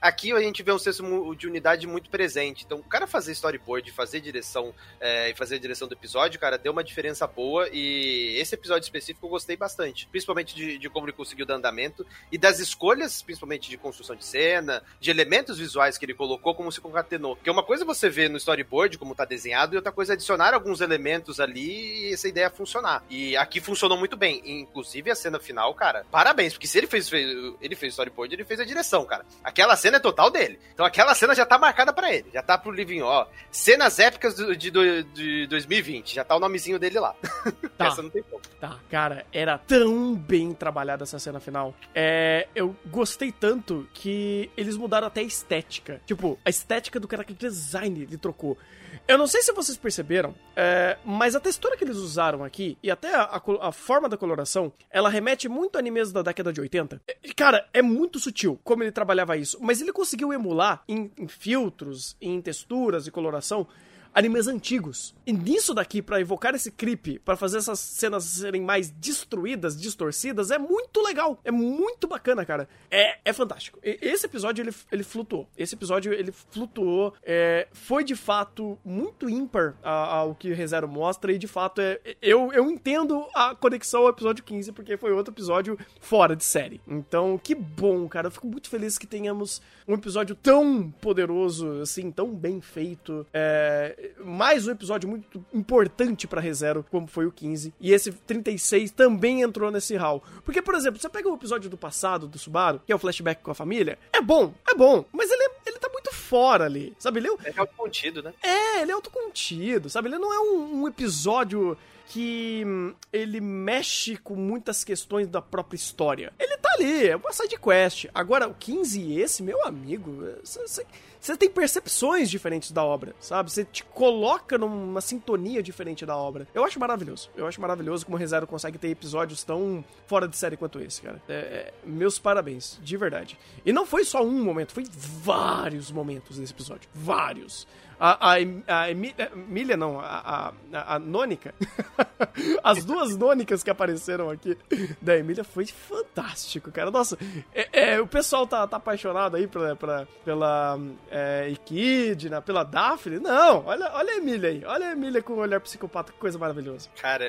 Aqui 0.01 0.33
a 0.33 0.40
gente 0.40 0.62
vê 0.62 0.73
um 0.73 0.79
senso 0.79 1.05
de 1.37 1.46
unidade 1.46 1.87
muito 1.87 2.09
presente. 2.09 2.64
Então, 2.64 2.79
o 2.79 2.83
cara 2.83 3.07
fazer 3.07 3.33
storyboard, 3.33 3.90
fazer 3.92 4.20
direção 4.20 4.75
é, 4.99 5.29
e 5.31 5.35
fazer 5.35 5.57
a 5.57 5.59
direção 5.59 5.87
do 5.87 5.92
episódio, 5.92 6.40
cara, 6.40 6.57
deu 6.57 6.73
uma 6.73 6.83
diferença 6.83 7.27
boa. 7.27 7.68
E 7.70 8.35
esse 8.38 8.55
episódio 8.55 8.87
específico 8.87 9.27
eu 9.27 9.31
gostei 9.31 9.59
bastante. 9.59 10.07
Principalmente 10.07 10.55
de, 10.55 10.79
de 10.79 10.88
como 10.88 11.05
ele 11.05 11.12
conseguiu 11.12 11.44
dar 11.44 11.57
andamento 11.57 12.07
e 12.33 12.38
das 12.38 12.61
escolhas, 12.61 13.20
principalmente 13.20 13.68
de 13.68 13.77
construção 13.77 14.16
de 14.16 14.25
cena, 14.25 14.83
de 14.99 15.11
elementos 15.11 15.59
visuais 15.59 15.99
que 15.99 16.07
ele 16.07 16.14
colocou, 16.14 16.55
como 16.55 16.73
se 16.73 16.81
concatenou. 16.81 17.37
Porque 17.37 17.51
uma 17.51 17.62
coisa 17.62 17.85
é 17.85 17.87
você 17.87 18.09
vê 18.09 18.27
no 18.27 18.38
storyboard 18.38 18.96
como 18.96 19.14
tá 19.14 19.27
desenhado, 19.27 19.75
e 19.75 19.77
outra 19.77 19.92
coisa 19.92 20.14
é 20.14 20.14
adicionar 20.14 20.55
alguns 20.55 20.81
elementos 20.81 21.40
ali 21.40 22.09
e 22.09 22.14
essa 22.14 22.27
ideia 22.27 22.49
funcionar. 22.49 23.05
E 23.11 23.37
aqui 23.37 23.61
funcionou 23.61 23.99
muito 23.99 24.16
bem. 24.16 24.40
Inclusive 24.50 25.10
a 25.10 25.14
cena 25.14 25.38
final, 25.38 25.72
cara, 25.74 26.04
parabéns, 26.10 26.52
porque 26.54 26.66
se 26.66 26.78
ele 26.78 26.86
fez, 26.86 27.08
fez 27.08 27.30
ele 27.60 27.76
fez 27.76 27.92
storyboard, 27.92 28.34
ele 28.34 28.44
fez 28.44 28.60
a 28.60 28.64
direção, 28.64 29.04
cara. 29.04 29.24
Aquela 29.44 29.76
cena 29.76 29.98
é 29.98 30.00
total 30.00 30.30
dele. 30.30 30.58
Então 30.72 30.84
aquela 30.84 31.14
cena 31.14 31.34
já 31.34 31.46
tá 31.46 31.58
marcada 31.58 31.92
para 31.92 32.12
ele. 32.12 32.30
Já 32.32 32.42
tá 32.42 32.58
pro 32.58 32.70
livrinho, 32.70 33.04
ó. 33.04 33.26
Cenas 33.50 33.98
épicas 33.98 34.34
do, 34.34 34.56
de, 34.56 34.70
de 34.70 35.46
2020. 35.46 36.14
Já 36.14 36.24
tá 36.24 36.36
o 36.36 36.40
nomezinho 36.40 36.78
dele 36.78 36.98
lá. 36.98 37.14
Tá. 37.80 37.86
essa 37.86 38.02
não 38.02 38.10
tem 38.10 38.22
como. 38.22 38.42
Tá, 38.60 38.78
cara, 38.90 39.24
era 39.32 39.56
tão 39.56 40.14
bem 40.14 40.52
trabalhada 40.52 41.04
essa 41.04 41.18
cena 41.18 41.40
final. 41.40 41.74
É, 41.94 42.46
eu 42.54 42.76
gostei 42.86 43.32
tanto 43.32 43.88
que 43.94 44.50
eles 44.54 44.76
mudaram 44.76 45.06
até 45.06 45.20
a 45.20 45.24
estética. 45.24 45.98
Tipo, 46.04 46.38
a 46.44 46.50
estética 46.50 47.00
do 47.00 47.08
character 47.10 47.34
design 47.36 48.02
ele 48.02 48.18
trocou. 48.18 48.58
Eu 49.07 49.18
não 49.18 49.26
sei 49.26 49.42
se 49.42 49.53
vocês 49.53 49.76
perceberam, 49.76 50.35
é, 50.55 50.96
mas 51.05 51.35
a 51.35 51.40
textura 51.40 51.76
que 51.76 51.85
eles 51.85 51.96
usaram 51.96 52.44
aqui 52.44 52.79
e 52.83 52.90
até 52.90 53.14
a, 53.14 53.22
a, 53.22 53.68
a, 53.68 53.72
forma 53.72 54.09
da 54.09 54.16
coloração, 54.16 54.72
ela 54.90 55.09
remete 55.09 55.48
muito 55.48 55.76
a 55.76 55.79
animes 55.79 56.12
da 56.12 56.22
década 56.22 56.53
de 56.53 56.61
80. 56.61 57.00
Cara, 57.37 57.68
é 57.72 57.83
muito 57.83 58.18
sutil 58.18 58.61
como 58.62 58.83
ele 58.83 58.92
trabalhava 58.92 59.37
isso, 59.37 59.59
mas 59.61 59.81
ele 59.81 59.92
conseguiu 59.92 60.33
emular 60.33 60.83
em, 60.88 61.11
em 61.18 61.29
filtros, 61.29 62.16
em 62.20 62.40
texturas 62.40 63.07
e 63.07 63.11
coloração 63.11 63.66
animes 64.14 64.46
antigos. 64.46 65.14
E 65.27 65.33
nisso 65.33 65.73
daqui, 65.75 66.03
para 66.03 66.20
evocar 66.20 66.55
esse 66.55 66.70
creep, 66.70 67.18
para 67.25 67.37
fazer 67.37 67.59
essas 67.59 67.79
cenas 67.79 68.25
serem 68.25 68.62
mais 68.62 68.90
destruídas, 68.90 69.81
distorcidas, 69.81 70.51
é 70.51 70.59
muito 70.59 71.01
legal. 71.03 71.40
É 71.44 71.51
muito 71.51 72.09
bacana, 72.09 72.44
cara. 72.44 72.68
É, 72.90 73.18
é 73.25 73.33
fantástico. 73.33 73.79
E, 73.83 73.99
esse 74.03 74.27
episódio, 74.27 74.62
ele, 74.62 74.75
ele 74.90 75.03
flutuou. 75.03 75.49
Esse 75.57 75.75
episódio, 75.75 76.12
ele 76.12 76.33
flutuou. 76.33 77.14
É, 77.23 77.68
foi, 77.73 78.05
de 78.05 78.16
fato, 78.16 78.79
muito 78.85 79.29
ímpar 79.29 79.77
ao 79.83 80.35
que 80.35 80.53
ReZero 80.53 80.88
mostra. 80.88 81.33
E, 81.33 81.38
de 81.38 81.46
fato, 81.46 81.81
é, 81.81 82.01
eu, 82.20 82.53
eu 82.53 82.70
entendo 82.70 83.27
a 83.35 83.55
conexão 83.55 84.03
ao 84.03 84.09
episódio 84.09 84.44
15, 84.44 84.73
porque 84.73 84.96
foi 84.96 85.12
outro 85.12 85.33
episódio 85.33 85.79
fora 86.01 86.35
de 86.35 86.44
série. 86.44 86.81
Então, 86.87 87.38
que 87.38 87.55
bom, 87.55 88.09
cara. 88.09 88.27
Eu 88.27 88.33
fico 88.33 88.46
muito 88.46 88.68
feliz 88.68 88.99
que 88.99 89.07
tenhamos 89.07 89.62
um 89.87 89.94
episódio 89.94 90.35
tão 90.35 90.90
poderoso, 91.01 91.81
assim, 91.81 92.11
tão 92.11 92.35
bem 92.35 92.61
feito. 92.61 93.27
É, 93.33 93.99
mais 94.24 94.66
um 94.66 94.70
episódio 94.70 95.08
muito 95.08 95.44
importante 95.52 96.26
para 96.26 96.40
ReZero, 96.40 96.84
como 96.90 97.06
foi 97.06 97.26
o 97.26 97.32
15. 97.32 97.72
E 97.80 97.92
esse 97.92 98.12
36 98.12 98.90
também 98.90 99.42
entrou 99.42 99.70
nesse 99.70 99.96
hall. 99.96 100.22
Porque, 100.44 100.62
por 100.62 100.74
exemplo, 100.74 101.00
você 101.00 101.08
pega 101.08 101.28
o 101.28 101.34
episódio 101.34 101.70
do 101.70 101.76
passado 101.76 102.26
do 102.26 102.38
Subaru, 102.38 102.80
que 102.84 102.92
é 102.92 102.94
o 102.94 102.98
flashback 102.98 103.42
com 103.42 103.50
a 103.50 103.54
família, 103.54 103.98
é 104.12 104.20
bom, 104.20 104.54
é 104.68 104.74
bom, 104.74 105.04
mas 105.12 105.30
ele, 105.30 105.42
é, 105.42 105.50
ele 105.66 105.78
tá 105.78 105.88
muito 105.88 106.12
fora 106.14 106.64
ali, 106.64 106.94
sabe? 106.98 107.20
Ele 107.20 107.28
é, 107.28 107.50
é 107.50 107.60
autocontido, 107.60 108.22
né? 108.22 108.32
É, 108.42 108.82
ele 108.82 108.90
é 108.90 108.94
autocontido, 108.94 109.88
sabe? 109.88 110.08
Ele 110.08 110.18
não 110.18 110.32
é 110.32 110.40
um, 110.40 110.82
um 110.82 110.88
episódio 110.88 111.76
que 112.11 112.64
hum, 112.66 112.92
ele 113.12 113.40
mexe 113.40 114.16
com 114.16 114.35
muitas 114.35 114.83
questões 114.83 115.29
da 115.29 115.40
própria 115.40 115.77
história. 115.77 116.33
Ele 116.40 116.57
tá 116.57 116.73
ali, 116.73 117.09
é 117.09 117.14
uma 117.14 117.33
side 117.33 117.57
quest. 117.57 118.07
Agora, 118.12 118.49
o 118.49 118.55
15 118.55 119.01
e 119.01 119.20
esse, 119.20 119.44
meu 119.44 119.64
amigo, 119.64 120.25
você 120.42 121.37
tem 121.37 121.49
percepções 121.49 122.29
diferentes 122.29 122.73
da 122.73 122.83
obra, 122.83 123.14
sabe? 123.20 123.53
Você 123.53 123.64
te 123.64 123.85
coloca 123.85 124.59
numa 124.59 125.01
sintonia 125.01 125.62
diferente 125.62 126.05
da 126.05 126.16
obra. 126.16 126.49
Eu 126.53 126.64
acho 126.64 126.81
maravilhoso. 126.81 127.31
Eu 127.37 127.46
acho 127.46 127.61
maravilhoso 127.61 128.05
como 128.05 128.16
o 128.16 128.18
ReZero 128.18 128.44
consegue 128.44 128.77
ter 128.77 128.88
episódios 128.88 129.44
tão 129.44 129.85
fora 130.09 130.27
de 130.27 130.37
série 130.37 130.57
quanto 130.57 130.81
esse, 130.81 131.01
cara. 131.01 131.23
É, 131.29 131.33
é, 131.33 131.75
meus 131.85 132.18
parabéns, 132.18 132.81
de 132.83 132.96
verdade. 132.96 133.38
E 133.64 133.73
não 133.73 133.87
foi 133.87 134.05
só 134.05 134.25
um 134.25 134.42
momento, 134.42 134.73
foi 134.73 134.85
vários 135.23 135.92
momentos 135.92 136.38
nesse 136.38 136.53
episódio. 136.53 136.90
Vários. 136.92 137.68
A, 138.00 138.32
a, 138.32 138.34
a 138.82 138.90
Emília, 138.90 139.76
não, 139.76 140.00
a, 140.00 140.54
a, 140.72 140.94
a 140.94 140.98
Nônica. 140.98 141.54
As 142.64 142.84
duas 142.84 143.16
Nônicas 143.16 143.62
que 143.62 143.70
apareceram 143.70 144.30
aqui 144.30 144.56
da 145.00 145.16
Emília 145.16 145.44
foi 145.44 145.66
fantástico, 145.66 146.72
cara. 146.72 146.90
Nossa, 146.90 147.18
é, 147.54 147.94
é, 147.94 148.00
o 148.00 148.06
pessoal 148.06 148.46
tá, 148.46 148.66
tá 148.66 148.78
apaixonado 148.78 149.36
aí 149.36 149.46
pra, 149.46 149.76
pra, 149.76 150.06
pela 150.24 150.78
é, 151.10 151.50
Equidna, 151.50 152.40
pela 152.40 152.64
Daphne. 152.64 153.18
Não, 153.18 153.66
olha, 153.66 153.90
olha 153.92 154.14
a 154.14 154.16
Emília 154.16 154.48
aí. 154.48 154.64
Olha 154.64 154.88
a 154.88 154.92
Emília 154.92 155.22
com 155.22 155.34
o 155.34 155.38
olhar 155.38 155.60
psicopata, 155.60 156.12
que 156.12 156.18
coisa 156.18 156.38
maravilhosa. 156.38 156.88
Cara, 157.00 157.26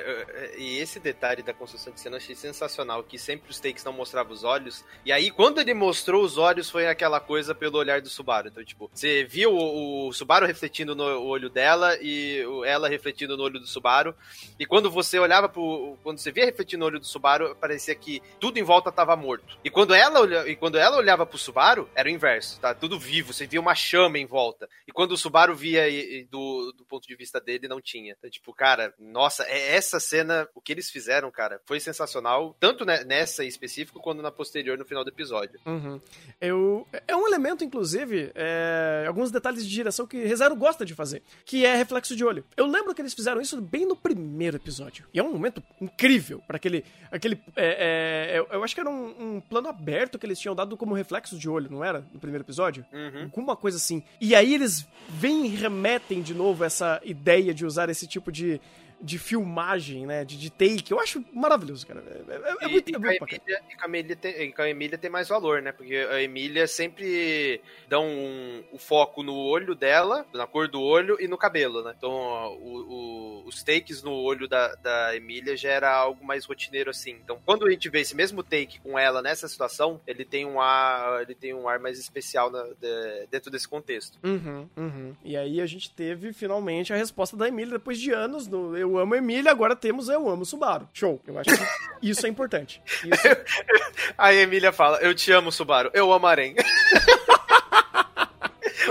e 0.57 0.77
esse 0.77 0.99
detalhe 0.99 1.43
da 1.43 1.53
construção 1.53 1.91
de 1.91 1.99
cena 1.99 2.15
eu 2.15 2.17
achei 2.17 2.35
sensacional, 2.35 3.03
que 3.03 3.17
sempre 3.17 3.51
os 3.51 3.59
takes 3.59 3.83
não 3.83 3.93
mostravam 3.93 4.31
os 4.31 4.43
olhos. 4.45 4.85
E 5.05 5.11
aí, 5.11 5.31
quando 5.31 5.59
ele 5.59 5.73
mostrou 5.73 6.23
os 6.23 6.37
olhos, 6.37 6.69
foi 6.69 6.87
aquela 6.87 7.19
coisa 7.19 7.53
pelo 7.53 7.77
olhar 7.77 8.01
do 8.01 8.09
Subaru. 8.09 8.47
Então, 8.47 8.63
tipo, 8.63 8.89
você 8.93 9.25
viu 9.25 9.51
o, 9.53 10.07
o 10.07 10.13
Subaru 10.13 10.45
refletindo 10.61 10.95
no 10.95 11.03
olho 11.03 11.49
dela 11.49 11.97
e 11.99 12.43
ela 12.65 12.87
refletindo 12.87 13.35
no 13.35 13.43
olho 13.43 13.59
do 13.59 13.65
Subaru. 13.65 14.13
E 14.59 14.65
quando 14.65 14.91
você 14.91 15.17
olhava 15.17 15.49
pro. 15.49 15.97
Quando 16.03 16.19
você 16.19 16.31
via 16.31 16.45
refletindo 16.45 16.81
no 16.81 16.85
olho 16.85 16.99
do 16.99 17.05
Subaru, 17.05 17.55
parecia 17.55 17.95
que 17.95 18.21
tudo 18.39 18.59
em 18.59 18.63
volta 18.63 18.91
tava 18.91 19.15
morto. 19.15 19.57
E 19.63 19.69
quando 19.69 19.93
ela, 19.93 20.47
e 20.47 20.55
quando 20.55 20.77
ela 20.77 20.97
olhava 20.97 21.25
pro 21.25 21.37
Subaru, 21.37 21.89
era 21.95 22.07
o 22.07 22.11
inverso, 22.11 22.59
tá? 22.59 22.75
Tudo 22.75 22.99
vivo, 22.99 23.33
você 23.33 23.47
via 23.47 23.59
uma 23.59 23.73
chama 23.73 24.19
em 24.19 24.25
volta. 24.25 24.69
E 24.87 24.91
quando 24.91 25.13
o 25.13 25.17
Subaru 25.17 25.55
via 25.55 25.89
e, 25.89 26.25
do, 26.25 26.71
do 26.77 26.85
ponto 26.85 27.07
de 27.07 27.15
vista 27.15 27.41
dele, 27.41 27.67
não 27.67 27.81
tinha. 27.81 28.15
Então, 28.17 28.29
tipo, 28.29 28.53
cara, 28.53 28.93
nossa, 28.99 29.43
é 29.45 29.75
essa 29.75 29.99
cena, 29.99 30.47
o 30.53 30.61
que 30.61 30.71
eles 30.71 30.91
fizeram, 30.91 31.31
cara, 31.31 31.59
foi 31.65 31.79
sensacional, 31.79 32.55
tanto 32.59 32.85
nessa 32.85 33.43
em 33.43 33.47
específico, 33.47 33.99
quanto 33.99 34.21
na 34.21 34.31
posterior, 34.31 34.77
no 34.77 34.85
final 34.85 35.03
do 35.03 35.09
episódio. 35.09 35.59
Uhum. 35.65 35.99
Eu, 36.39 36.87
é 37.07 37.15
um 37.15 37.27
elemento, 37.27 37.63
inclusive, 37.63 38.31
é, 38.35 39.05
alguns 39.07 39.31
detalhes 39.31 39.65
de 39.65 39.73
direção 39.73 40.05
que 40.05 40.23
Gosta 40.55 40.85
de 40.85 40.93
fazer, 40.93 41.23
que 41.45 41.65
é 41.65 41.75
reflexo 41.75 42.15
de 42.15 42.23
olho. 42.23 42.45
Eu 42.55 42.65
lembro 42.65 42.93
que 42.93 43.01
eles 43.01 43.13
fizeram 43.13 43.41
isso 43.41 43.59
bem 43.61 43.85
no 43.85 43.95
primeiro 43.95 44.57
episódio. 44.57 45.05
E 45.13 45.19
é 45.19 45.23
um 45.23 45.31
momento 45.31 45.63
incrível 45.79 46.41
para 46.47 46.57
aquele. 46.57 46.83
aquele 47.11 47.41
é, 47.55 48.35
é, 48.49 48.55
eu 48.55 48.63
acho 48.63 48.75
que 48.75 48.81
era 48.81 48.89
um, 48.89 49.35
um, 49.35 49.41
plano 49.41 49.67
aberto 49.67 50.19
que 50.19 50.25
eles 50.25 50.39
tinham 50.39 50.55
dado 50.55 50.77
como 50.77 50.93
reflexo 50.93 51.37
de 51.37 51.49
olho, 51.49 51.69
não 51.71 51.83
era? 51.83 52.05
No 52.13 52.19
primeiro 52.19 52.43
episódio? 52.43 52.85
Uhum. 52.91 53.23
Alguma 53.23 53.55
coisa 53.55 53.77
assim. 53.77 54.03
E 54.19 54.35
aí 54.35 54.53
eles 54.53 54.87
vêm 55.09 55.45
e 55.45 55.49
remetem 55.49 56.21
de 56.21 56.33
novo 56.33 56.63
essa 56.63 57.01
ideia 57.03 57.53
de 57.53 57.65
usar 57.65 57.89
esse 57.89 58.07
tipo 58.07 58.31
de 58.31 58.59
de 59.01 59.17
filmagem, 59.17 60.05
né? 60.05 60.23
De, 60.23 60.37
de 60.37 60.49
take. 60.49 60.91
Eu 60.91 60.99
acho 60.99 61.23
maravilhoso, 61.33 61.85
cara. 61.85 62.03
É, 62.27 62.33
é, 62.33 62.65
é 62.65 62.67
e, 62.67 62.71
muito, 62.71 62.89
e, 62.89 62.95
é 62.95 62.99
muito 62.99 63.23
Emília, 63.23 63.61
e, 63.69 63.75
com 63.75 63.83
a 63.83 63.87
Emília 63.87 64.15
tem, 64.15 64.51
com 64.51 64.61
a 64.61 64.69
Emília 64.69 64.97
tem 64.97 65.09
mais 65.09 65.27
valor, 65.27 65.61
né? 65.61 65.71
Porque 65.71 65.95
a 65.95 66.21
Emília 66.21 66.67
sempre 66.67 67.61
dá 67.87 67.99
um, 67.99 68.63
o 68.71 68.77
foco 68.77 69.23
no 69.23 69.35
olho 69.35 69.73
dela, 69.75 70.25
na 70.33 70.45
cor 70.45 70.67
do 70.67 70.81
olho 70.81 71.17
e 71.19 71.27
no 71.27 71.37
cabelo, 71.37 71.83
né? 71.83 71.93
Então, 71.97 72.11
o, 72.11 73.43
o, 73.43 73.47
os 73.47 73.63
takes 73.63 74.03
no 74.03 74.13
olho 74.13 74.47
da, 74.47 74.75
da 74.75 75.15
Emília 75.15 75.57
já 75.57 75.69
era 75.69 75.91
algo 75.93 76.23
mais 76.23 76.45
rotineiro 76.45 76.89
assim. 76.89 77.17
Então, 77.23 77.39
quando 77.45 77.65
a 77.65 77.71
gente 77.71 77.89
vê 77.89 78.01
esse 78.01 78.15
mesmo 78.15 78.43
take 78.43 78.79
com 78.79 78.97
ela 78.97 79.21
nessa 79.21 79.47
situação, 79.47 79.99
ele 80.05 80.23
tem 80.23 80.45
um 80.45 80.59
ar, 80.61 81.21
ele 81.21 81.35
tem 81.35 81.53
um 81.53 81.67
ar 81.67 81.79
mais 81.79 81.97
especial 81.97 82.51
na, 82.51 82.63
de, 82.63 83.27
dentro 83.29 83.49
desse 83.49 83.67
contexto. 83.67 84.19
Uhum, 84.23 84.69
uhum. 84.77 85.15
E 85.23 85.35
aí 85.35 85.59
a 85.59 85.65
gente 85.65 85.91
teve 85.91 86.33
finalmente 86.33 86.93
a 86.93 86.95
resposta 86.95 87.35
da 87.35 87.47
Emília 87.47 87.73
depois 87.73 87.99
de 87.99 88.11
anos 88.11 88.47
no 88.47 88.77
Eu 88.77 88.90
Amo 88.97 89.15
Emília, 89.15 89.51
agora 89.51 89.75
temos 89.75 90.09
Eu 90.09 90.29
Amo 90.29 90.45
Subaru. 90.45 90.87
Show. 90.93 91.21
Eu 91.27 91.39
acho 91.39 91.49
que 91.49 92.09
isso 92.09 92.25
é 92.25 92.29
importante. 92.29 92.81
Isso... 92.85 93.27
a 94.17 94.33
Emília 94.33 94.71
fala: 94.71 94.97
Eu 94.99 95.13
te 95.13 95.31
amo, 95.31 95.51
Subaru. 95.51 95.89
Eu 95.93 96.11
amo 96.11 96.27
Arém. 96.27 96.55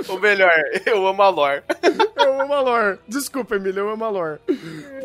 Ou 0.09 0.19
melhor, 0.19 0.53
eu 0.87 1.07
amo 1.07 1.23
a 1.23 1.29
lore. 1.29 1.63
eu 2.17 2.41
amo 2.41 2.53
a 2.53 2.61
lore. 2.61 2.99
Desculpa, 3.07 3.57
Emília, 3.57 3.81
eu 3.81 3.91
amo 3.91 4.05
a 4.05 4.09
lore. 4.09 4.41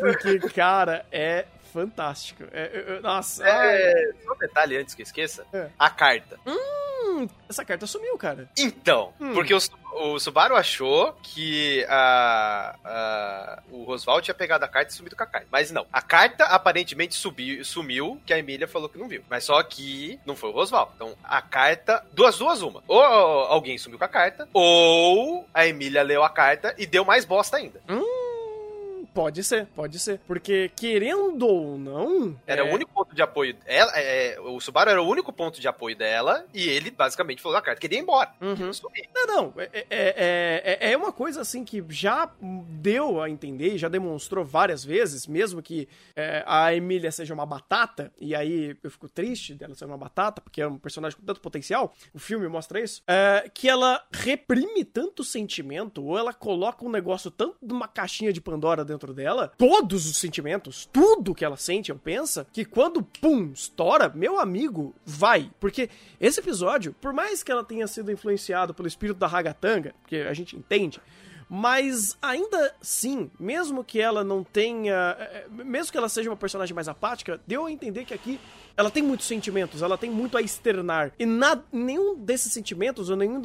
Porque, 0.00 0.38
cara, 0.50 1.04
é 1.10 1.44
fantástico. 1.72 2.44
É, 2.52 2.96
é, 2.96 3.00
nossa. 3.00 3.46
É, 3.46 4.12
só 4.24 4.32
um 4.32 4.38
detalhe 4.38 4.76
antes 4.76 4.94
que 4.94 5.02
eu 5.02 5.04
esqueça: 5.04 5.44
é. 5.52 5.68
a 5.78 5.90
carta. 5.90 6.38
Hum, 6.46 6.56
essa 7.48 7.64
carta 7.64 7.86
sumiu, 7.86 8.16
cara. 8.18 8.48
Então, 8.56 9.12
hum. 9.20 9.32
porque 9.32 9.54
o, 9.54 9.58
o 9.92 10.18
Subaru 10.18 10.56
achou 10.56 11.12
que 11.22 11.84
a, 11.88 12.76
a, 12.84 13.62
o 13.70 13.84
Roswell 13.84 14.20
tinha 14.20 14.34
pegado 14.34 14.64
a 14.64 14.68
carta 14.68 14.92
e 14.92 14.94
sumido 14.94 15.16
com 15.16 15.22
a 15.22 15.26
carta. 15.26 15.46
Mas 15.50 15.70
não. 15.70 15.86
A 15.92 16.02
carta 16.02 16.44
aparentemente 16.44 17.14
subiu, 17.14 17.64
sumiu, 17.64 18.20
que 18.26 18.32
a 18.32 18.38
Emília 18.38 18.68
falou 18.68 18.88
que 18.88 18.98
não 18.98 19.08
viu. 19.08 19.22
Mas 19.28 19.44
só 19.44 19.62
que 19.62 20.20
não 20.26 20.36
foi 20.36 20.50
o 20.50 20.52
Roswell. 20.52 20.90
Então, 20.94 21.14
a 21.24 21.40
carta. 21.40 22.04
Duas, 22.12 22.38
duas, 22.38 22.62
uma. 22.62 22.82
Ou 22.86 23.00
alguém 23.00 23.78
sumiu 23.78 23.98
com 23.98 24.04
a 24.04 24.08
carta, 24.08 24.48
ou 24.52 25.48
a 25.54 25.66
Emília 25.66 26.02
leu 26.02 26.22
a 26.22 26.30
carta 26.30 26.74
e 26.76 26.86
deu 26.86 27.04
mais 27.04 27.24
bosta 27.24 27.56
ainda. 27.56 27.80
Hum. 27.88 28.25
Pode 29.16 29.42
ser, 29.42 29.66
pode 29.74 29.98
ser. 29.98 30.20
Porque, 30.26 30.70
querendo 30.76 31.48
ou 31.48 31.78
não. 31.78 32.38
Era 32.46 32.60
é... 32.60 32.70
o 32.70 32.74
único 32.74 32.92
ponto 32.92 33.14
de 33.14 33.22
apoio. 33.22 33.56
Ela, 33.64 33.90
é, 33.94 34.34
é, 34.34 34.40
o 34.40 34.60
Subaru 34.60 34.90
era 34.90 35.02
o 35.02 35.08
único 35.08 35.32
ponto 35.32 35.58
de 35.58 35.66
apoio 35.66 35.96
dela. 35.96 36.44
E 36.52 36.68
ele 36.68 36.90
basicamente 36.90 37.40
falou 37.40 37.56
na 37.56 37.62
carta 37.62 37.80
que 37.80 37.88
queria 37.88 37.98
ir 37.98 38.02
embora. 38.02 38.30
Uhum. 38.42 38.70
Não, 39.14 39.26
não. 39.26 39.54
É 39.56 39.70
é, 39.72 39.86
é, 39.90 40.78
é, 40.90 40.92
é, 40.92 40.96
uma 40.98 41.12
coisa 41.12 41.40
assim 41.40 41.64
que 41.64 41.82
já 41.88 42.30
deu 42.68 43.22
a 43.22 43.30
entender, 43.30 43.78
já 43.78 43.88
demonstrou 43.88 44.44
várias 44.44 44.84
vezes, 44.84 45.26
mesmo 45.26 45.62
que 45.62 45.88
a 46.44 46.74
Emília 46.74 47.10
seja 47.10 47.32
uma 47.32 47.46
batata. 47.46 48.12
E 48.20 48.34
aí 48.34 48.76
eu 48.84 48.90
fico 48.90 49.08
triste 49.08 49.54
dela 49.54 49.74
ser 49.74 49.86
uma 49.86 49.96
batata, 49.96 50.42
porque 50.42 50.60
é 50.60 50.68
um 50.68 50.76
personagem 50.76 51.18
com 51.18 51.24
tanto 51.24 51.40
potencial. 51.40 51.94
O 52.12 52.18
filme 52.18 52.46
mostra 52.48 52.80
isso. 52.80 53.02
que 53.54 53.66
ela 53.66 54.04
reprime 54.12 54.84
tanto 54.84 55.24
sentimento, 55.24 56.04
ou 56.04 56.18
ela 56.18 56.34
coloca 56.34 56.84
um 56.84 56.90
negócio 56.90 57.30
tanto 57.30 57.56
de 57.62 57.72
uma 57.72 57.88
caixinha 57.88 58.30
de 58.30 58.42
Pandora 58.42 58.84
dentro 58.84 59.05
dentro 59.06 59.14
dela, 59.14 59.52
todos 59.56 60.06
os 60.06 60.16
sentimentos, 60.16 60.88
tudo 60.92 61.34
que 61.34 61.44
ela 61.44 61.56
sente 61.56 61.92
ou 61.92 61.98
pensa, 61.98 62.46
que 62.52 62.64
quando, 62.64 63.02
pum, 63.02 63.52
estoura, 63.52 64.08
meu 64.08 64.40
amigo, 64.40 64.94
vai. 65.04 65.50
Porque 65.60 65.88
esse 66.20 66.40
episódio, 66.40 66.94
por 67.00 67.12
mais 67.12 67.42
que 67.42 67.52
ela 67.52 67.64
tenha 67.64 67.86
sido 67.86 68.10
influenciado 68.10 68.74
pelo 68.74 68.88
espírito 68.88 69.18
da 69.18 69.26
Ragatanga, 69.26 69.94
que 70.06 70.16
a 70.16 70.34
gente 70.34 70.56
entende, 70.56 71.00
mas 71.48 72.16
ainda 72.20 72.74
assim, 72.80 73.30
mesmo 73.38 73.84
que 73.84 74.00
ela 74.00 74.24
não 74.24 74.42
tenha. 74.42 75.16
Eh, 75.18 75.46
eh, 75.46 75.64
mesmo 75.64 75.92
que 75.92 75.98
ela 75.98 76.08
seja 76.08 76.28
uma 76.28 76.36
personagem 76.36 76.74
mais 76.74 76.88
apática, 76.88 77.40
deu 77.46 77.66
a 77.66 77.70
entender 77.70 78.04
que 78.04 78.12
aqui 78.12 78.40
ela 78.76 78.90
tem 78.90 79.02
muitos 79.02 79.26
sentimentos, 79.26 79.80
ela 79.80 79.96
tem 79.96 80.10
muito 80.10 80.36
a 80.36 80.42
externar. 80.42 81.12
E 81.18 81.24
nenhum 81.72 82.14
desses 82.14 82.52
sentimentos, 82.52 83.08
ou 83.08 83.16
nenhum, 83.16 83.40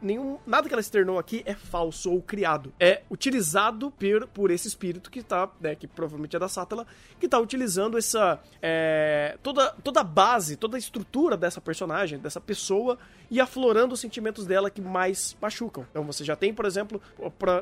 nenhum. 0.00 0.38
Nada 0.46 0.68
que 0.68 0.74
ela 0.74 0.80
externou 0.80 1.18
aqui 1.18 1.42
é 1.46 1.54
falso 1.54 2.12
ou 2.12 2.20
criado. 2.20 2.72
É 2.78 3.02
utilizado 3.10 3.90
por, 3.90 4.26
por 4.28 4.50
esse 4.50 4.68
espírito 4.68 5.10
que 5.10 5.22
tá. 5.22 5.48
Né, 5.60 5.74
que 5.74 5.86
provavelmente 5.86 6.36
é 6.36 6.38
da 6.38 6.48
Sátala, 6.48 6.86
que 7.18 7.28
tá 7.28 7.38
utilizando 7.38 7.96
essa. 7.96 8.38
É, 8.60 9.38
toda, 9.42 9.70
toda 9.82 10.00
a 10.00 10.04
base, 10.04 10.56
toda 10.56 10.76
a 10.76 10.78
estrutura 10.78 11.36
dessa 11.36 11.60
personagem, 11.60 12.18
dessa 12.18 12.40
pessoa, 12.40 12.98
e 13.30 13.40
aflorando 13.40 13.94
os 13.94 14.00
sentimentos 14.00 14.46
dela 14.46 14.70
que 14.70 14.82
mais 14.82 15.36
machucam. 15.40 15.86
Então 15.90 16.04
você 16.04 16.24
já 16.24 16.36
tem, 16.36 16.52
por 16.52 16.66
exemplo, 16.66 17.00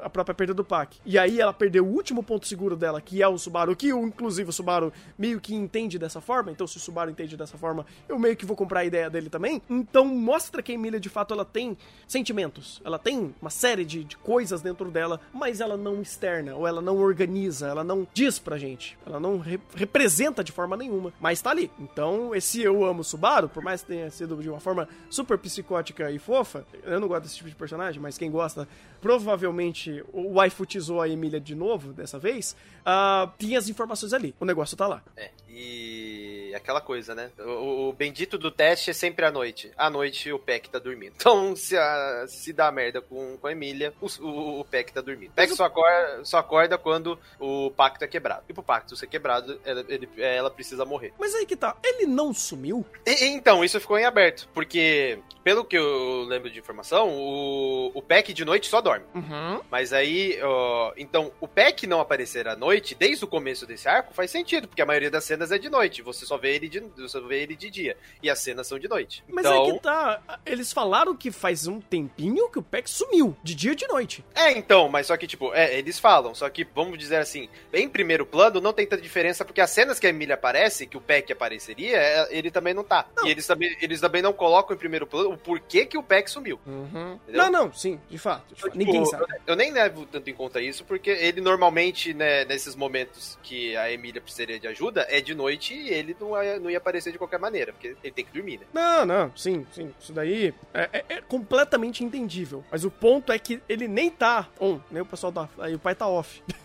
a 0.03 0.11
própria 0.11 0.35
perda 0.35 0.55
do 0.55 0.65
Pac. 0.65 0.99
E 1.05 1.19
aí 1.19 1.41
ela 1.41 1.53
perdeu 1.53 1.87
o 1.87 1.91
último 1.91 2.23
ponto 2.23 2.47
seguro 2.47 2.77
dela, 2.77 3.01
que 3.01 3.23
é 3.23 3.29
o 3.29 3.39
Subaru, 3.39 3.77
que 3.77 3.91
inclusive 3.91 4.51
o 4.51 4.53
Subaru 4.53 4.93
meio 5.17 5.41
que 5.41 5.55
entende 5.55 5.99
dessa 5.99 6.21
forma. 6.21 6.51
Então 6.51 6.67
se 6.67 6.77
o 6.77 6.81
Subaru 6.81 7.12
entende 7.13 7.37
dessa 7.37 7.57
forma, 7.57 7.87
eu 8.09 8.19
meio 8.19 8.37
que 8.37 8.45
vou 8.45 8.57
comprar 8.57 8.81
a 8.81 8.85
ideia 8.85 9.09
dele 9.09 9.31
também. 9.31 9.63
Então 9.71 10.05
mostra 10.05 10.63
que 10.63 10.73
a 10.73 10.75
Emília 10.75 10.99
de 10.99 11.09
fato 11.09 11.33
ela 11.33 11.45
tem 11.45 11.77
sentimentos, 12.07 12.81
ela 12.85 12.99
tem 12.99 13.35
uma 13.41 13.51
série 13.51 13.85
de, 13.85 14.05
de 14.05 14.17
coisas 14.17 14.61
dentro 14.61 14.91
dela, 14.91 15.21
mas 15.33 15.61
ela 15.61 15.77
não 15.77 16.03
externa, 16.03 16.55
ou 16.55 16.67
ela 16.67 16.83
não 16.83 16.99
organiza, 16.99 17.69
ela 17.69 17.85
não 17.85 18.07
diz 18.13 18.39
pra 18.39 18.59
gente, 18.59 18.99
ela 19.07 19.21
não 19.21 19.39
re 19.39 19.61
representa 19.75 20.43
de 20.43 20.51
forma 20.53 20.77
nenhuma, 20.77 21.13
mas 21.21 21.41
tá 21.41 21.51
ali. 21.51 21.71
Então 21.79 22.35
esse 22.35 22.61
eu 22.61 22.85
amo 22.85 23.05
Subaru, 23.05 23.49
por 23.49 23.63
mais 23.63 23.83
que 23.83 23.89
tenha 23.89 24.11
sido 24.11 24.37
de 24.43 24.49
uma 24.49 24.61
forma 24.61 24.89
super 25.09 25.39
psicótica 25.39 26.11
e 26.11 26.19
fofa, 26.19 26.67
eu 26.83 26.99
não 26.99 27.09
gosto 27.09 27.23
desse 27.23 27.37
tipo 27.37 27.49
de 27.49 27.55
personagem, 27.55 28.01
mas 28.01 28.19
quem 28.19 28.31
gosta 28.31 28.67
provavelmente 29.03 30.03
o 30.13 30.35
waifutizou 30.35 31.03
a 31.03 31.09
Emília 31.09 31.41
de 31.41 31.57
novo 31.57 31.93
dessa 31.93 32.21
vez, 32.21 32.57
uh, 32.81 33.31
tinha 33.37 33.59
as 33.59 33.69
informações 33.69 34.13
ali. 34.13 34.33
O 34.39 34.45
negócio 34.45 34.77
tá 34.77 34.87
lá. 34.87 35.03
É, 35.17 35.31
e 35.49 36.55
aquela 36.55 36.81
coisa, 36.81 37.15
né? 37.15 37.31
O, 37.41 37.89
o, 37.89 37.93
bendito 37.93 38.39
do 38.39 38.51
teste 38.51 38.91
é 38.91 38.93
sempre 38.93 39.27
à 39.27 39.31
noite. 39.31 39.73
À 39.77 39.91
noite 39.91 40.33
o 40.33 40.39
Peck 40.39 40.71
tá 40.71 40.79
dormindo. 40.79 41.13
Então, 41.23 41.57
se, 41.57 41.77
a, 41.77 42.27
se 42.29 42.53
dá 42.53 42.71
merda 42.71 43.01
com, 43.01 43.39
com 43.39 43.47
a 43.47 43.53
Emília, 43.53 43.93
o, 44.01 44.07
o, 44.25 44.61
o 44.61 44.65
Peck 44.65 44.93
tá 44.93 45.01
dormindo. 45.01 45.31
O 45.31 45.35
Peck 45.35 45.55
só 45.55 45.65
acorda, 45.65 46.25
só 46.25 46.39
acorda 46.39 46.77
quando 46.77 47.19
o 47.39 47.71
pacto 47.71 48.05
é 48.05 48.09
quebrado. 48.09 48.43
E 48.49 48.53
pro 48.53 48.63
pacto 48.63 48.97
ser 48.97 49.07
quebrado, 49.07 49.61
ela, 49.65 49.85
ele, 49.89 50.09
ela 50.19 50.51
precisa 50.51 50.85
morrer. 50.85 51.13
Mas 51.19 51.35
aí 51.35 51.47
que 51.47 51.57
tá, 51.57 51.77
ele 51.83 52.07
não 52.07 52.35
sumiu? 52.35 52.85
E, 53.07 53.27
então, 53.27 53.65
isso 53.65 53.81
ficou 53.81 53.99
em 53.99 54.05
aberto. 54.05 54.49
Porque, 54.53 55.19
pelo 55.43 55.65
que 55.65 55.77
eu 55.77 56.25
lembro 56.25 56.51
de 56.51 56.59
informação, 56.59 57.11
o, 57.11 57.91
o 57.95 58.03
Peck 58.03 58.33
de 58.33 58.45
noite 58.45 58.69
só 58.69 58.81
dorme. 58.81 59.05
Uhum. 59.15 59.61
Mas 59.71 59.93
aí, 59.93 60.39
ó, 60.43 60.93
então, 60.97 61.33
o 61.41 61.49
Peck 61.49 61.87
não 61.87 62.01
aparecer 62.01 62.49
à 62.49 62.57
noite, 62.57 62.95
desde 62.95 63.25
o 63.25 63.29
começo 63.29 63.67
desse 63.67 63.89
arco, 63.89 64.15
faz 64.15 64.31
sentido, 64.31 64.69
porque 64.69 64.83
a 64.83 64.87
maioria 64.87 65.11
das 65.11 65.25
cenas 65.25 65.51
é 65.53 65.59
de 65.59 65.69
noite. 65.69 66.03
Você 66.03 66.25
só 66.25 66.37
vê 66.37 66.55
ele 66.55 66.69
de, 66.69 66.81
você 66.81 67.21
vê 67.21 67.43
ele 67.43 67.57
de 67.57 67.71
dia. 67.71 67.97
E 68.23 68.31
as 68.31 68.39
cenas 68.39 68.67
são 68.67 68.79
de 68.79 68.89
noite. 68.89 69.25
Mas 69.29 69.45
então... 69.45 69.65
é 69.65 69.73
que 69.73 69.81
tá. 69.81 70.23
Eles 70.47 70.73
falaram 70.73 71.17
que 71.17 71.31
faz 71.31 71.67
um 71.67 71.81
tempinho 71.81 72.49
que 72.51 72.59
o 72.59 72.63
Peck 72.63 72.89
sumiu, 72.89 73.37
de 73.43 73.55
dia 73.55 73.73
e 73.73 73.77
de 73.77 73.87
noite. 73.89 74.25
É, 74.35 74.53
então, 74.53 74.89
mas 74.89 75.07
só 75.09 75.17
que, 75.17 75.27
tipo, 75.27 75.53
é, 75.55 75.77
eles 75.79 75.99
falam, 75.99 76.35
só 76.35 76.49
que, 76.49 76.65
vamos 76.65 76.99
dizer 76.99 77.17
assim, 77.17 77.49
em 77.73 77.89
primeiro 77.89 78.25
plano, 78.25 78.61
não 78.61 78.73
tem 78.73 78.87
tanta 78.87 79.03
diferença, 79.03 79.45
porque 79.45 79.61
as 79.61 79.71
cenas 79.71 79.99
que 79.99 80.07
a 80.07 80.11
Emília 80.11 80.35
aparece, 80.35 80.87
que 80.87 80.97
o 80.97 81.01
Peck 81.01 81.33
apareceria, 81.33 81.97
é, 81.97 82.29
ele 82.31 82.51
também 82.51 82.75
não 82.75 82.85
tá. 82.85 83.07
Não. 83.17 83.27
E 83.27 83.31
eles 83.31 83.47
também, 83.47 83.77
eles 83.81 84.01
também 84.01 84.23
não 84.23 84.33
colocam 84.33 84.77
em 84.77 84.79
primeiro 84.79 85.07
plano 85.07 85.32
o 85.35 85.39
porquê 85.39 85.87
que 85.87 85.97
o 85.97 86.03
Peck 86.03 86.31
sumiu. 86.31 86.59
Uhum. 86.67 87.19
Não, 87.29 87.51
não, 87.51 87.73
sim, 87.73 88.01
de 88.09 88.19
fato. 88.19 88.55
De 88.55 88.61
fato. 88.61 88.73
Tipo, 88.73 88.85
Ninguém 88.85 89.05
sabe. 89.07 89.25
Eu, 89.25 89.39
eu, 89.49 89.57
nem 89.57 89.71
levo 89.71 90.07
tanto 90.07 90.29
em 90.29 90.35
conta 90.35 90.61
isso, 90.61 90.85
porque 90.85 91.11
ele 91.11 91.41
normalmente, 91.41 92.15
né, 92.15 92.45
nesses 92.45 92.75
momentos 92.75 93.39
que 93.43 93.77
a 93.77 93.91
Emília 93.91 94.21
precisaria 94.21 94.59
de 94.59 94.69
ajuda, 94.69 95.07
é 95.09 95.21
de 95.21 95.35
noite 95.35 95.75
e 95.75 95.91
ele 95.91 96.17
não 96.21 96.43
ia, 96.43 96.59
não 96.59 96.71
ia 96.71 96.79
aparecer 96.79 97.13
de 97.13 97.19
qualquer 97.19 97.39
maneira, 97.39 97.73
porque 97.73 97.97
ele 98.03 98.13
tem 98.13 98.25
que 98.25 98.33
dormir, 98.33 98.61
né? 98.61 98.67
Não, 98.73 99.05
não, 99.05 99.37
sim, 99.37 99.67
sim. 99.73 99.93
Isso 100.01 100.13
daí 100.13 100.55
é, 100.73 100.89
é, 100.93 101.05
é 101.09 101.21
completamente 101.21 102.05
entendível. 102.05 102.65
Mas 102.71 102.85
o 102.85 102.91
ponto 102.91 103.33
é 103.33 103.39
que 103.39 103.61
ele 103.69 103.89
nem 103.89 104.11
tá 104.11 104.49
on, 104.61 104.81
nem 104.91 105.03
o 105.03 105.07
pessoal 105.07 105.33
da. 105.33 105.49
Aí 105.59 105.75
o 105.75 105.79
pai 105.79 105.95
tá 105.95 106.07
off. 106.07 106.43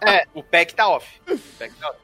É, 0.00 0.26
o 0.34 0.42
pack 0.44 0.74
tá 0.74 0.88
off. 0.88 1.20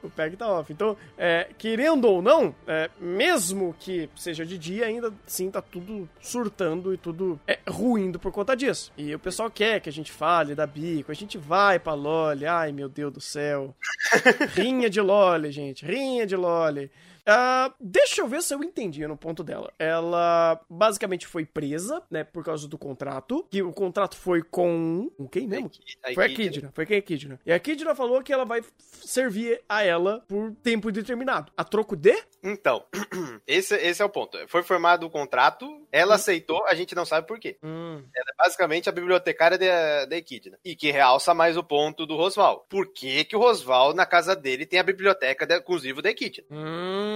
O 0.03 0.09
pack 0.09 0.35
tá 0.35 0.47
off. 0.47 0.71
Então, 0.71 0.97
é, 1.17 1.47
querendo 1.57 2.05
ou 2.05 2.21
não, 2.21 2.53
é, 2.67 2.89
mesmo 2.99 3.75
que 3.79 4.09
seja 4.15 4.45
de 4.45 4.57
dia, 4.57 4.85
ainda 4.85 5.13
sim 5.25 5.49
tá 5.51 5.61
tudo 5.61 6.09
surtando 6.19 6.93
e 6.93 6.97
tudo 6.97 7.39
é, 7.47 7.59
ruindo 7.67 8.19
por 8.19 8.31
conta 8.31 8.55
disso. 8.55 8.91
E 8.97 9.13
o 9.13 9.19
pessoal 9.19 9.49
quer 9.49 9.79
que 9.79 9.89
a 9.89 9.93
gente 9.93 10.11
fale 10.11 10.55
da 10.55 10.65
bico, 10.65 11.11
a 11.11 11.15
gente 11.15 11.37
vai 11.37 11.79
pra 11.79 11.93
Loli, 11.93 12.45
ai 12.45 12.71
meu 12.71 12.89
Deus 12.89 13.13
do 13.13 13.21
céu. 13.21 13.75
rinha 14.55 14.89
de 14.89 15.01
Loli, 15.01 15.51
gente, 15.51 15.85
rinha 15.85 16.25
de 16.25 16.35
Loli. 16.35 16.89
Uh, 17.21 17.73
deixa 17.79 18.21
eu 18.21 18.27
ver 18.27 18.41
se 18.41 18.53
eu 18.53 18.63
entendi 18.63 19.05
no 19.07 19.17
ponto 19.17 19.43
dela. 19.43 19.71
Ela 19.77 20.59
basicamente 20.69 21.27
foi 21.27 21.45
presa, 21.45 22.01
né, 22.09 22.23
por 22.23 22.43
causa 22.43 22.67
do 22.67 22.77
contrato. 22.77 23.45
Que 23.49 23.61
o 23.61 23.71
contrato 23.71 24.15
foi 24.15 24.41
com. 24.41 25.11
Com 25.17 25.27
quem 25.27 25.47
mesmo? 25.47 25.71
A 26.03 26.13
foi 26.13 26.25
a 26.25 26.29
Kidna. 26.29 26.71
Foi 26.73 26.85
quem 26.85 26.97
a 26.97 27.01
Kidna. 27.01 27.39
E 27.45 27.51
a 27.51 27.59
Kidna 27.59 27.95
falou 27.95 28.21
que 28.23 28.33
ela 28.33 28.45
vai 28.45 28.63
servir 29.03 29.61
a 29.67 29.83
ela 29.83 30.23
por 30.27 30.53
tempo 30.63 30.91
determinado. 30.91 31.51
A 31.55 31.63
troco 31.63 31.95
de? 31.95 32.15
Então, 32.43 32.85
esse, 33.45 33.75
esse 33.75 34.01
é 34.01 34.05
o 34.05 34.09
ponto. 34.09 34.37
Foi 34.47 34.63
formado 34.63 35.05
o 35.05 35.09
contrato, 35.09 35.85
ela 35.91 36.13
hum. 36.13 36.15
aceitou, 36.15 36.65
a 36.65 36.73
gente 36.73 36.95
não 36.95 37.05
sabe 37.05 37.27
por 37.27 37.39
quê. 37.39 37.57
Hum. 37.63 38.03
Ela 38.15 38.25
é 38.33 38.43
basicamente 38.43 38.89
a 38.89 38.91
bibliotecária 38.91 39.57
da, 39.57 40.05
da 40.05 40.17
Equidna. 40.17 40.57
E 40.65 40.75
que 40.75 40.91
realça 40.91 41.33
mais 41.33 41.55
o 41.57 41.63
ponto 41.63 42.05
do 42.05 42.15
Rosval. 42.15 42.65
Por 42.69 42.91
que, 42.91 43.23
que 43.25 43.35
o 43.35 43.39
Rosval, 43.39 43.93
na 43.93 44.05
casa 44.05 44.35
dele, 44.35 44.65
tem 44.65 44.79
a 44.79 44.83
biblioteca 44.83 45.45
de, 45.45 45.61
com 45.61 45.73
os 45.73 45.83
livros 45.83 46.03
da 46.03 46.09
Equidna? 46.09 46.45
Hum. 46.49 47.10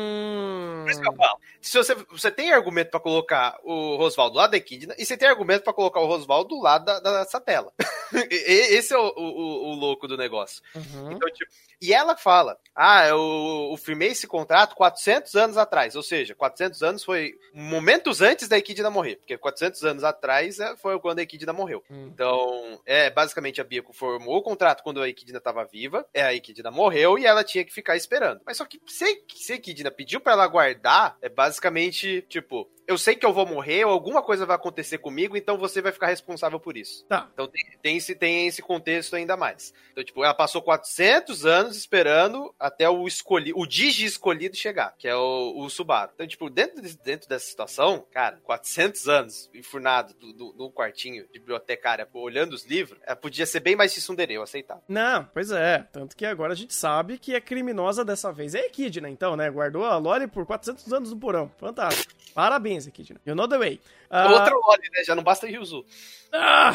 Por 0.83 0.91
isso 0.91 1.01
que 1.01 1.07
eu 1.07 1.13
falo. 1.13 1.39
Se 1.61 1.77
você, 1.77 1.95
você 1.95 2.31
tem 2.31 2.51
argumento 2.51 2.91
para 2.91 2.99
colocar 2.99 3.57
o 3.63 3.95
Rosval 3.95 4.29
do 4.29 4.37
lado 4.37 4.51
da 4.51 4.57
Equidna, 4.57 4.95
e 4.97 5.05
você 5.05 5.17
tem 5.17 5.27
argumento 5.27 5.63
para 5.63 5.73
colocar 5.73 5.99
o 5.99 6.05
Rosval 6.05 6.43
do 6.43 6.61
lado 6.61 6.85
da, 6.85 6.99
da 6.99 7.25
Satela. 7.25 7.73
esse 8.29 8.93
é 8.93 8.97
o, 8.97 9.13
o, 9.15 9.69
o, 9.69 9.73
louco 9.73 10.07
do 10.07 10.15
negócio. 10.15 10.61
Uhum. 10.75 11.11
Então, 11.11 11.29
tipo, 11.31 11.51
e 11.81 11.93
ela 11.93 12.15
fala: 12.15 12.57
Ah, 12.75 13.07
eu, 13.07 13.69
eu, 13.71 13.77
firmei 13.77 14.09
esse 14.09 14.27
contrato 14.27 14.75
400 14.75 15.35
anos 15.35 15.57
atrás. 15.57 15.95
Ou 15.95 16.03
seja, 16.03 16.35
400 16.35 16.83
anos 16.83 17.03
foi 17.03 17.33
momentos 17.53 18.21
antes 18.21 18.47
da 18.47 18.57
Equidna 18.57 18.89
morrer. 18.89 19.17
Porque 19.17 19.37
400 19.37 19.83
anos 19.83 20.03
atrás 20.03 20.59
é, 20.59 20.75
foi 20.75 20.99
quando 20.99 21.19
a 21.19 21.21
Equidna 21.23 21.53
morreu. 21.53 21.83
Hum. 21.89 22.09
Então, 22.13 22.81
é 22.85 23.09
basicamente 23.09 23.61
a 23.61 23.63
Bia 23.63 23.83
formou 23.93 24.37
o 24.37 24.43
contrato 24.43 24.83
quando 24.83 25.01
a 25.01 25.09
Equidna 25.09 25.37
estava 25.37 25.63
viva. 25.65 26.05
É, 26.13 26.23
a 26.23 26.33
Equidna 26.33 26.71
morreu 26.71 27.17
e 27.17 27.25
ela 27.25 27.43
tinha 27.43 27.63
que 27.63 27.73
ficar 27.73 27.95
esperando. 27.95 28.41
Mas 28.45 28.57
só 28.57 28.65
que 28.65 28.81
se, 28.85 29.23
se 29.33 29.53
a 29.53 29.55
Equidna 29.55 29.91
pediu 29.91 30.19
para 30.19 30.33
ela 30.33 30.47
guardar, 30.47 31.17
é 31.21 31.29
basicamente 31.29 32.21
tipo: 32.29 32.69
eu 32.87 32.97
sei 32.97 33.15
que 33.15 33.25
eu 33.25 33.33
vou 33.33 33.45
morrer 33.45 33.85
ou 33.85 33.91
alguma 33.91 34.21
coisa 34.21 34.45
vai 34.45 34.55
acontecer 34.55 34.99
comigo, 34.99 35.35
então 35.35 35.57
você 35.57 35.81
vai 35.81 35.91
ficar 35.91 36.07
responsável 36.07 36.59
por 36.59 36.77
isso. 36.77 37.05
Tá. 37.07 37.29
Então 37.33 37.47
tem, 37.47 37.63
tem, 37.81 37.97
esse, 37.97 38.15
tem 38.15 38.47
esse 38.47 38.61
contexto 38.61 39.15
ainda 39.15 39.35
mais. 39.35 39.73
Então, 39.91 40.03
tipo, 40.03 40.23
ela 40.23 40.33
passou 40.33 40.61
400 40.61 41.45
anos 41.45 41.64
esperando 41.71 42.53
até 42.59 42.89
o 42.89 43.07
escolhido, 43.07 43.59
o 43.59 43.65
Digi 43.65 44.05
escolhido 44.05 44.55
chegar, 44.55 44.95
que 44.97 45.07
é 45.07 45.15
o, 45.15 45.53
o 45.57 45.69
Subaru. 45.69 46.11
Então, 46.13 46.27
tipo, 46.27 46.49
dentro, 46.49 46.81
de, 46.81 46.97
dentro 46.97 47.27
dessa 47.27 47.45
situação, 47.45 48.05
cara, 48.11 48.37
400 48.43 49.07
anos 49.07 49.49
enfurnado 49.53 50.13
num 50.57 50.69
quartinho 50.69 51.25
de 51.31 51.39
bibliotecária, 51.39 52.07
olhando 52.13 52.53
os 52.53 52.65
livros, 52.65 52.99
é, 53.05 53.15
podia 53.15 53.45
ser 53.45 53.59
bem 53.59 53.75
mais 53.75 53.93
tsundere, 53.93 54.33
eu 54.33 54.43
aceitar. 54.43 54.81
Não, 54.87 55.25
pois 55.33 55.51
é. 55.51 55.85
Tanto 55.91 56.15
que 56.15 56.25
agora 56.25 56.53
a 56.53 56.55
gente 56.55 56.73
sabe 56.73 57.17
que 57.17 57.35
a 57.35 57.41
criminosa 57.41 58.03
dessa 58.03 58.31
vez 58.31 58.55
é 58.55 58.61
a 58.61 58.65
Equidna, 58.65 59.09
então, 59.09 59.35
né? 59.35 59.49
Guardou 59.49 59.85
a 59.85 59.97
Loli 59.97 60.27
por 60.27 60.45
400 60.45 60.91
anos 60.93 61.11
no 61.11 61.17
porão. 61.17 61.51
Fantástico. 61.57 62.13
Parabéns, 62.33 62.87
Equidna. 62.87 63.19
You 63.25 63.35
know 63.35 63.47
the 63.47 63.57
way. 63.57 63.81
Uh... 64.11 64.31
Outra 64.31 64.53
Loli, 64.53 64.89
né? 64.93 65.03
Já 65.03 65.15
não 65.15 65.23
basta 65.23 65.47
Ryuzu. 65.47 65.85
Ah... 66.31 66.73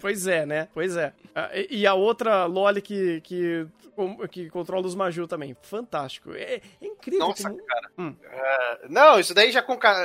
Pois 0.00 0.26
é, 0.26 0.46
né? 0.46 0.68
Pois 0.72 0.96
é. 0.96 1.12
Ah, 1.34 1.50
e 1.68 1.86
a 1.86 1.94
outra 1.94 2.46
Loli 2.46 2.80
que, 2.80 3.20
que, 3.20 3.66
que 4.30 4.50
controla 4.50 4.86
os 4.86 4.94
Maju 4.94 5.26
também. 5.26 5.56
Fantástico. 5.62 6.32
É, 6.32 6.60
é 6.80 6.86
incrível. 6.86 7.20
Nossa, 7.20 7.48
como... 7.50 7.64
cara. 7.64 7.90
Hum. 7.98 8.08
Uh, 8.08 8.88
não, 8.88 9.20
isso 9.20 9.34
daí 9.34 9.52
já, 9.52 9.64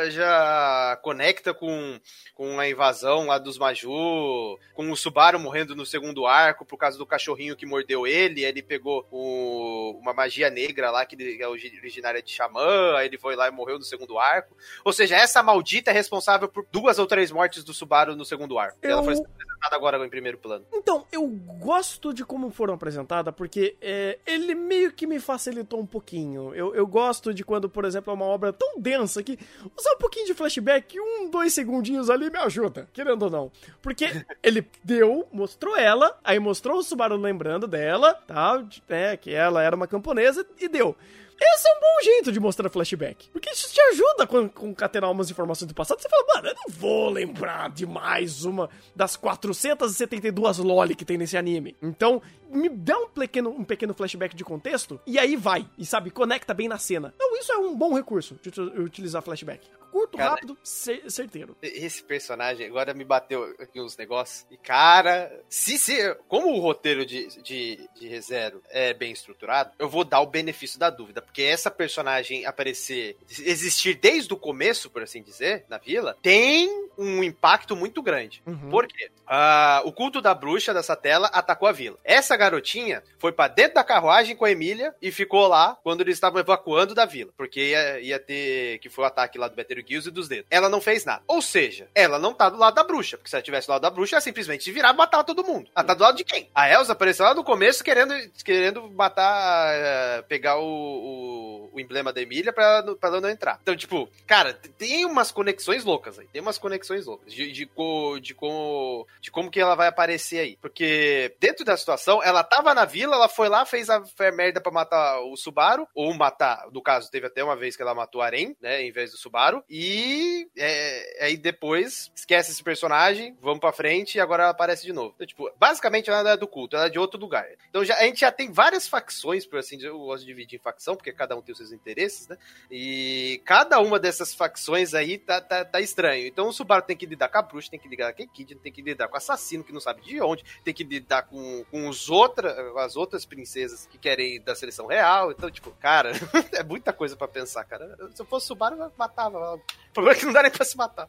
já 0.10 1.00
conecta 1.02 1.54
com, 1.54 2.00
com 2.34 2.60
a 2.60 2.70
invasão 2.70 3.28
lá 3.28 3.38
dos 3.38 3.58
Maju, 3.58 4.60
com 4.74 4.92
o 4.92 4.98
Subaru 4.98 5.40
morrendo 5.40 5.76
no 5.76 5.86
segundo 5.86 6.26
arco 6.26 6.66
por 6.66 6.78
causa 6.78 6.98
do 6.98 7.06
cachorrinho 7.06 7.56
que 7.56 7.66
mordeu 7.66 8.06
ele. 8.06 8.44
Ele 8.44 8.62
pegou 8.62 9.08
o, 9.12 9.98
uma 10.00 10.14
magia 10.14 10.50
negra 10.50 10.92
lá, 10.92 11.06
que 11.06 11.16
é 11.42 11.48
originária 11.48 12.22
de 12.22 12.32
Xamã, 12.32 12.96
aí 12.98 13.08
ele 13.08 13.18
foi 13.18 13.36
lá 13.36 13.48
e 13.48 13.52
morreu 13.52 13.78
no 13.78 13.84
segundo 13.84 14.20
arco. 14.20 14.56
Ou 14.84 14.94
seja, 14.94 15.16
essa 15.16 15.42
maldita 15.42 15.92
é 15.92 15.94
responsável 15.94 16.48
por 16.48 16.66
duas 16.72 17.00
ou 17.00 17.08
três 17.08 17.32
mortes 17.32 17.64
do 17.64 17.74
Subaru 17.74 18.16
no 18.16 18.26
segundo 18.26 18.60
arco. 18.60 18.78
Eu... 18.82 18.92
Ela 18.92 19.04
foi 19.04 19.14
apresentada 19.14 19.76
agora 19.88 20.06
em 20.06 20.10
primeiro 20.10 20.38
plano. 20.38 20.66
Então, 20.74 21.06
eu 21.12 21.28
gosto 21.60 22.14
de 22.14 22.26
como 22.26 22.50
foram 22.50 22.74
apresentadas, 22.74 23.34
porque 23.36 23.76
é, 23.82 24.18
ele 24.26 24.56
meio 24.56 24.92
que 24.92 25.06
me 25.06 25.20
facilitou 25.20 25.80
um 25.80 25.86
pouquinho. 25.86 26.54
Eu, 26.54 26.74
eu 26.74 26.88
gosto 26.88 27.34
de 27.34 27.44
quando, 27.44 27.70
por 27.70 27.86
exemplo, 27.86 28.12
é 28.12 28.16
uma 28.16 28.26
obra 28.26 28.52
tão 28.52 28.80
densa 28.80 29.22
que 29.22 29.38
usar 29.78 29.94
um 29.94 29.98
pouquinho 29.98 30.26
de 30.26 30.34
flashback, 30.34 31.00
um, 31.00 31.30
dois 31.30 31.54
segundinhos 31.54 32.10
ali 32.10 32.30
me 32.30 32.40
ajuda, 32.40 32.88
querendo 32.92 33.24
ou 33.24 33.30
não. 33.30 33.52
Porque 33.82 34.06
ele 34.42 34.68
deu, 34.84 35.28
mostrou 35.32 35.78
ela, 35.78 36.18
aí 36.24 36.40
mostrou 36.40 36.80
o 36.80 36.84
Subaru 36.84 37.16
lembrando 37.16 37.68
dela, 37.68 38.14
tá? 38.14 38.64
É, 38.90 39.16
que 39.16 39.32
ela 39.32 39.62
era 39.62 39.76
uma 39.76 39.88
camponesa, 39.88 40.46
e 40.60 40.68
deu. 40.68 40.96
Esse 41.40 41.68
é 41.68 41.72
um 41.72 41.80
bom 41.80 42.04
jeito 42.04 42.32
de 42.32 42.40
mostrar 42.40 42.70
flashback. 42.70 43.30
Porque 43.30 43.50
isso 43.50 43.72
te 43.72 43.82
ajuda 43.82 44.24
a 44.24 44.28
concatenar 44.28 45.12
umas 45.12 45.30
informações 45.30 45.68
do 45.68 45.76
passado. 45.76 46.02
Você 46.02 46.08
fala, 46.08 46.26
mano, 46.36 46.48
eu 46.48 46.56
não 46.56 46.70
vou 46.70 47.10
lembrar 47.10 47.70
de 47.70 47.86
mais 47.86 48.46
uma 48.46 48.70
das 48.96 49.16
472 49.16 50.58
loli 50.60 50.96
que 50.96 51.06
tem 51.06 51.18
nesse 51.18 51.36
anime. 51.36 51.76
Então, 51.82 52.22
me 52.50 52.70
dá 52.70 52.98
um 52.98 53.10
pequeno, 53.10 53.50
um 53.50 53.64
pequeno 53.64 53.94
flashback 53.94 54.36
de 54.36 54.44
contexto 54.44 55.00
e 55.06 55.20
aí 55.20 55.36
vai. 55.36 55.68
E 55.78 55.86
sabe, 55.86 56.10
conecta 56.10 56.54
bem 56.54 56.68
na 56.68 56.78
cena. 56.78 57.14
Então, 57.16 57.36
isso 57.38 57.52
é 57.52 57.58
um 57.58 57.76
bom 57.76 57.94
recurso 57.94 58.40
de 58.42 58.62
utilizar 58.80 59.22
flashback. 59.22 59.68
Curto, 59.96 60.18
cara, 60.18 60.32
rápido, 60.32 60.58
certeiro. 60.62 61.56
Esse 61.62 62.04
personagem 62.04 62.68
agora 62.68 62.94
me 62.94 63.06
bateu 63.06 63.56
aqui 63.58 63.80
uns 63.80 63.96
negócios. 63.96 64.46
E, 64.52 64.58
cara, 64.58 65.32
se, 65.48 65.78
se 65.78 66.14
como 66.28 66.52
o 66.52 66.60
roteiro 66.60 67.06
de, 67.06 67.30
de, 67.42 67.90
de 67.96 68.06
ReZero 68.06 68.62
é 68.70 68.94
bem 68.94 69.14
estruturado, 69.14 69.72
eu 69.80 69.88
vou 69.88 70.04
dar 70.04 70.20
o 70.20 70.26
benefício 70.26 70.78
da 70.78 70.90
dúvida. 70.90 71.22
Porque 71.22 71.44
essa 71.44 71.72
personagem 71.72 72.46
aparecer, 72.46 73.16
existir 73.30 73.96
desde 73.96 74.34
o 74.34 74.38
começo, 74.38 74.90
por 74.90 75.02
assim 75.02 75.24
dizer, 75.24 75.64
na 75.70 75.78
vila, 75.78 76.18
tem 76.22 76.70
um 76.98 77.24
impacto 77.24 77.74
muito 77.74 78.02
grande. 78.02 78.44
Uhum. 78.46 78.70
Porque 78.70 79.06
uh, 79.06 79.88
o 79.88 79.94
culto 79.94 80.22
da 80.22 80.34
bruxa 80.34 80.74
dessa 80.74 80.96
tela 80.98 81.28
atacou 81.28 81.70
a 81.70 81.72
vila. 81.72 81.98
Essa 82.04 82.36
garotinha 82.36 83.02
foi 83.18 83.32
para 83.32 83.54
dentro 83.54 83.76
da 83.76 83.84
carruagem 83.84 84.36
com 84.36 84.44
a 84.44 84.52
Emília 84.52 84.94
e 85.02 85.10
ficou 85.10 85.48
lá 85.48 85.78
quando 85.84 86.02
eles 86.02 86.16
estavam 86.16 86.40
evacuando 86.42 86.94
da 86.94 87.06
vila. 87.06 87.32
Porque 87.38 87.70
ia, 87.70 88.00
ia 88.02 88.20
ter. 88.20 88.80
que 88.80 88.90
foi 88.90 89.06
o 89.06 89.08
ataque 89.08 89.38
lá 89.38 89.48
do 89.48 89.56
Betelgeuse 89.86 90.10
e 90.10 90.12
dos 90.12 90.28
dedos. 90.28 90.48
Ela 90.50 90.68
não 90.68 90.82
fez 90.82 91.06
nada. 91.06 91.24
Ou 91.28 91.42
seja, 91.42 91.88
ela 91.94 92.18
não 92.18 92.34
tá 92.34 92.50
do 92.50 92.58
lado 92.58 92.74
da 92.74 92.84
bruxa. 92.84 93.18
Porque 93.18 93.30
se 93.30 93.36
ela 93.36 93.44
tivesse 93.44 93.68
do 93.68 93.72
lado 93.72 93.82
da 93.84 93.90
bruxa, 93.90 94.16
ela 94.16 94.22
simplesmente 94.22 94.72
virar 94.72 94.94
e 94.94 94.98
matar 94.98 95.24
todo 95.24 95.44
mundo. 95.44 95.70
Ela 95.76 95.86
tá 95.86 95.94
do 95.94 96.04
lado 96.04 96.18
de 96.18 96.24
quem? 96.24 96.50
A 96.54 96.70
Elsa 96.70 96.94
apareceu 96.94 97.26
lá 97.26 97.34
no 97.34 97.44
começo 97.44 97.84
querendo, 97.84 98.14
querendo 98.44 98.90
matar. 98.92 99.76
Uh, 99.76 100.24
pegar 100.28 100.58
o, 100.58 100.64
o, 100.64 101.70
o, 101.74 101.80
emblema 101.80 102.12
da 102.12 102.22
Emília 102.22 102.52
pra, 102.52 102.84
pra 102.96 103.10
ela 103.10 103.22
não 103.22 103.30
entrar. 103.30 103.60
Então, 103.62 103.76
tipo, 103.76 104.10
cara, 104.26 104.54
tem 104.54 105.06
umas 105.06 105.32
conexões 105.32 105.84
loucas 105.84 106.18
aí. 106.18 106.28
Tem 106.28 106.42
umas 106.42 106.58
conexões 106.58 107.06
loucas. 107.06 107.34
De, 107.34 107.52
de, 107.52 107.66
de, 107.66 108.22
de 108.22 108.34
como, 108.34 109.08
de 109.22 109.32
como 109.32 109.52
que 109.52 109.60
ela 109.60 109.76
vai 109.76 109.88
aparecer 109.88 110.40
aí. 110.40 110.58
Porque 110.62 111.36
dentro 111.40 111.64
da 111.64 111.78
situação, 111.78 112.24
ela 112.24 112.44
tava 112.44 112.74
na 112.74 112.86
vila, 112.86 113.16
ela 113.16 113.30
foi 113.30 113.50
lá, 113.50 113.66
fez 113.66 113.90
a, 113.90 114.02
merda 114.34 114.60
pra 114.60 114.72
matar 114.72 115.20
o 115.22 115.36
Subaru. 115.36 115.88
Ou 115.94 116.14
matar, 116.14 116.68
no 116.72 116.82
caso, 116.82 117.12
teve 117.12 117.28
até 117.28 117.44
uma 117.44 117.56
vez 117.56 117.76
que 117.76 117.82
ela 117.82 117.94
matou 117.94 118.22
a 118.22 118.26
Aren, 118.26 118.56
né? 118.62 118.82
Em 118.82 118.92
vez 118.92 119.12
do 119.12 119.18
Subaru. 119.18 119.64
E 119.70 120.48
é, 120.58 121.26
aí 121.26 121.38
depois 121.38 122.12
esquece 122.16 122.52
esse 122.52 122.64
personagem, 122.64 123.36
vamos 123.42 123.60
pra 123.60 123.72
frente 123.72 124.16
e 124.16 124.22
agora 124.22 124.44
ela 124.44 124.52
aparece 124.52 124.86
de 124.86 124.94
novo. 124.94 125.14
Então, 125.16 125.28
tipo, 125.28 125.52
basicamente 125.58 126.10
ela 126.10 126.32
é 126.32 126.38
do 126.38 126.48
culto, 126.48 126.76
ela 126.76 126.86
é 126.86 126.90
de 126.90 127.00
outro 127.00 127.20
lugar. 127.20 127.48
Então 127.70 127.84
já, 127.84 127.96
a 127.96 128.04
gente 128.04 128.20
já 128.20 128.32
tem 128.32 128.52
várias 128.52 128.88
facções, 128.88 129.46
por 129.46 129.60
assim 129.60 129.78
dizer, 129.78 129.90
eu 129.90 129.98
gosto 129.98 130.22
de 130.22 130.28
dividir 130.28 130.60
em 130.60 130.62
facção, 130.62 130.96
porque 130.96 131.12
cada 131.12 131.36
um 131.36 131.42
tem 131.42 131.52
os 131.52 131.58
seus 131.58 131.72
interesses, 131.72 132.28
né? 132.28 132.38
E 132.70 133.42
cada 133.46 133.80
uma 133.80 134.00
dessas 134.00 134.34
facções 134.34 134.94
aí 134.94 135.18
tá, 135.18 135.42
tá, 135.42 135.66
tá 135.66 135.82
estranho. 135.82 136.28
Então 136.28 136.48
o 136.48 136.54
Subaru 136.54 136.84
tem 136.84 136.96
que 136.96 137.06
lidar 137.06 137.30
com 137.30 137.38
a 137.38 137.42
bruxa, 137.42 137.72
tem 137.72 137.80
que 137.80 137.88
lidar 137.88 138.14
com 138.14 138.24
a 138.24 138.28
Kid, 138.28 138.56
tem 138.56 138.72
que 138.72 138.82
lidar 138.82 139.08
com 139.08 139.16
o 139.16 139.18
assassino 139.18 139.64
que 139.64 139.74
não 139.74 139.80
sabe 139.80 140.02
de 140.02 140.22
onde, 140.22 140.44
tem 140.64 140.74
que 140.74 140.84
lidar 140.84 141.24
com, 141.24 141.66
com 141.72 141.90
os 141.90 142.10
outra, 142.10 142.56
as 142.84 142.96
outras 142.96 143.26
princesas 143.26 143.88
que 143.88 143.98
querem 143.98 144.42
da 144.42 144.54
seleção 144.56 144.86
real. 144.86 145.32
Então, 145.32 145.50
tipo, 145.50 145.72
cara, 145.72 146.12
é 146.54 146.64
muita 146.64 146.94
coisa 146.94 147.16
para 147.16 147.28
pensar, 147.28 147.64
cara. 147.66 147.98
Se 148.14 148.22
eu 148.22 148.26
fosse 148.26 148.48
Subaru, 148.48 148.78
eu 148.78 148.92
matava. 148.98 149.55
O 149.56 149.94
problema 149.94 150.18
é 150.18 150.20
que 150.20 150.26
não 150.26 150.34
dá 150.34 150.44
nem 150.44 150.52
pra 150.52 150.66
se 150.66 150.78
matar. 150.78 151.08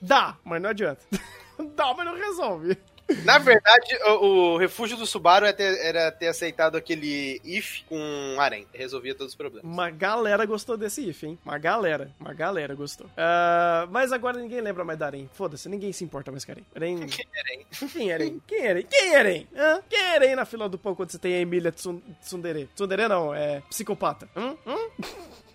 Dá, 0.00 0.36
mas 0.44 0.60
não 0.60 0.70
adianta. 0.70 1.02
dá, 1.74 1.94
mas 1.94 2.06
não 2.06 2.16
resolve. 2.16 2.78
Na 3.24 3.38
verdade, 3.38 3.96
o, 4.06 4.54
o, 4.54 4.56
refúgio 4.56 4.96
do 4.96 5.06
Subaru 5.06 5.44
era 5.44 5.54
ter, 5.54 5.78
era 5.84 6.10
ter, 6.10 6.28
aceitado 6.28 6.76
aquele 6.76 7.40
if 7.44 7.82
com 7.86 8.00
Arém. 8.38 8.66
Resolvia 8.72 9.14
todos 9.14 9.32
os 9.32 9.36
problemas. 9.36 9.70
Uma 9.70 9.90
galera 9.90 10.46
gostou 10.46 10.76
desse 10.76 11.06
if, 11.08 11.22
hein? 11.22 11.38
Uma 11.44 11.58
galera. 11.58 12.10
Uma 12.18 12.32
galera 12.32 12.74
gostou. 12.74 13.06
Uh, 13.08 13.86
mas 13.90 14.10
agora 14.10 14.38
ninguém 14.38 14.60
lembra 14.62 14.84
mais 14.84 14.98
da 14.98 15.06
Arém. 15.06 15.28
Foda-se, 15.34 15.68
ninguém 15.68 15.92
se 15.92 16.02
importa 16.02 16.30
mais 16.30 16.46
com. 16.46 16.52
Arém... 16.74 17.04
Quem 17.06 17.26
é 17.34 17.40
Arém? 17.40 17.66
Quem 17.88 18.10
é 18.10 18.14
Arém? 18.14 18.42
Quem 18.46 18.58
é 18.64 18.70
Arém? 18.70 18.86
Quem 18.86 19.14
é? 19.14 19.62
Hã? 19.62 19.82
Quem 19.88 20.00
é 20.00 20.36
na 20.36 20.46
fila 20.46 20.68
do 20.68 20.78
pão 20.78 20.94
quando 20.94 21.10
você 21.10 21.18
tem 21.18 21.34
a 21.34 21.40
Emília 21.40 21.72
Tsundere? 21.72 22.70
Tsundere 22.74 23.06
não, 23.06 23.34
é 23.34 23.60
psicopata. 23.68 24.28
Hum? 24.34 24.56
Hum? 24.66 24.90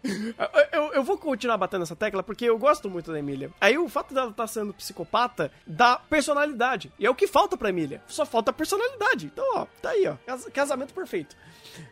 Eu, 0.72 0.94
eu, 0.94 1.04
vou 1.04 1.18
continuar 1.18 1.58
batendo 1.58 1.84
essa 1.84 1.96
tecla 1.96 2.24
porque 2.24 2.46
eu 2.46 2.58
gosto 2.58 2.90
muito 2.90 3.12
da 3.12 3.20
Emília. 3.20 3.52
Aí 3.60 3.78
o 3.78 3.90
fato 3.90 4.14
dela 4.14 4.30
estar 4.30 4.44
tá 4.44 4.48
sendo 4.48 4.74
psicopata 4.74 5.52
dá 5.66 5.98
personalidade. 5.98 6.92
E 6.98 7.06
é 7.06 7.10
o 7.10 7.16
que 7.16 7.28
falta 7.28 7.58
pra 7.58 7.70
Emília. 7.70 8.02
Só 8.08 8.26
falta 8.26 8.54
personalidade. 8.54 9.26
Então, 9.26 9.46
ó, 9.56 9.66
tá 9.82 9.90
aí, 9.90 10.08
ó. 10.08 10.16
Casamento 10.52 10.94
perfeito. 10.94 11.36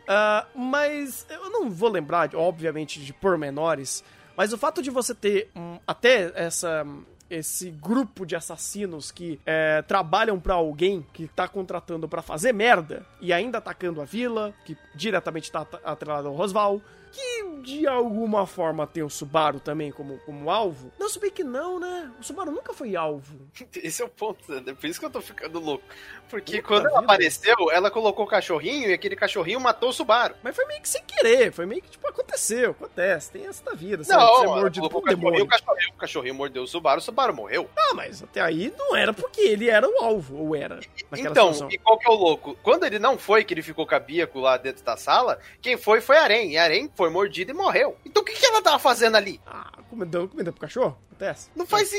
Uh, 0.04 0.58
mas 0.58 1.26
eu 1.28 1.50
não 1.50 1.70
vou 1.70 1.90
lembrar, 1.90 2.34
obviamente, 2.34 3.00
de 3.00 3.12
pormenores. 3.12 4.02
Mas 4.36 4.52
o 4.52 4.58
fato 4.58 4.80
de 4.82 4.90
você 4.90 5.14
ter 5.14 5.50
um, 5.54 5.78
até 5.86 6.32
essa 6.34 6.86
esse 7.30 7.70
grupo 7.70 8.24
de 8.24 8.34
assassinos 8.34 9.10
que 9.10 9.40
é, 9.44 9.82
trabalham 9.82 10.38
para 10.40 10.54
alguém 10.54 11.06
que 11.12 11.28
tá 11.28 11.46
contratando 11.46 12.08
para 12.08 12.22
fazer 12.22 12.52
merda 12.52 13.04
e 13.20 13.32
ainda 13.32 13.58
atacando 13.58 14.00
a 14.00 14.04
vila, 14.04 14.54
que 14.64 14.76
diretamente 14.94 15.50
tá 15.50 15.66
atrelado 15.84 16.28
ao 16.28 16.34
Rosval, 16.34 16.80
que 17.10 17.62
de 17.62 17.86
alguma 17.86 18.46
forma 18.46 18.86
tem 18.86 19.02
o 19.02 19.10
Subaru 19.10 19.60
também 19.60 19.90
como, 19.90 20.18
como 20.20 20.50
alvo. 20.50 20.92
Não, 20.98 21.08
se 21.08 21.18
bem 21.18 21.30
que 21.30 21.42
não, 21.44 21.78
né? 21.78 22.10
O 22.20 22.22
Subaru 22.22 22.50
nunca 22.50 22.72
foi 22.72 22.96
alvo. 22.96 23.48
Esse 23.76 24.02
é 24.02 24.04
o 24.04 24.08
ponto, 24.08 24.52
né? 24.60 24.74
Por 24.74 24.86
isso 24.86 25.00
que 25.00 25.06
eu 25.06 25.10
tô 25.10 25.20
ficando 25.20 25.58
louco. 25.58 25.84
Porque 26.28 26.56
Puta 26.56 26.68
quando 26.68 26.82
vida. 26.84 26.90
ela 26.90 27.00
apareceu, 27.00 27.70
ela 27.72 27.90
colocou 27.90 28.24
o 28.24 28.28
cachorrinho 28.28 28.90
e 28.90 28.92
aquele 28.92 29.16
cachorrinho 29.16 29.60
matou 29.60 29.88
o 29.88 29.92
Subaru. 29.92 30.34
Mas 30.42 30.54
foi 30.54 30.66
meio 30.66 30.80
que 30.80 30.88
sem 30.88 31.02
querer, 31.04 31.52
foi 31.52 31.66
meio 31.66 31.82
que, 31.82 31.90
tipo, 31.90 32.06
aconteceu, 32.06 32.72
acontece, 32.72 33.32
tem 33.32 33.46
essa 33.46 33.64
da 33.64 33.72
vida. 33.72 34.04
Sabe? 34.04 34.22
Não, 34.22 34.44
ela 34.44 34.60
mordido 34.60 34.86
o 34.86 35.02
cachorrinho, 35.02 35.44
o 35.44 35.48
cachorrinho, 35.48 35.90
o 35.90 35.98
cachorrinho 35.98 36.34
mordeu 36.34 36.62
o 36.62 36.66
Subaru, 36.66 37.00
o 37.18 37.20
Subaru 37.20 37.34
morreu. 37.34 37.68
Ah, 37.76 37.94
mas 37.94 38.22
até 38.22 38.40
aí 38.40 38.72
não 38.78 38.94
era 38.94 39.12
porque 39.12 39.40
ele 39.40 39.68
era 39.68 39.88
o 39.88 40.02
alvo, 40.02 40.36
ou 40.36 40.54
era. 40.54 40.78
Então, 41.12 41.52
situação. 41.52 41.68
e 41.70 41.78
qual 41.78 41.98
que 41.98 42.08
é 42.08 42.10
o 42.10 42.14
louco? 42.14 42.56
Quando 42.62 42.84
ele 42.84 42.98
não 42.98 43.18
foi, 43.18 43.42
que 43.44 43.52
ele 43.52 43.62
ficou 43.62 43.84
cabiaco 43.86 44.38
lá 44.38 44.56
dentro 44.56 44.84
da 44.84 44.96
sala, 44.96 45.38
quem 45.60 45.76
foi 45.76 46.00
foi 46.00 46.16
Arém. 46.16 46.52
E 46.52 46.58
Arém 46.58 46.90
foi 46.94 47.10
mordido 47.10 47.50
e 47.50 47.54
morreu. 47.54 47.96
Então 48.04 48.22
o 48.22 48.26
que, 48.26 48.34
que 48.34 48.46
ela 48.46 48.62
tava 48.62 48.78
fazendo 48.78 49.16
ali? 49.16 49.40
Ah, 49.46 49.72
comendo, 49.90 50.28
comendo 50.28 50.52
pro 50.52 50.60
cachorro? 50.60 50.96
Acontece. 51.08 51.50
Não 51.56 51.66
faz, 51.66 51.90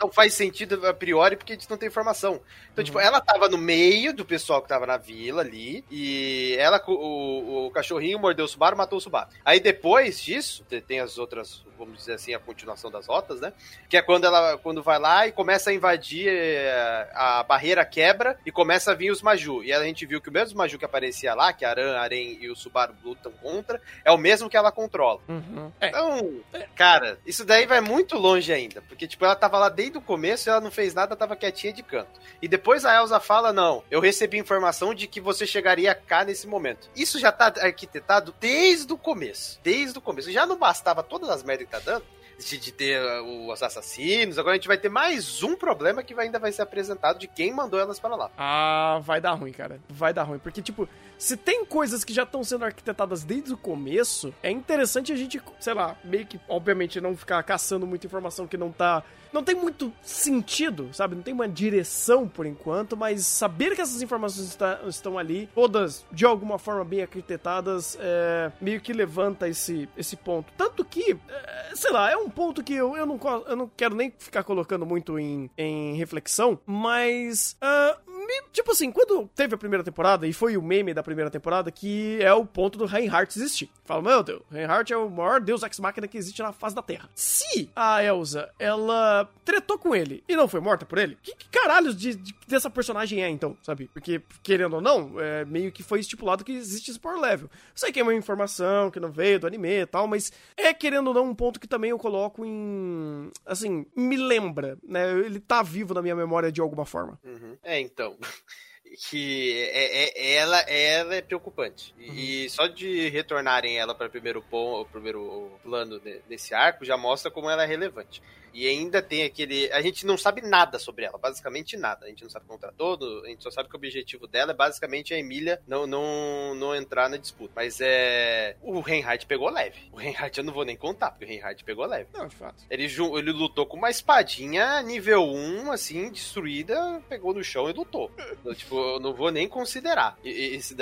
não 0.00 0.10
faz 0.10 0.34
sentido 0.34 0.86
a 0.86 0.94
priori 0.94 1.36
porque 1.36 1.52
a 1.52 1.56
gente 1.56 1.68
não 1.70 1.76
tem 1.76 1.88
informação. 1.88 2.40
Então, 2.72 2.84
tipo, 2.84 2.98
uhum. 2.98 3.04
tipo, 3.04 3.16
ela 3.16 3.20
tava 3.20 3.48
no 3.48 3.58
meio 3.58 4.12
do 4.12 4.24
pessoal 4.24 4.62
que 4.62 4.68
tava 4.68 4.86
na 4.86 4.96
vila 4.96 5.42
ali 5.42 5.84
e 5.90 6.56
ela, 6.58 6.82
o, 6.86 7.66
o 7.66 7.70
cachorrinho 7.70 8.18
mordeu 8.18 8.44
o 8.44 8.48
Subaru 8.48 8.76
matou 8.76 8.98
o 8.98 9.00
Subaru. 9.00 9.28
Aí 9.44 9.60
depois 9.60 10.20
disso, 10.20 10.64
tem 10.86 11.00
as 11.00 11.18
outras 11.18 11.64
vamos 11.76 11.98
dizer 11.98 12.14
assim, 12.14 12.34
a 12.34 12.38
continuação 12.38 12.90
das 12.90 13.06
rotas, 13.06 13.40
né? 13.40 13.52
Que 13.88 13.96
é 13.96 14.02
quando 14.02 14.24
ela 14.24 14.56
quando 14.58 14.82
vai 14.82 14.98
lá 14.98 15.26
e 15.26 15.32
começa 15.32 15.70
a 15.70 15.74
invadir 15.74 16.28
eh, 16.28 17.10
a 17.14 17.42
barreira 17.42 17.84
quebra 17.84 18.38
e 18.44 18.50
começa 18.50 18.92
a 18.92 18.94
vir 18.94 19.10
os 19.10 19.22
Maju. 19.22 19.62
E 19.62 19.72
a 19.72 19.82
gente 19.82 20.06
viu 20.06 20.20
que 20.20 20.28
o 20.28 20.32
mesmo 20.32 20.58
Maju 20.58 20.78
que 20.78 20.84
aparecia 20.84 21.34
lá, 21.34 21.52
que 21.52 21.64
a 21.64 21.70
Aran, 21.70 21.96
Arém 21.98 22.38
e 22.40 22.50
o 22.50 22.56
Subaru 22.56 22.94
lutam 23.04 23.32
contra, 23.32 23.80
é 24.04 24.10
o 24.10 24.16
mesmo 24.16 24.48
que 24.48 24.56
ela 24.56 24.72
controla. 24.72 25.20
Uhum. 25.28 25.70
É. 25.80 25.88
Então, 25.88 26.40
cara, 26.74 27.18
isso 27.26 27.44
daí 27.44 27.66
vai 27.66 27.80
muito 27.80 28.16
longe 28.16 28.52
ainda. 28.52 28.80
Porque, 28.82 29.06
tipo, 29.06 29.24
ela 29.24 29.36
tava 29.36 29.58
lá 29.58 29.68
desde 29.68 29.85
o 29.94 30.00
começo, 30.00 30.48
ela 30.50 30.60
não 30.60 30.70
fez 30.70 30.94
nada, 30.94 31.14
tava 31.14 31.36
quietinha 31.36 31.72
de 31.72 31.82
canto. 31.82 32.20
E 32.42 32.48
depois 32.48 32.84
a 32.84 32.94
Elsa 32.96 33.20
fala: 33.20 33.52
não, 33.52 33.84
eu 33.90 34.00
recebi 34.00 34.38
informação 34.38 34.94
de 34.94 35.06
que 35.06 35.20
você 35.20 35.46
chegaria 35.46 35.94
cá 35.94 36.24
nesse 36.24 36.46
momento. 36.46 36.88
Isso 36.96 37.18
já 37.18 37.30
tá 37.30 37.52
arquitetado 37.60 38.34
desde 38.40 38.92
o 38.92 38.98
começo. 38.98 39.60
Desde 39.62 39.98
o 39.98 40.00
começo. 40.00 40.30
Já 40.30 40.46
não 40.46 40.58
bastava 40.58 41.02
todas 41.02 41.28
as 41.28 41.42
merdas 41.42 41.66
que 41.66 41.72
tá 41.72 41.78
dando, 41.78 42.04
de, 42.38 42.58
de, 42.58 42.72
ter 42.72 43.00
uh, 43.00 43.50
os 43.50 43.62
assassinos. 43.62 44.38
Agora 44.38 44.54
a 44.54 44.56
gente 44.56 44.68
vai 44.68 44.78
ter 44.78 44.88
mais 44.88 45.42
um 45.42 45.56
problema 45.56 46.02
que 46.02 46.18
ainda 46.18 46.38
vai 46.38 46.52
ser 46.52 46.62
apresentado 46.62 47.18
de 47.18 47.26
quem 47.26 47.52
mandou 47.52 47.80
elas 47.80 47.98
para 47.98 48.14
lá. 48.14 48.30
Ah, 48.36 49.00
vai 49.02 49.20
dar 49.20 49.32
ruim, 49.32 49.52
cara. 49.52 49.80
Vai 49.88 50.12
dar 50.12 50.24
ruim. 50.24 50.38
Porque, 50.38 50.60
tipo, 50.60 50.88
se 51.18 51.36
tem 51.36 51.64
coisas 51.64 52.04
que 52.04 52.12
já 52.12 52.22
estão 52.22 52.42
sendo 52.44 52.64
arquitetadas 52.64 53.24
desde 53.24 53.52
o 53.52 53.56
começo, 53.56 54.34
é 54.42 54.50
interessante 54.50 55.12
a 55.12 55.16
gente, 55.16 55.40
sei 55.58 55.74
lá, 55.74 55.96
meio 56.04 56.26
que, 56.26 56.40
obviamente, 56.48 57.00
não 57.00 57.16
ficar 57.16 57.42
caçando 57.42 57.86
muita 57.86 58.06
informação 58.06 58.46
que 58.46 58.56
não 58.56 58.72
tá 58.72 59.02
não 59.32 59.44
tem 59.44 59.54
muito 59.54 59.92
sentido, 60.02 60.88
sabe? 60.92 61.14
Não 61.14 61.22
tem 61.22 61.34
uma 61.34 61.48
direção 61.48 62.26
por 62.26 62.46
enquanto, 62.46 62.96
mas 62.96 63.26
saber 63.26 63.74
que 63.74 63.82
essas 63.82 64.00
informações 64.00 64.48
está, 64.48 64.80
estão 64.86 65.18
ali, 65.18 65.48
todas 65.54 66.06
de 66.10 66.24
alguma 66.24 66.58
forma 66.58 66.84
bem 66.84 67.02
arquitetadas, 67.02 67.98
é, 68.00 68.50
meio 68.60 68.80
que 68.80 68.94
levanta 68.94 69.46
esse, 69.46 69.88
esse 69.96 70.16
ponto. 70.16 70.52
Tanto 70.56 70.84
que, 70.84 71.18
é, 71.28 71.74
sei 71.74 71.90
lá, 71.92 72.10
é 72.10 72.16
um 72.16 72.30
ponto 72.30 72.62
que 72.62 72.72
eu, 72.72 72.96
eu, 72.96 73.04
não, 73.04 73.20
eu 73.46 73.56
não 73.56 73.70
quero 73.76 73.94
nem 73.94 74.12
ficar 74.18 74.42
colocando 74.42 74.86
muito 74.86 75.18
em, 75.18 75.50
em 75.56 75.96
reflexão, 75.96 76.58
mas. 76.64 77.56
Uh, 77.62 78.05
tipo 78.52 78.72
assim, 78.72 78.90
quando 78.90 79.28
teve 79.34 79.54
a 79.54 79.58
primeira 79.58 79.84
temporada, 79.84 80.26
e 80.26 80.32
foi 80.32 80.56
o 80.56 80.62
meme 80.62 80.94
da 80.94 81.02
primeira 81.02 81.30
temporada, 81.30 81.70
que 81.70 82.18
é 82.20 82.32
o 82.32 82.44
ponto 82.44 82.78
do 82.78 82.86
Reinhardt 82.86 83.38
existir. 83.38 83.70
Fala, 83.84 84.02
meu 84.02 84.22
Deus, 84.22 84.42
Reinhardt 84.50 84.92
é 84.92 84.96
o 84.96 85.08
maior 85.08 85.40
deus 85.40 85.62
ex-máquina 85.62 86.08
que 86.08 86.18
existe 86.18 86.42
na 86.42 86.52
face 86.52 86.74
da 86.74 86.82
Terra. 86.82 87.08
Se 87.14 87.70
a 87.74 88.02
Elsa, 88.02 88.50
ela 88.58 89.28
tretou 89.44 89.78
com 89.78 89.94
ele 89.94 90.24
e 90.28 90.34
não 90.34 90.48
foi 90.48 90.60
morta 90.60 90.84
por 90.84 90.98
ele, 90.98 91.16
que, 91.22 91.34
que 91.36 91.48
caralhos 91.48 91.96
de, 91.96 92.14
de, 92.14 92.34
dessa 92.46 92.68
personagem 92.68 93.22
é, 93.22 93.28
então, 93.28 93.56
sabe? 93.62 93.88
Porque, 93.92 94.20
querendo 94.42 94.74
ou 94.74 94.80
não, 94.80 95.20
é, 95.20 95.44
meio 95.44 95.70
que 95.70 95.82
foi 95.82 96.00
estipulado 96.00 96.44
que 96.44 96.52
existe 96.52 96.90
esse 96.90 97.00
power 97.00 97.20
level. 97.20 97.48
Sei 97.74 97.92
que 97.92 98.00
é 98.00 98.02
uma 98.02 98.14
informação 98.14 98.90
que 98.90 99.00
não 99.00 99.10
veio 99.10 99.40
do 99.40 99.46
anime 99.46 99.82
e 99.82 99.86
tal, 99.86 100.06
mas 100.06 100.32
é, 100.56 100.72
querendo 100.74 101.08
ou 101.08 101.14
não, 101.14 101.26
um 101.26 101.34
ponto 101.34 101.60
que 101.60 101.68
também 101.68 101.90
eu 101.90 101.98
coloco 101.98 102.44
em... 102.44 103.30
Assim, 103.44 103.86
me 103.94 104.16
lembra, 104.16 104.78
né? 104.82 105.10
Ele 105.20 105.38
tá 105.38 105.62
vivo 105.62 105.94
na 105.94 106.02
minha 106.02 106.16
memória 106.16 106.50
de 106.50 106.60
alguma 106.60 106.84
forma. 106.84 107.18
Uhum. 107.24 107.56
É, 107.62 107.80
então 107.80 108.15
don't 108.20 108.32
que 108.96 109.68
é, 109.72 110.04
é, 110.04 110.34
ela, 110.34 110.60
ela 110.60 111.14
é 111.14 111.22
preocupante. 111.22 111.94
Uhum. 111.98 112.14
E 112.14 112.50
só 112.50 112.66
de 112.66 113.08
retornarem 113.10 113.78
ela 113.78 113.94
para 113.94 114.06
o 114.06 114.10
primeiro, 114.10 114.42
primeiro 114.90 115.52
plano 115.62 116.00
desse 116.28 116.54
arco 116.54 116.84
já 116.84 116.96
mostra 116.96 117.30
como 117.30 117.50
ela 117.50 117.64
é 117.64 117.66
relevante. 117.66 118.22
E 118.56 118.66
ainda 118.66 119.02
tem 119.02 119.22
aquele. 119.22 119.70
A 119.70 119.82
gente 119.82 120.06
não 120.06 120.16
sabe 120.16 120.40
nada 120.40 120.78
sobre 120.78 121.04
ela, 121.04 121.18
basicamente 121.18 121.76
nada. 121.76 122.06
A 122.06 122.08
gente 122.08 122.22
não 122.22 122.30
sabe 122.30 122.46
contra 122.46 122.72
todo, 122.72 123.22
a 123.26 123.28
gente 123.28 123.42
só 123.42 123.50
sabe 123.50 123.68
que 123.68 123.74
o 123.74 123.76
objetivo 123.76 124.26
dela 124.26 124.52
é 124.52 124.54
basicamente 124.54 125.12
a 125.12 125.18
Emília 125.18 125.60
não, 125.68 125.86
não, 125.86 126.54
não 126.54 126.74
entrar 126.74 127.10
na 127.10 127.18
disputa. 127.18 127.52
Mas 127.54 127.82
é. 127.82 128.56
O 128.62 128.80
Reinhardt 128.80 129.26
pegou 129.26 129.50
leve. 129.50 129.90
O 129.92 129.96
Reinhardt 129.96 130.38
eu 130.38 130.44
não 130.44 130.54
vou 130.54 130.64
nem 130.64 130.74
contar, 130.74 131.10
porque 131.10 131.26
o 131.26 131.28
Reinhardt 131.28 131.62
pegou 131.64 131.84
leve. 131.84 132.08
Não, 132.14 132.26
de 132.26 132.34
fato. 132.34 132.64
Ele, 132.70 132.84
ele 132.84 133.30
lutou 133.30 133.66
com 133.66 133.76
uma 133.76 133.90
espadinha 133.90 134.80
nível 134.80 135.24
1, 135.24 135.72
assim, 135.72 136.10
destruída, 136.10 137.02
pegou 137.10 137.34
no 137.34 137.44
chão 137.44 137.68
e 137.68 137.74
lutou. 137.74 138.10
então, 138.18 138.54
tipo, 138.54 138.74
eu 138.94 139.00
não 139.00 139.14
vou 139.14 139.30
nem 139.30 139.48
considerar 139.48 140.18
esse, 140.24 140.74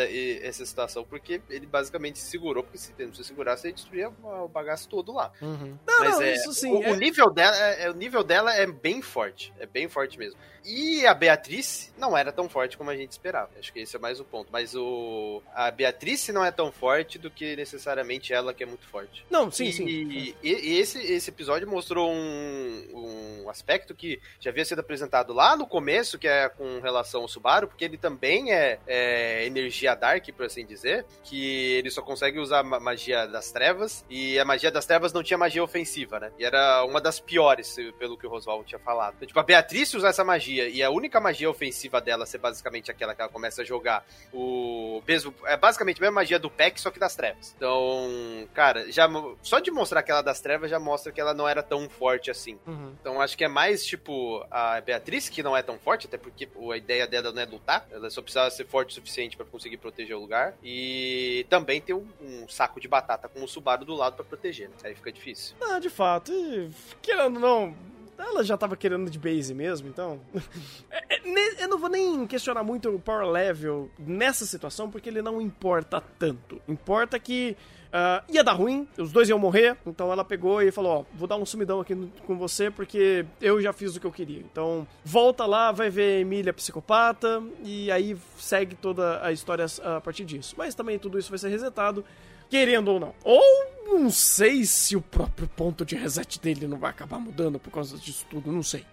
essa 0.43 0.65
situação, 0.65 1.05
porque 1.05 1.41
ele 1.49 1.67
basicamente 1.67 2.19
se 2.19 2.31
segurou, 2.31 2.63
porque 2.63 2.79
se 2.79 2.93
não 2.99 3.15
se 3.15 3.25
segurasse, 3.25 3.67
ele 3.67 3.75
destruía 3.75 4.09
o 4.09 4.49
bagaço 4.49 4.89
todo 4.89 5.13
lá. 5.13 5.33
Uhum. 5.41 5.79
Não, 5.87 5.99
Mas 6.01 6.15
não, 6.15 6.23
é, 6.23 6.35
isso 6.35 6.53
sim. 6.53 6.73
O, 6.73 6.83
é... 6.83 6.93
o 6.93 6.95
nível 6.97 7.31
dela 7.31 7.57
é, 7.57 7.85
é, 7.85 7.91
o 7.91 7.95
nível 7.95 8.25
dela 8.25 8.55
é 8.55 8.67
bem 8.67 9.03
forte. 9.03 9.53
É 9.59 9.67
bem 9.67 9.89
forte 9.89 10.19
mesmo. 10.19 10.39
E 10.65 11.07
a 11.07 11.13
Beatriz 11.13 11.93
não 11.99 12.17
era 12.17 12.33
tão 12.33 12.49
forte 12.49 12.79
como 12.79 12.89
a 12.89 12.97
gente 12.97 13.13
esperava. 13.13 13.51
Acho 13.59 13.73
que 13.73 13.81
esse 13.81 13.95
é 13.97 13.99
mais 13.99 14.19
o 14.19 14.25
ponto. 14.25 14.49
Mas 14.51 14.75
o 14.75 15.43
a 15.55 15.71
Beatriz 15.71 16.27
não 16.29 16.45
é 16.45 16.51
tão 16.51 16.73
forte 16.73 17.19
do 17.19 17.31
que 17.31 17.55
necessariamente 17.55 18.33
ela 18.33 18.55
que 18.55 18.63
é 18.63 18.67
muito 18.67 18.87
forte. 18.87 19.27
Não, 19.31 19.51
sim, 19.51 19.67
e, 19.67 19.73
sim. 19.73 19.87
E, 19.87 20.37
e, 20.43 20.79
esse, 20.79 20.99
esse 20.99 21.31
episódio 21.31 21.69
mostrou 21.69 22.11
um, 22.11 22.89
um 22.95 23.44
aspecto 23.55 23.95
que 23.95 24.21
já 24.41 24.51
havia 24.51 24.65
sido 24.65 24.81
apresentado 24.81 25.33
lá 25.33 25.57
no 25.57 25.67
começo, 25.67 26.19
que 26.19 26.29
é 26.29 26.49
com 26.49 26.81
relação 26.81 27.23
ao 27.23 27.29
Subaru, 27.29 27.69
porque 27.69 27.85
ele 27.85 27.97
também 27.97 28.53
é, 28.53 28.79
é 28.87 29.47
energia 29.47 29.95
Dark, 29.95 30.27
por 30.37 30.47
assim 30.47 30.67
dizer, 30.67 31.07
que 31.23 31.73
ele 31.75 31.91
só 31.91 32.03
consegue 32.03 32.39
usar 32.39 32.63
magia 32.63 33.27
das 33.27 33.51
trevas, 33.53 34.05
e 34.11 34.39
a 34.39 34.45
magia 34.45 34.71
das 34.71 34.87
trevas 34.87 35.13
não 35.13 35.23
tinha 35.23 35.39
magia 35.39 35.63
ofensiva, 35.63 36.19
né? 36.19 36.33
E 36.39 36.45
era 36.45 36.85
uma 36.85 37.01
das 37.01 37.21
piores, 37.21 37.77
pelo 37.99 38.19
que 38.19 38.27
o 38.27 38.31
Roswell 38.31 38.65
tinha 38.65 38.79
falado. 38.79 39.15
Então, 39.17 39.29
tipo, 39.29 39.41
a 39.41 39.43
Beatriz 39.43 39.95
usar 39.95 40.09
essa 40.09 40.25
magia 40.25 40.69
e 40.69 40.83
a 40.83 40.91
única 40.91 41.21
magia 41.21 41.49
ofensiva 41.49 42.01
dela 42.01 42.27
ser 42.27 42.39
basicamente 42.39 42.91
aquela 42.91 43.15
que 43.15 43.21
ela 43.21 43.31
começa 43.31 43.63
a 43.63 43.65
jogar 43.65 44.05
o 44.33 45.03
mesmo 45.07 45.35
é 45.47 45.57
basicamente 45.57 45.99
a 45.99 46.01
mesma 46.01 46.15
magia 46.15 46.39
do 46.39 46.51
Peck 46.51 46.81
só 46.81 46.91
que 46.91 46.99
das 46.99 47.15
trevas. 47.15 47.55
Então, 47.57 48.49
cara, 48.53 48.91
já 48.91 49.09
só 49.43 49.61
de 49.61 49.71
mostrar 49.71 50.01
aquela 50.01 50.23
das 50.23 50.41
trevas 50.41 50.71
já 50.71 50.79
mostra 50.79 51.13
que 51.13 51.21
ela 51.21 51.35
não 51.35 51.49
era 51.49 51.63
tão 51.63 51.89
forte 51.89 52.31
assim. 52.31 52.59
Uhum. 52.67 52.95
Então, 53.01 53.21
acho 53.21 53.37
que 53.37 53.44
é 53.45 53.49
mais 53.49 53.85
tipo 53.85 54.45
a 54.51 54.81
Beatriz 54.81 55.29
que 55.29 55.43
não 55.43 55.57
é 55.57 55.63
tão 55.63 55.79
forte, 55.79 56.07
até 56.07 56.19
porque 56.19 56.49
a 56.73 56.77
ideia 56.77 57.07
dela 57.07 57.33
não 57.33 57.43
é 57.43 57.45
lutar, 57.45 57.87
ela 57.91 58.11
só 58.11 58.23
precisava 58.23 58.51
ser 58.51 58.67
forte 58.67 58.91
o 58.91 58.95
suficiente 58.95 59.37
para 59.37 59.47
conseguir 59.47 59.77
proteger 59.77 60.17
o 60.17 60.21
lugar 60.21 60.55
e 60.63 61.47
também 61.49 61.81
ter 61.81 61.95
um, 61.95 62.07
um, 62.21 62.49
saco 62.49 62.81
de 62.81 62.89
batata 62.89 63.29
com 63.29 63.43
o 63.43 63.49
Subaru 63.49 63.85
do 63.85 63.95
lado 63.95 64.17
para 64.17 64.25
proteger. 64.25 64.69
Né? 64.69 64.75
Aí 64.85 64.95
fica 64.95 65.13
difícil. 65.13 65.57
Ah, 65.61 65.79
de 65.79 65.91
fato, 65.91 66.33
e, 66.33 66.71
querendo 67.01 67.39
não, 67.39 67.75
ela 68.19 68.43
já 68.43 68.57
tava 68.57 68.77
querendo 68.77 69.11
de 69.11 69.19
base 69.19 69.55
mesmo, 69.55 69.89
então. 69.89 70.21
É, 70.91 71.17
é, 71.17 71.65
eu 71.65 71.69
não 71.69 71.79
vou 71.79 71.89
nem 71.89 72.27
questionar 72.27 72.63
muito 72.63 72.89
o 72.89 73.01
power 73.01 73.27
level 73.27 73.91
nessa 73.99 74.47
situação, 74.47 74.91
porque 74.91 75.09
ele 75.09 75.21
não 75.21 75.41
importa 75.41 76.01
tanto. 76.19 76.61
Importa 76.69 77.19
que. 77.19 77.57
Uh, 77.95 78.21
ia 78.29 78.43
dar 78.43 78.55
ruim, 78.55 78.89
os 78.99 79.13
dois 79.13 79.29
iam 79.29 79.39
morrer, 79.39 79.77
então 79.87 80.11
ela 80.11 80.25
pegou 80.25 80.61
e 80.61 80.73
falou: 80.73 80.93
Ó, 80.93 81.05
vou 81.17 81.29
dar 81.29 81.37
um 81.37 81.47
sumidão 81.47 81.81
aqui 81.81 81.95
no, 81.95 82.09
com 82.27 82.37
você 82.37 82.69
porque 82.69 83.25
eu 83.41 83.63
já 83.63 83.73
fiz 83.73 83.95
o 83.95 84.01
que 84.01 84.07
eu 84.07 84.11
queria. 84.11 84.41
Então, 84.41 84.85
volta 85.05 85.47
lá, 85.47 85.71
vai 85.71 85.91
ver 85.91 86.17
a 86.17 86.21
Emília 86.21 86.53
psicopata 86.53 87.41
e 87.63 87.93
aí 87.93 88.17
segue 88.37 88.75
toda 88.75 89.25
a 89.25 89.31
história 89.31 89.65
a 89.85 90.01
partir 90.01 90.25
disso. 90.25 90.57
Mas 90.59 90.75
também 90.75 90.99
tudo 90.99 91.21
isso 91.21 91.31
vai 91.31 91.39
ser 91.39 91.51
resetado, 91.51 92.05
querendo 92.51 92.89
ou 92.89 92.99
não. 92.99 93.15
Ou 93.23 93.41
não 93.85 94.11
sei 94.11 94.65
se 94.65 94.97
o 94.97 95.01
próprio 95.01 95.47
ponto 95.49 95.85
de 95.85 95.95
reset 95.95 96.41
dele 96.41 96.67
não 96.67 96.79
vai 96.79 96.91
acabar 96.91 97.19
mudando 97.19 97.59
por 97.59 97.71
causa 97.71 97.97
disso 97.99 98.27
tudo, 98.31 98.51
não 98.51 98.63
sei. 98.63 98.85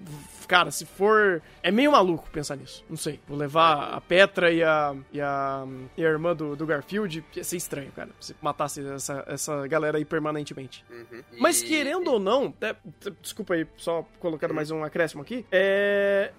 Cara, 0.47 0.69
se 0.71 0.85
for. 0.85 1.41
É 1.63 1.71
meio 1.71 1.91
maluco 1.93 2.29
pensar 2.29 2.55
nisso, 2.57 2.83
não 2.89 2.97
sei. 2.97 3.19
Vou 3.27 3.37
levar 3.37 3.93
a 3.93 4.01
Petra 4.01 4.51
e 4.51 4.61
a. 4.63 4.95
e 5.13 5.21
a, 5.21 5.65
e 5.97 6.05
a 6.05 6.09
irmã 6.09 6.35
do, 6.35 6.55
do 6.55 6.65
Garfield, 6.65 7.23
ia 7.35 7.43
ser 7.43 7.57
estranho, 7.57 7.91
cara. 7.93 8.09
Se 8.19 8.35
matasse 8.41 8.85
essa, 8.85 9.23
essa 9.27 9.67
galera 9.67 9.97
aí 9.97 10.03
permanentemente. 10.05 10.83
Uhum. 10.89 11.23
Mas 11.39 11.61
querendo 11.61 12.09
ou 12.11 12.19
não, 12.19 12.53
é, 12.61 12.75
desculpa 13.21 13.53
aí, 13.53 13.65
só 13.77 14.05
colocando 14.19 14.53
mais 14.53 14.69
um 14.71 14.83
acréscimo 14.83 15.21
aqui, 15.21 15.45
é, 15.51 16.31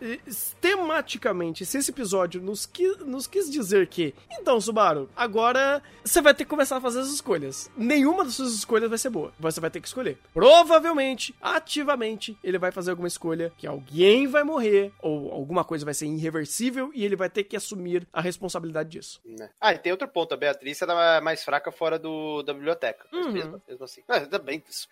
tematicamente, 0.61 1.64
se 1.66 1.78
esse 1.78 1.90
episódio 1.90 2.40
nos, 2.40 2.66
qui- 2.66 2.96
nos 3.05 3.26
quis 3.26 3.50
dizer 3.50 3.86
que, 3.86 4.14
então, 4.30 4.61
Subaru, 4.61 5.09
agora 5.16 5.82
você 6.05 6.20
vai 6.20 6.34
ter 6.34 6.44
que 6.44 6.50
começar 6.50 6.76
a 6.76 6.80
fazer 6.80 7.00
as 7.00 7.09
escolhas. 7.09 7.70
Nenhuma 7.76 8.24
das 8.24 8.38
suas 8.43 8.55
escolhas 8.55 8.88
vai 8.88 8.99
ser 8.99 9.11
boa. 9.11 9.32
Você 9.38 9.61
vai 9.61 9.70
ter 9.70 9.80
que 9.80 9.86
escolher. 9.86 10.18
Provavelmente, 10.32 11.34
ativamente, 11.40 12.36
ele 12.43 12.59
vai 12.59 12.70
fazer 12.70 12.90
alguma 12.90 13.09
escolha 13.09 13.53
que 13.57 13.66
alguém 13.66 14.26
vai 14.26 14.43
morrer, 14.43 14.93
ou 15.01 15.32
alguma 15.32 15.64
coisa 15.64 15.84
vai 15.84 15.95
ser 15.95 16.07
irreversível, 16.07 16.90
e 16.95 17.05
ele 17.05 17.16
vai 17.16 17.30
ter 17.30 17.45
que 17.45 17.57
assumir 17.57 18.07
a 18.12 18.20
responsabilidade 18.20 18.90
disso. 18.90 19.20
Né? 19.24 19.51
Ah, 19.61 19.72
e 19.72 19.78
tem 19.78 19.93
outro 19.93 20.09
ponto. 20.09 20.34
A 20.34 20.36
Beatriz 20.36 20.80
era 20.82 21.20
mais 21.20 21.45
fraca 21.45 21.70
fora 21.70 21.99
do, 21.99 22.43
da 22.43 22.53
biblioteca. 22.53 23.07
Uhum. 23.12 23.32
mesmo, 23.32 23.62
mesmo 23.68 23.84
assim. 23.84 24.03
Ah, 24.09 24.18
ainda 24.18 24.38
bem. 24.38 24.62
Isso. 24.68 24.88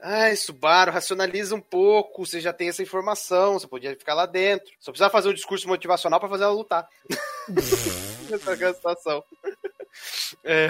Ai, 0.00 0.36
Subaru, 0.36 0.92
racionaliza 0.92 1.54
um 1.54 1.60
pouco. 1.60 2.24
Você 2.24 2.40
já 2.40 2.52
tem 2.52 2.68
essa 2.68 2.82
informação. 2.82 3.54
Você 3.54 3.66
podia 3.66 3.96
ficar 3.96 4.14
lá 4.14 4.26
dentro. 4.26 4.72
Só 4.78 4.90
precisava 4.90 5.10
fazer 5.10 5.28
um 5.28 5.34
discurso 5.34 5.66
motivacional 5.68 6.20
pra 6.20 6.28
fazer 6.28 6.44
ela 6.44 6.52
lutar. 6.52 6.88
Essa 8.30 8.52
é 8.52 8.68
a 8.68 8.74
situação. 8.74 9.24
É, 10.44 10.68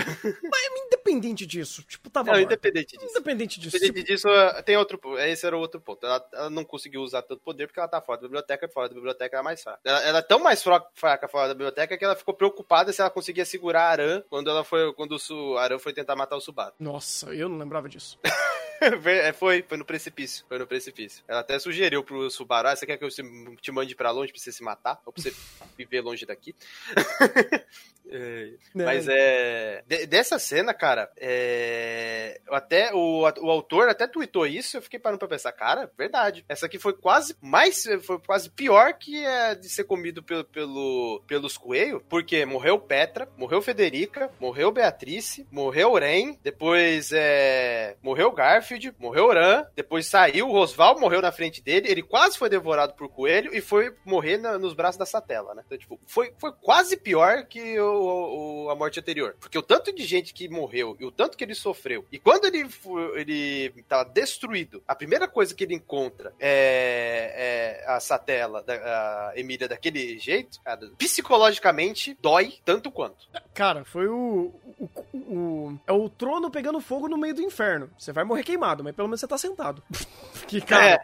Independente 1.07 1.47
disso, 1.47 1.83
tipo, 1.85 2.11
tava 2.11 2.33
não, 2.33 2.41
independente 2.41 2.97
disso. 2.97 3.11
Independente 3.11 3.61
disso. 3.61 3.77
Independente 3.77 4.07
disso, 4.07 4.29
tem 4.65 4.77
outro. 4.77 5.01
Esse 5.19 5.47
era 5.47 5.57
o 5.57 5.61
outro 5.61 5.81
ponto. 5.81 6.05
Ela, 6.05 6.29
ela 6.33 6.51
não 6.51 6.65
conseguiu 6.65 7.01
usar 7.01 7.23
todo 7.23 7.39
o 7.39 7.41
poder 7.41 7.67
porque 7.69 7.79
ela 7.79 7.89
tá 7.89 8.01
fora 8.01 8.21
da 8.21 8.27
biblioteca 8.27 8.69
fora 8.69 8.89
da 8.89 8.95
biblioteca 8.95 9.37
ela 9.37 9.43
é 9.43 9.45
mais 9.45 9.63
fraca. 9.63 9.81
Ela, 9.85 10.03
ela 10.03 10.19
é 10.19 10.23
tão 10.23 10.41
mais 10.41 10.63
fraca 10.95 11.29
fora 11.29 11.49
da 11.49 11.55
biblioteca 11.55 11.97
que 11.97 12.05
ela 12.05 12.17
ficou 12.17 12.35
preocupada 12.35 12.93
se 12.93 13.01
ela 13.01 13.11
conseguia 13.11 13.45
segurar 13.45 13.83
a 13.83 13.91
Aran 13.91 14.23
quando 14.29 14.51
ela 14.51 14.65
foi. 14.65 14.93
Quando 14.95 15.17
o 15.31 15.59
Aran 15.59 15.79
foi 15.79 15.93
tentar 15.93 16.17
matar 16.17 16.37
o 16.37 16.41
Subaru. 16.41 16.75
Nossa, 16.79 17.33
eu 17.33 17.49
não 17.49 17.59
lembrava 17.59 17.89
disso. 17.89 18.19
É, 19.07 19.33
foi, 19.33 19.63
foi 19.63 19.77
no 19.79 19.85
precipício. 19.85 20.45
Foi 20.49 20.59
no 20.59 20.67
precipício. 20.67 21.23
Ela 21.27 21.41
até 21.41 21.59
sugeriu 21.59 22.03
pro 22.05 22.31
Subaru: 22.31 22.69
ah, 22.69 22.77
você 22.77 22.87
quer 22.87 22.97
que 22.97 23.05
eu 23.05 23.09
te 23.09 23.73
mande 23.73 23.95
pra 23.95 24.11
longe 24.11 24.33
pra 24.33 24.41
você 24.41 24.53
se 24.53 24.63
matar? 24.63 25.01
Ou 25.07 25.13
pra 25.13 25.23
você 25.23 25.33
viver 25.77 26.01
longe 26.01 26.25
daqui? 26.27 26.55
É, 28.09 28.51
Mas 28.73 29.09
é. 29.09 29.83
de- 29.85 30.07
dessa 30.07 30.39
cena, 30.39 30.73
cara, 30.73 31.11
é. 31.17 32.41
Até 32.49 32.95
o, 32.95 33.23
o 33.23 33.51
autor 33.51 33.89
até 33.89 34.07
tweetou 34.07 34.47
isso, 34.47 34.77
eu 34.77 34.83
fiquei 34.83 35.01
parando 35.01 35.19
pra 35.19 35.27
pensar, 35.27 35.51
cara, 35.51 35.91
verdade. 35.99 36.45
Essa 36.49 36.67
aqui 36.67 36.79
foi 36.79 36.93
quase 36.93 37.35
mais. 37.41 37.83
Foi 38.03 38.21
quase 38.21 38.49
pior 38.49 38.93
que 38.95 39.27
a 39.27 39.55
de 39.55 39.69
ser 39.69 39.83
comido 39.83 40.23
pelo, 40.23 40.45
pelo, 40.45 41.21
pelos 41.27 41.59
coelhos, 41.59 42.01
porque 42.09 42.47
morreu 42.47 42.79
Petra, 42.79 43.29
morreu 43.37 43.61
Federica, 43.61 44.31
morreu 44.39 44.71
Beatrice, 44.71 45.45
morreu 45.51 45.95
Ren, 45.95 46.39
depois 46.45 47.11
é. 47.13 47.97
Morreu 48.01 48.31
Garfield, 48.67 48.93
morreu 48.99 49.29
Ran, 49.33 49.65
depois 49.77 50.07
saiu 50.07 50.49
o 50.49 50.53
Rosval, 50.53 50.99
morreu 50.99 51.23
na 51.23 51.31
frente 51.31 51.63
dele, 51.63 51.89
ele 51.89 52.03
quase 52.03 52.37
foi 52.37 52.49
devorado 52.49 52.95
por 52.95 53.09
coelho 53.09 53.55
e 53.55 53.61
foi 53.61 53.95
morrer 54.05 54.39
na- 54.39 54.59
nos 54.59 54.75
braços 54.75 54.99
da 54.99 55.07
Satela, 55.07 55.55
né? 55.55 55.63
Então, 55.65 55.79
tipo, 55.79 56.01
foi, 56.07 56.33
foi 56.37 56.53
quase 56.53 56.97
pior 56.97 57.45
que 57.45 57.79
o, 57.79 58.65
o- 58.67 58.71
a 58.71 58.75
morte 58.75 58.99
anterior. 58.99 59.37
Porque 59.41 59.57
o 59.57 59.63
tanto 59.63 59.93
de 59.95 60.05
gente 60.05 60.35
que 60.35 60.49
morreu 60.49 60.97
e 60.99 61.05
o 61.05 61.13
tanto 61.13 61.37
que 61.37 61.45
ele 61.45 61.55
sofreu. 61.55 62.05
E 62.11 62.19
quando 62.19 62.47
ele, 62.47 62.69
ele 63.15 63.73
tava 63.89 64.05
destruído, 64.11 64.83
a 64.87 64.95
primeira 64.95 65.29
coisa 65.29 65.55
que 65.55 65.63
ele 65.63 65.75
encontra 65.75 66.33
é, 66.41 67.83
é 67.85 67.85
a 67.91 68.01
Satela, 68.01 68.65
a 68.69 69.33
Emília 69.37 69.69
daquele 69.69 70.19
jeito, 70.19 70.61
cara, 70.63 70.91
psicologicamente 70.99 72.17
dói 72.21 72.55
tanto 72.65 72.91
quanto. 72.91 73.29
Cara, 73.55 73.85
foi 73.85 74.09
o, 74.09 74.53
o, 74.79 74.89
o- 75.15 75.79
É 75.87 75.93
o 75.93 76.09
trono 76.09 76.51
pegando 76.51 76.81
fogo 76.81 77.09
no 77.09 77.17
meio 77.19 77.35
do 77.35 77.43
inferno. 77.43 77.91
Você 77.99 78.13
vai 78.13 78.25
morrer 78.25 78.43
queimado, 78.43 78.56
mas 78.83 78.95
pelo 78.95 79.09
menos 79.09 79.21
você 79.21 79.27
tá 79.27 79.39
sentado. 79.39 79.83
que, 80.47 80.61
cara. 80.61 81.01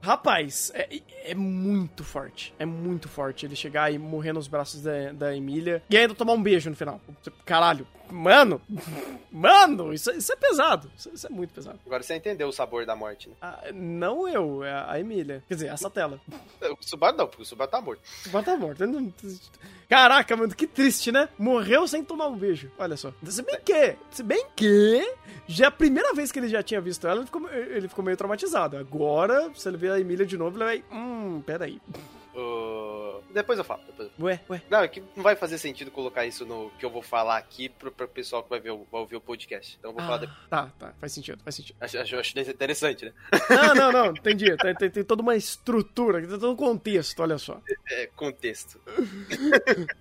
Rapaz, 0.00 0.70
é, 0.72 1.00
é 1.24 1.34
muito 1.34 2.04
forte. 2.04 2.54
É 2.58 2.64
muito 2.64 3.08
forte 3.08 3.44
ele 3.44 3.56
chegar 3.56 3.92
e 3.92 3.98
morrer 3.98 4.32
nos 4.32 4.46
braços 4.46 4.80
da, 4.80 5.12
da 5.12 5.36
Emília 5.36 5.82
e 5.90 5.96
ainda 5.96 6.14
tomar 6.14 6.34
um 6.34 6.42
beijo 6.42 6.70
no 6.70 6.76
final. 6.76 7.00
Caralho, 7.44 7.86
mano, 8.10 8.60
mano, 9.30 9.92
isso, 9.92 10.10
isso 10.12 10.32
é 10.32 10.36
pesado. 10.36 10.90
Isso, 10.96 11.10
isso 11.12 11.26
é 11.26 11.30
muito 11.30 11.52
pesado. 11.52 11.78
Agora 11.84 12.02
você 12.02 12.14
entendeu 12.14 12.48
o 12.48 12.52
sabor 12.52 12.86
da 12.86 12.96
morte, 12.96 13.28
né? 13.28 13.34
Ah, 13.40 13.64
não 13.72 14.28
eu, 14.28 14.64
é 14.64 14.72
a 14.88 14.98
Emília. 14.98 15.42
Quer 15.48 15.54
dizer, 15.54 15.68
essa 15.68 15.90
tela. 15.90 16.20
O 16.62 16.76
Subaru 16.80 17.16
não, 17.16 17.26
porque 17.26 17.42
o 17.42 17.46
Subaru 17.46 17.70
tá 17.70 17.80
morto. 17.80 18.00
O 18.26 18.42
tá 18.42 18.56
morto. 18.56 18.84
Caraca, 19.88 20.36
mano, 20.36 20.54
que 20.54 20.66
triste, 20.66 21.12
né? 21.12 21.28
Morreu 21.38 21.86
sem 21.86 22.04
tomar 22.04 22.26
um 22.28 22.36
beijo. 22.36 22.70
Olha 22.78 22.96
só. 22.96 23.12
Se 23.24 23.42
bem 23.42 23.60
que, 23.64 23.96
se 24.10 24.22
bem 24.22 24.46
que, 24.56 25.14
já 25.46 25.66
é 25.66 25.68
a 25.68 25.70
primeira 25.70 26.12
vez 26.12 26.32
que 26.32 26.38
ele 26.38 26.48
já 26.48 26.62
tinha 26.62 26.80
visto 26.80 27.06
ela, 27.06 27.20
ele 27.20 27.26
ficou, 27.26 27.50
ele 27.50 27.88
ficou 27.88 28.04
meio 28.04 28.16
traumatizado. 28.16 28.76
Agora, 28.76 29.50
se 29.54 29.68
ele 29.68 29.76
ver 29.76 29.92
a 29.92 30.00
Emília 30.00 30.26
de 30.26 30.36
novo, 30.36 30.56
ele 30.56 30.64
vai. 30.64 30.84
Hum, 30.90 31.42
peraí. 31.44 31.80
Uh, 32.36 33.22
Depois 33.32 33.58
eu 33.58 33.64
falo. 33.64 33.80
Depois 33.86 34.10
eu 34.18 34.24
Ué, 34.24 34.40
ué. 34.50 34.60
Não, 34.68 34.80
é 34.80 34.88
que 34.88 35.02
não 35.16 35.22
vai 35.22 35.34
fazer 35.34 35.56
sentido 35.56 35.90
colocar 35.90 36.26
isso 36.26 36.44
no 36.44 36.70
que 36.78 36.84
eu 36.84 36.90
vou 36.90 37.00
falar 37.00 37.38
aqui 37.38 37.70
pro, 37.70 37.90
pro 37.90 38.06
pessoal 38.06 38.42
que 38.42 38.50
vai, 38.50 38.60
ver, 38.60 38.72
vai 38.92 39.00
ouvir 39.00 39.16
o 39.16 39.20
podcast. 39.20 39.76
Então 39.78 39.90
eu 39.90 39.96
vou 39.96 40.04
falar 40.04 40.18
depois. 40.18 40.38
Ah, 40.50 40.64
tá, 40.64 40.70
tá. 40.78 40.94
Faz 41.00 41.12
sentido, 41.12 41.42
faz 41.42 41.54
sentido. 41.54 41.76
Acho, 41.80 41.98
acho, 41.98 42.16
acho 42.16 42.38
interessante, 42.38 43.06
né? 43.06 43.12
Não, 43.48 43.74
não, 43.74 43.92
não. 43.92 44.06
Entendi. 44.16 44.54
Tem, 44.58 44.74
tem, 44.74 44.90
tem 44.90 45.04
toda 45.04 45.22
uma 45.22 45.34
estrutura, 45.34 46.20
tem 46.20 46.28
todo 46.28 46.50
um 46.50 46.56
contexto, 46.56 47.20
olha 47.20 47.38
só. 47.38 47.58
É, 47.90 48.06
contexto. 48.08 48.78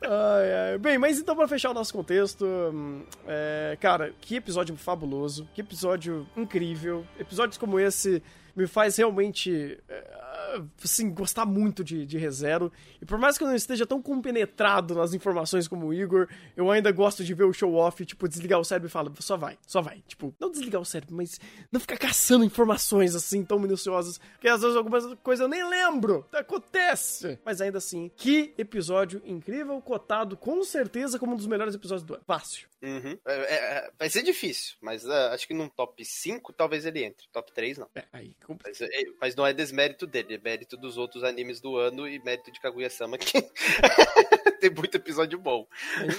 Ai, 0.02 0.72
ai. 0.72 0.78
Bem, 0.78 0.98
mas 0.98 1.20
então 1.20 1.36
pra 1.36 1.48
fechar 1.48 1.72
o 1.72 1.74
nosso 1.74 1.94
contexto, 1.94 2.46
hum, 2.46 3.06
é, 3.28 3.78
cara, 3.80 4.14
que 4.20 4.36
episódio 4.36 4.76
fabuloso, 4.76 5.48
que 5.54 5.62
episódio 5.62 6.28
incrível. 6.36 7.06
Episódios 7.20 7.58
como 7.58 7.80
esse 7.80 8.22
me 8.56 8.66
faz 8.68 8.96
realmente, 8.96 9.78
assim, 10.84 11.14
gostar 11.14 11.46
muito 11.46 11.84
de, 11.84 12.06
de 12.06 12.18
ReZero. 12.18 12.72
E 13.02 13.06
por 13.06 13.18
mais 13.18 13.38
que 13.38 13.44
eu 13.44 13.48
não 13.48 13.56
esteja 13.56 13.86
tão 13.86 14.02
compenetrado 14.02 14.96
nas 14.96 15.14
informações 15.14 15.68
como 15.68 15.88
o 15.88 15.94
Igor, 15.94 16.28
eu 16.56 16.72
ainda 16.72 16.92
gosto 16.92 17.24
de 17.24 17.34
ver 17.34 17.44
o 17.44 17.54
show-off, 17.54 18.06
tipo, 18.06 18.28
desligar 18.28 18.60
o 18.60 18.64
cérebro 18.64 18.88
e 18.88 18.92
falar, 18.92 19.12
só 19.20 19.36
vai, 19.36 19.58
só 19.68 19.82
vai. 19.82 20.02
Tipo, 20.08 20.34
não 20.40 20.50
desligar 20.50 20.82
o 20.82 20.86
cérebro, 20.86 21.16
mas 21.16 21.40
não 21.72 21.80
ficar 21.80 21.98
caçando 21.98 22.46
informações 22.46 23.16
assim 23.16 23.44
tão 23.44 23.60
minuciosas, 23.60 24.18
porque 24.34 24.48
às 24.48 24.62
vezes 24.62 24.78
algumas 24.78 25.04
coisas 25.16 25.44
eu 25.44 25.50
nem 25.50 25.68
lembro. 25.68 26.26
Acontece! 26.32 27.40
Mas 27.44 27.60
ainda 27.60 27.80
assim, 27.80 28.10
que 28.16 28.54
episódio 28.58 29.22
incrível, 29.26 29.82
cotado 29.82 30.38
com 30.38 30.64
certeza 30.64 31.20
como 31.20 31.34
um 31.34 31.38
dos 31.38 31.48
melhores 31.48 31.76
episódios 31.76 32.04
do 32.04 32.14
ano. 32.14 32.24
Fácil. 32.26 32.68
Uhum. 32.86 33.18
É, 33.26 33.34
é, 33.34 33.56
é, 33.56 33.92
vai 33.98 34.10
ser 34.10 34.22
difícil, 34.22 34.76
mas 34.80 35.04
uh, 35.06 35.32
acho 35.34 35.48
que 35.48 35.54
num 35.56 35.68
top 35.68 36.06
5 36.06 36.54
talvez 36.54 36.86
ele 36.86 37.04
entre. 37.04 37.28
Top 37.34 37.52
3 37.52 37.80
não. 37.80 37.90
É, 37.96 38.04
aí, 38.14 38.36
Mas, 38.64 38.80
é, 38.80 38.88
mas 39.20 39.36
não 39.36 39.46
é 39.46 39.54
desmérito 39.54 40.06
dele, 40.06 40.36
é 40.36 40.38
mérito 40.38 40.78
dos 40.78 40.96
outros 40.96 41.24
animes 41.24 41.60
do 41.60 41.78
ano 41.78 42.08
e 42.08 42.24
mérito 42.24 42.52
de 42.52 42.60
Kaguya-sama 42.60 43.18
que 43.18 43.34
tem 44.70 44.76
muito 44.76 44.96
episódio 44.96 45.38
bom. 45.38 45.68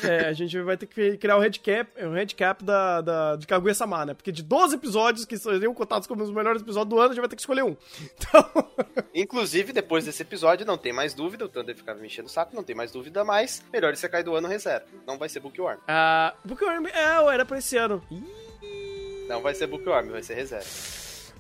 é, 0.09 0.27
a 0.27 0.33
gente 0.33 0.59
vai 0.61 0.77
ter 0.77 0.87
que 0.87 1.17
criar 1.17 1.37
o 1.37 1.41
um 1.41 1.43
headcap, 1.43 1.91
um 2.05 2.13
headcap 2.13 2.65
da, 2.65 3.01
da, 3.01 3.37
de 3.37 3.47
Kaguya-sama, 3.47 4.07
né? 4.07 4.15
Porque 4.15 4.31
de 4.31 4.43
12 4.43 4.77
episódios 4.77 5.25
que 5.25 5.37
seriam 5.37 5.75
cotados 5.75 6.07
como 6.07 6.23
os 6.23 6.31
melhores 6.31 6.63
episódios 6.63 6.89
do 6.91 6.99
ano, 6.99 7.11
a 7.11 7.15
gente 7.15 7.21
vai 7.21 7.29
ter 7.29 7.37
que 7.37 7.43
escolher 7.43 7.65
um. 7.65 7.77
Então, 8.17 8.71
Inclusive, 9.15 9.73
depois 9.73 10.05
desse 10.05 10.23
episódio, 10.23 10.67
não 10.67 10.77
tem 10.77 10.93
mais 10.93 11.15
dúvida, 11.15 11.45
o 11.45 11.49
Thunder 11.49 11.77
ficava 11.77 11.99
me 11.99 12.07
enchendo 12.07 12.29
o 12.29 12.31
saco, 12.31 12.55
não 12.55 12.63
tem 12.63 12.75
mais 12.75 12.91
dúvida 12.91 13.25
mais, 13.25 13.63
melhor 13.73 13.95
você 13.95 14.09
cair 14.09 14.25
do 14.25 14.35
ano 14.35 14.49
reserva. 14.49 14.87
Não 15.07 15.19
vai 15.19 15.29
ser 15.29 15.41
Bookworm. 15.41 15.79
ah, 15.89 16.35
Bookworm, 16.45 16.87
é, 16.87 17.35
era 17.35 17.45
pra 17.45 17.59
esse 17.59 17.77
ano. 17.77 18.03
Ih, 18.11 19.27
Não 19.29 19.43
vai 19.43 19.55
ser 19.55 19.67
Bookworm, 19.67 20.11
vai 20.11 20.23
ser 20.23 20.35
reserva. 20.35 20.67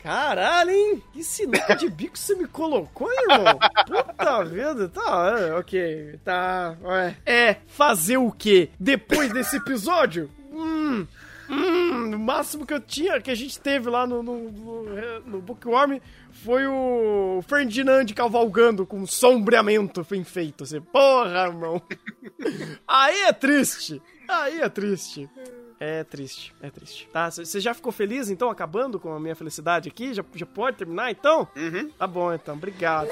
Caralho, 0.02 0.70
hein? 0.70 1.02
Que 1.12 1.24
sinuca 1.24 1.74
de 1.74 1.88
bico 1.88 2.16
você 2.16 2.34
me 2.34 2.46
colocou, 2.46 3.08
irmão? 3.12 3.58
Puta 3.86 4.44
vida, 4.44 4.88
tá, 4.88 5.36
é, 5.38 5.54
ok, 5.54 6.18
tá, 6.24 6.76
ué. 6.82 7.16
É, 7.26 7.56
fazer 7.66 8.16
o 8.16 8.30
quê? 8.30 8.70
Depois 8.78 9.32
desse 9.32 9.56
episódio? 9.56 10.30
Hum, 10.52 11.06
hum, 11.50 12.14
o 12.14 12.18
máximo 12.18 12.64
que 12.64 12.72
eu 12.72 12.80
tinha, 12.80 13.20
que 13.20 13.30
a 13.30 13.34
gente 13.34 13.58
teve 13.60 13.90
lá 13.90 14.06
no, 14.06 14.22
no, 14.22 14.50
no, 14.50 15.20
no 15.26 15.40
Bookworm 15.40 15.98
foi 16.30 16.66
o 16.66 17.42
Ferdinand 17.48 18.06
cavalgando 18.14 18.86
com 18.86 19.06
sombreamento 19.06 20.06
bem 20.08 20.22
feito, 20.22 20.64
assim, 20.64 20.80
porra, 20.80 21.46
irmão. 21.46 21.82
Aí 22.86 23.22
é 23.22 23.32
triste, 23.32 24.00
aí 24.28 24.60
é 24.60 24.68
triste. 24.68 25.28
É 25.78 26.04
triste, 26.04 26.54
é 26.62 26.70
triste. 26.70 27.08
Tá, 27.12 27.30
você 27.30 27.60
já 27.60 27.74
ficou 27.74 27.92
feliz, 27.92 28.30
então, 28.30 28.50
acabando 28.50 28.98
com 28.98 29.12
a 29.12 29.20
minha 29.20 29.36
felicidade 29.36 29.88
aqui? 29.88 30.14
Já, 30.14 30.24
já 30.34 30.46
pode 30.46 30.78
terminar, 30.78 31.10
então? 31.10 31.46
Uhum. 31.54 31.90
Tá 31.90 32.06
bom, 32.06 32.32
então. 32.32 32.54
Obrigado. 32.54 33.10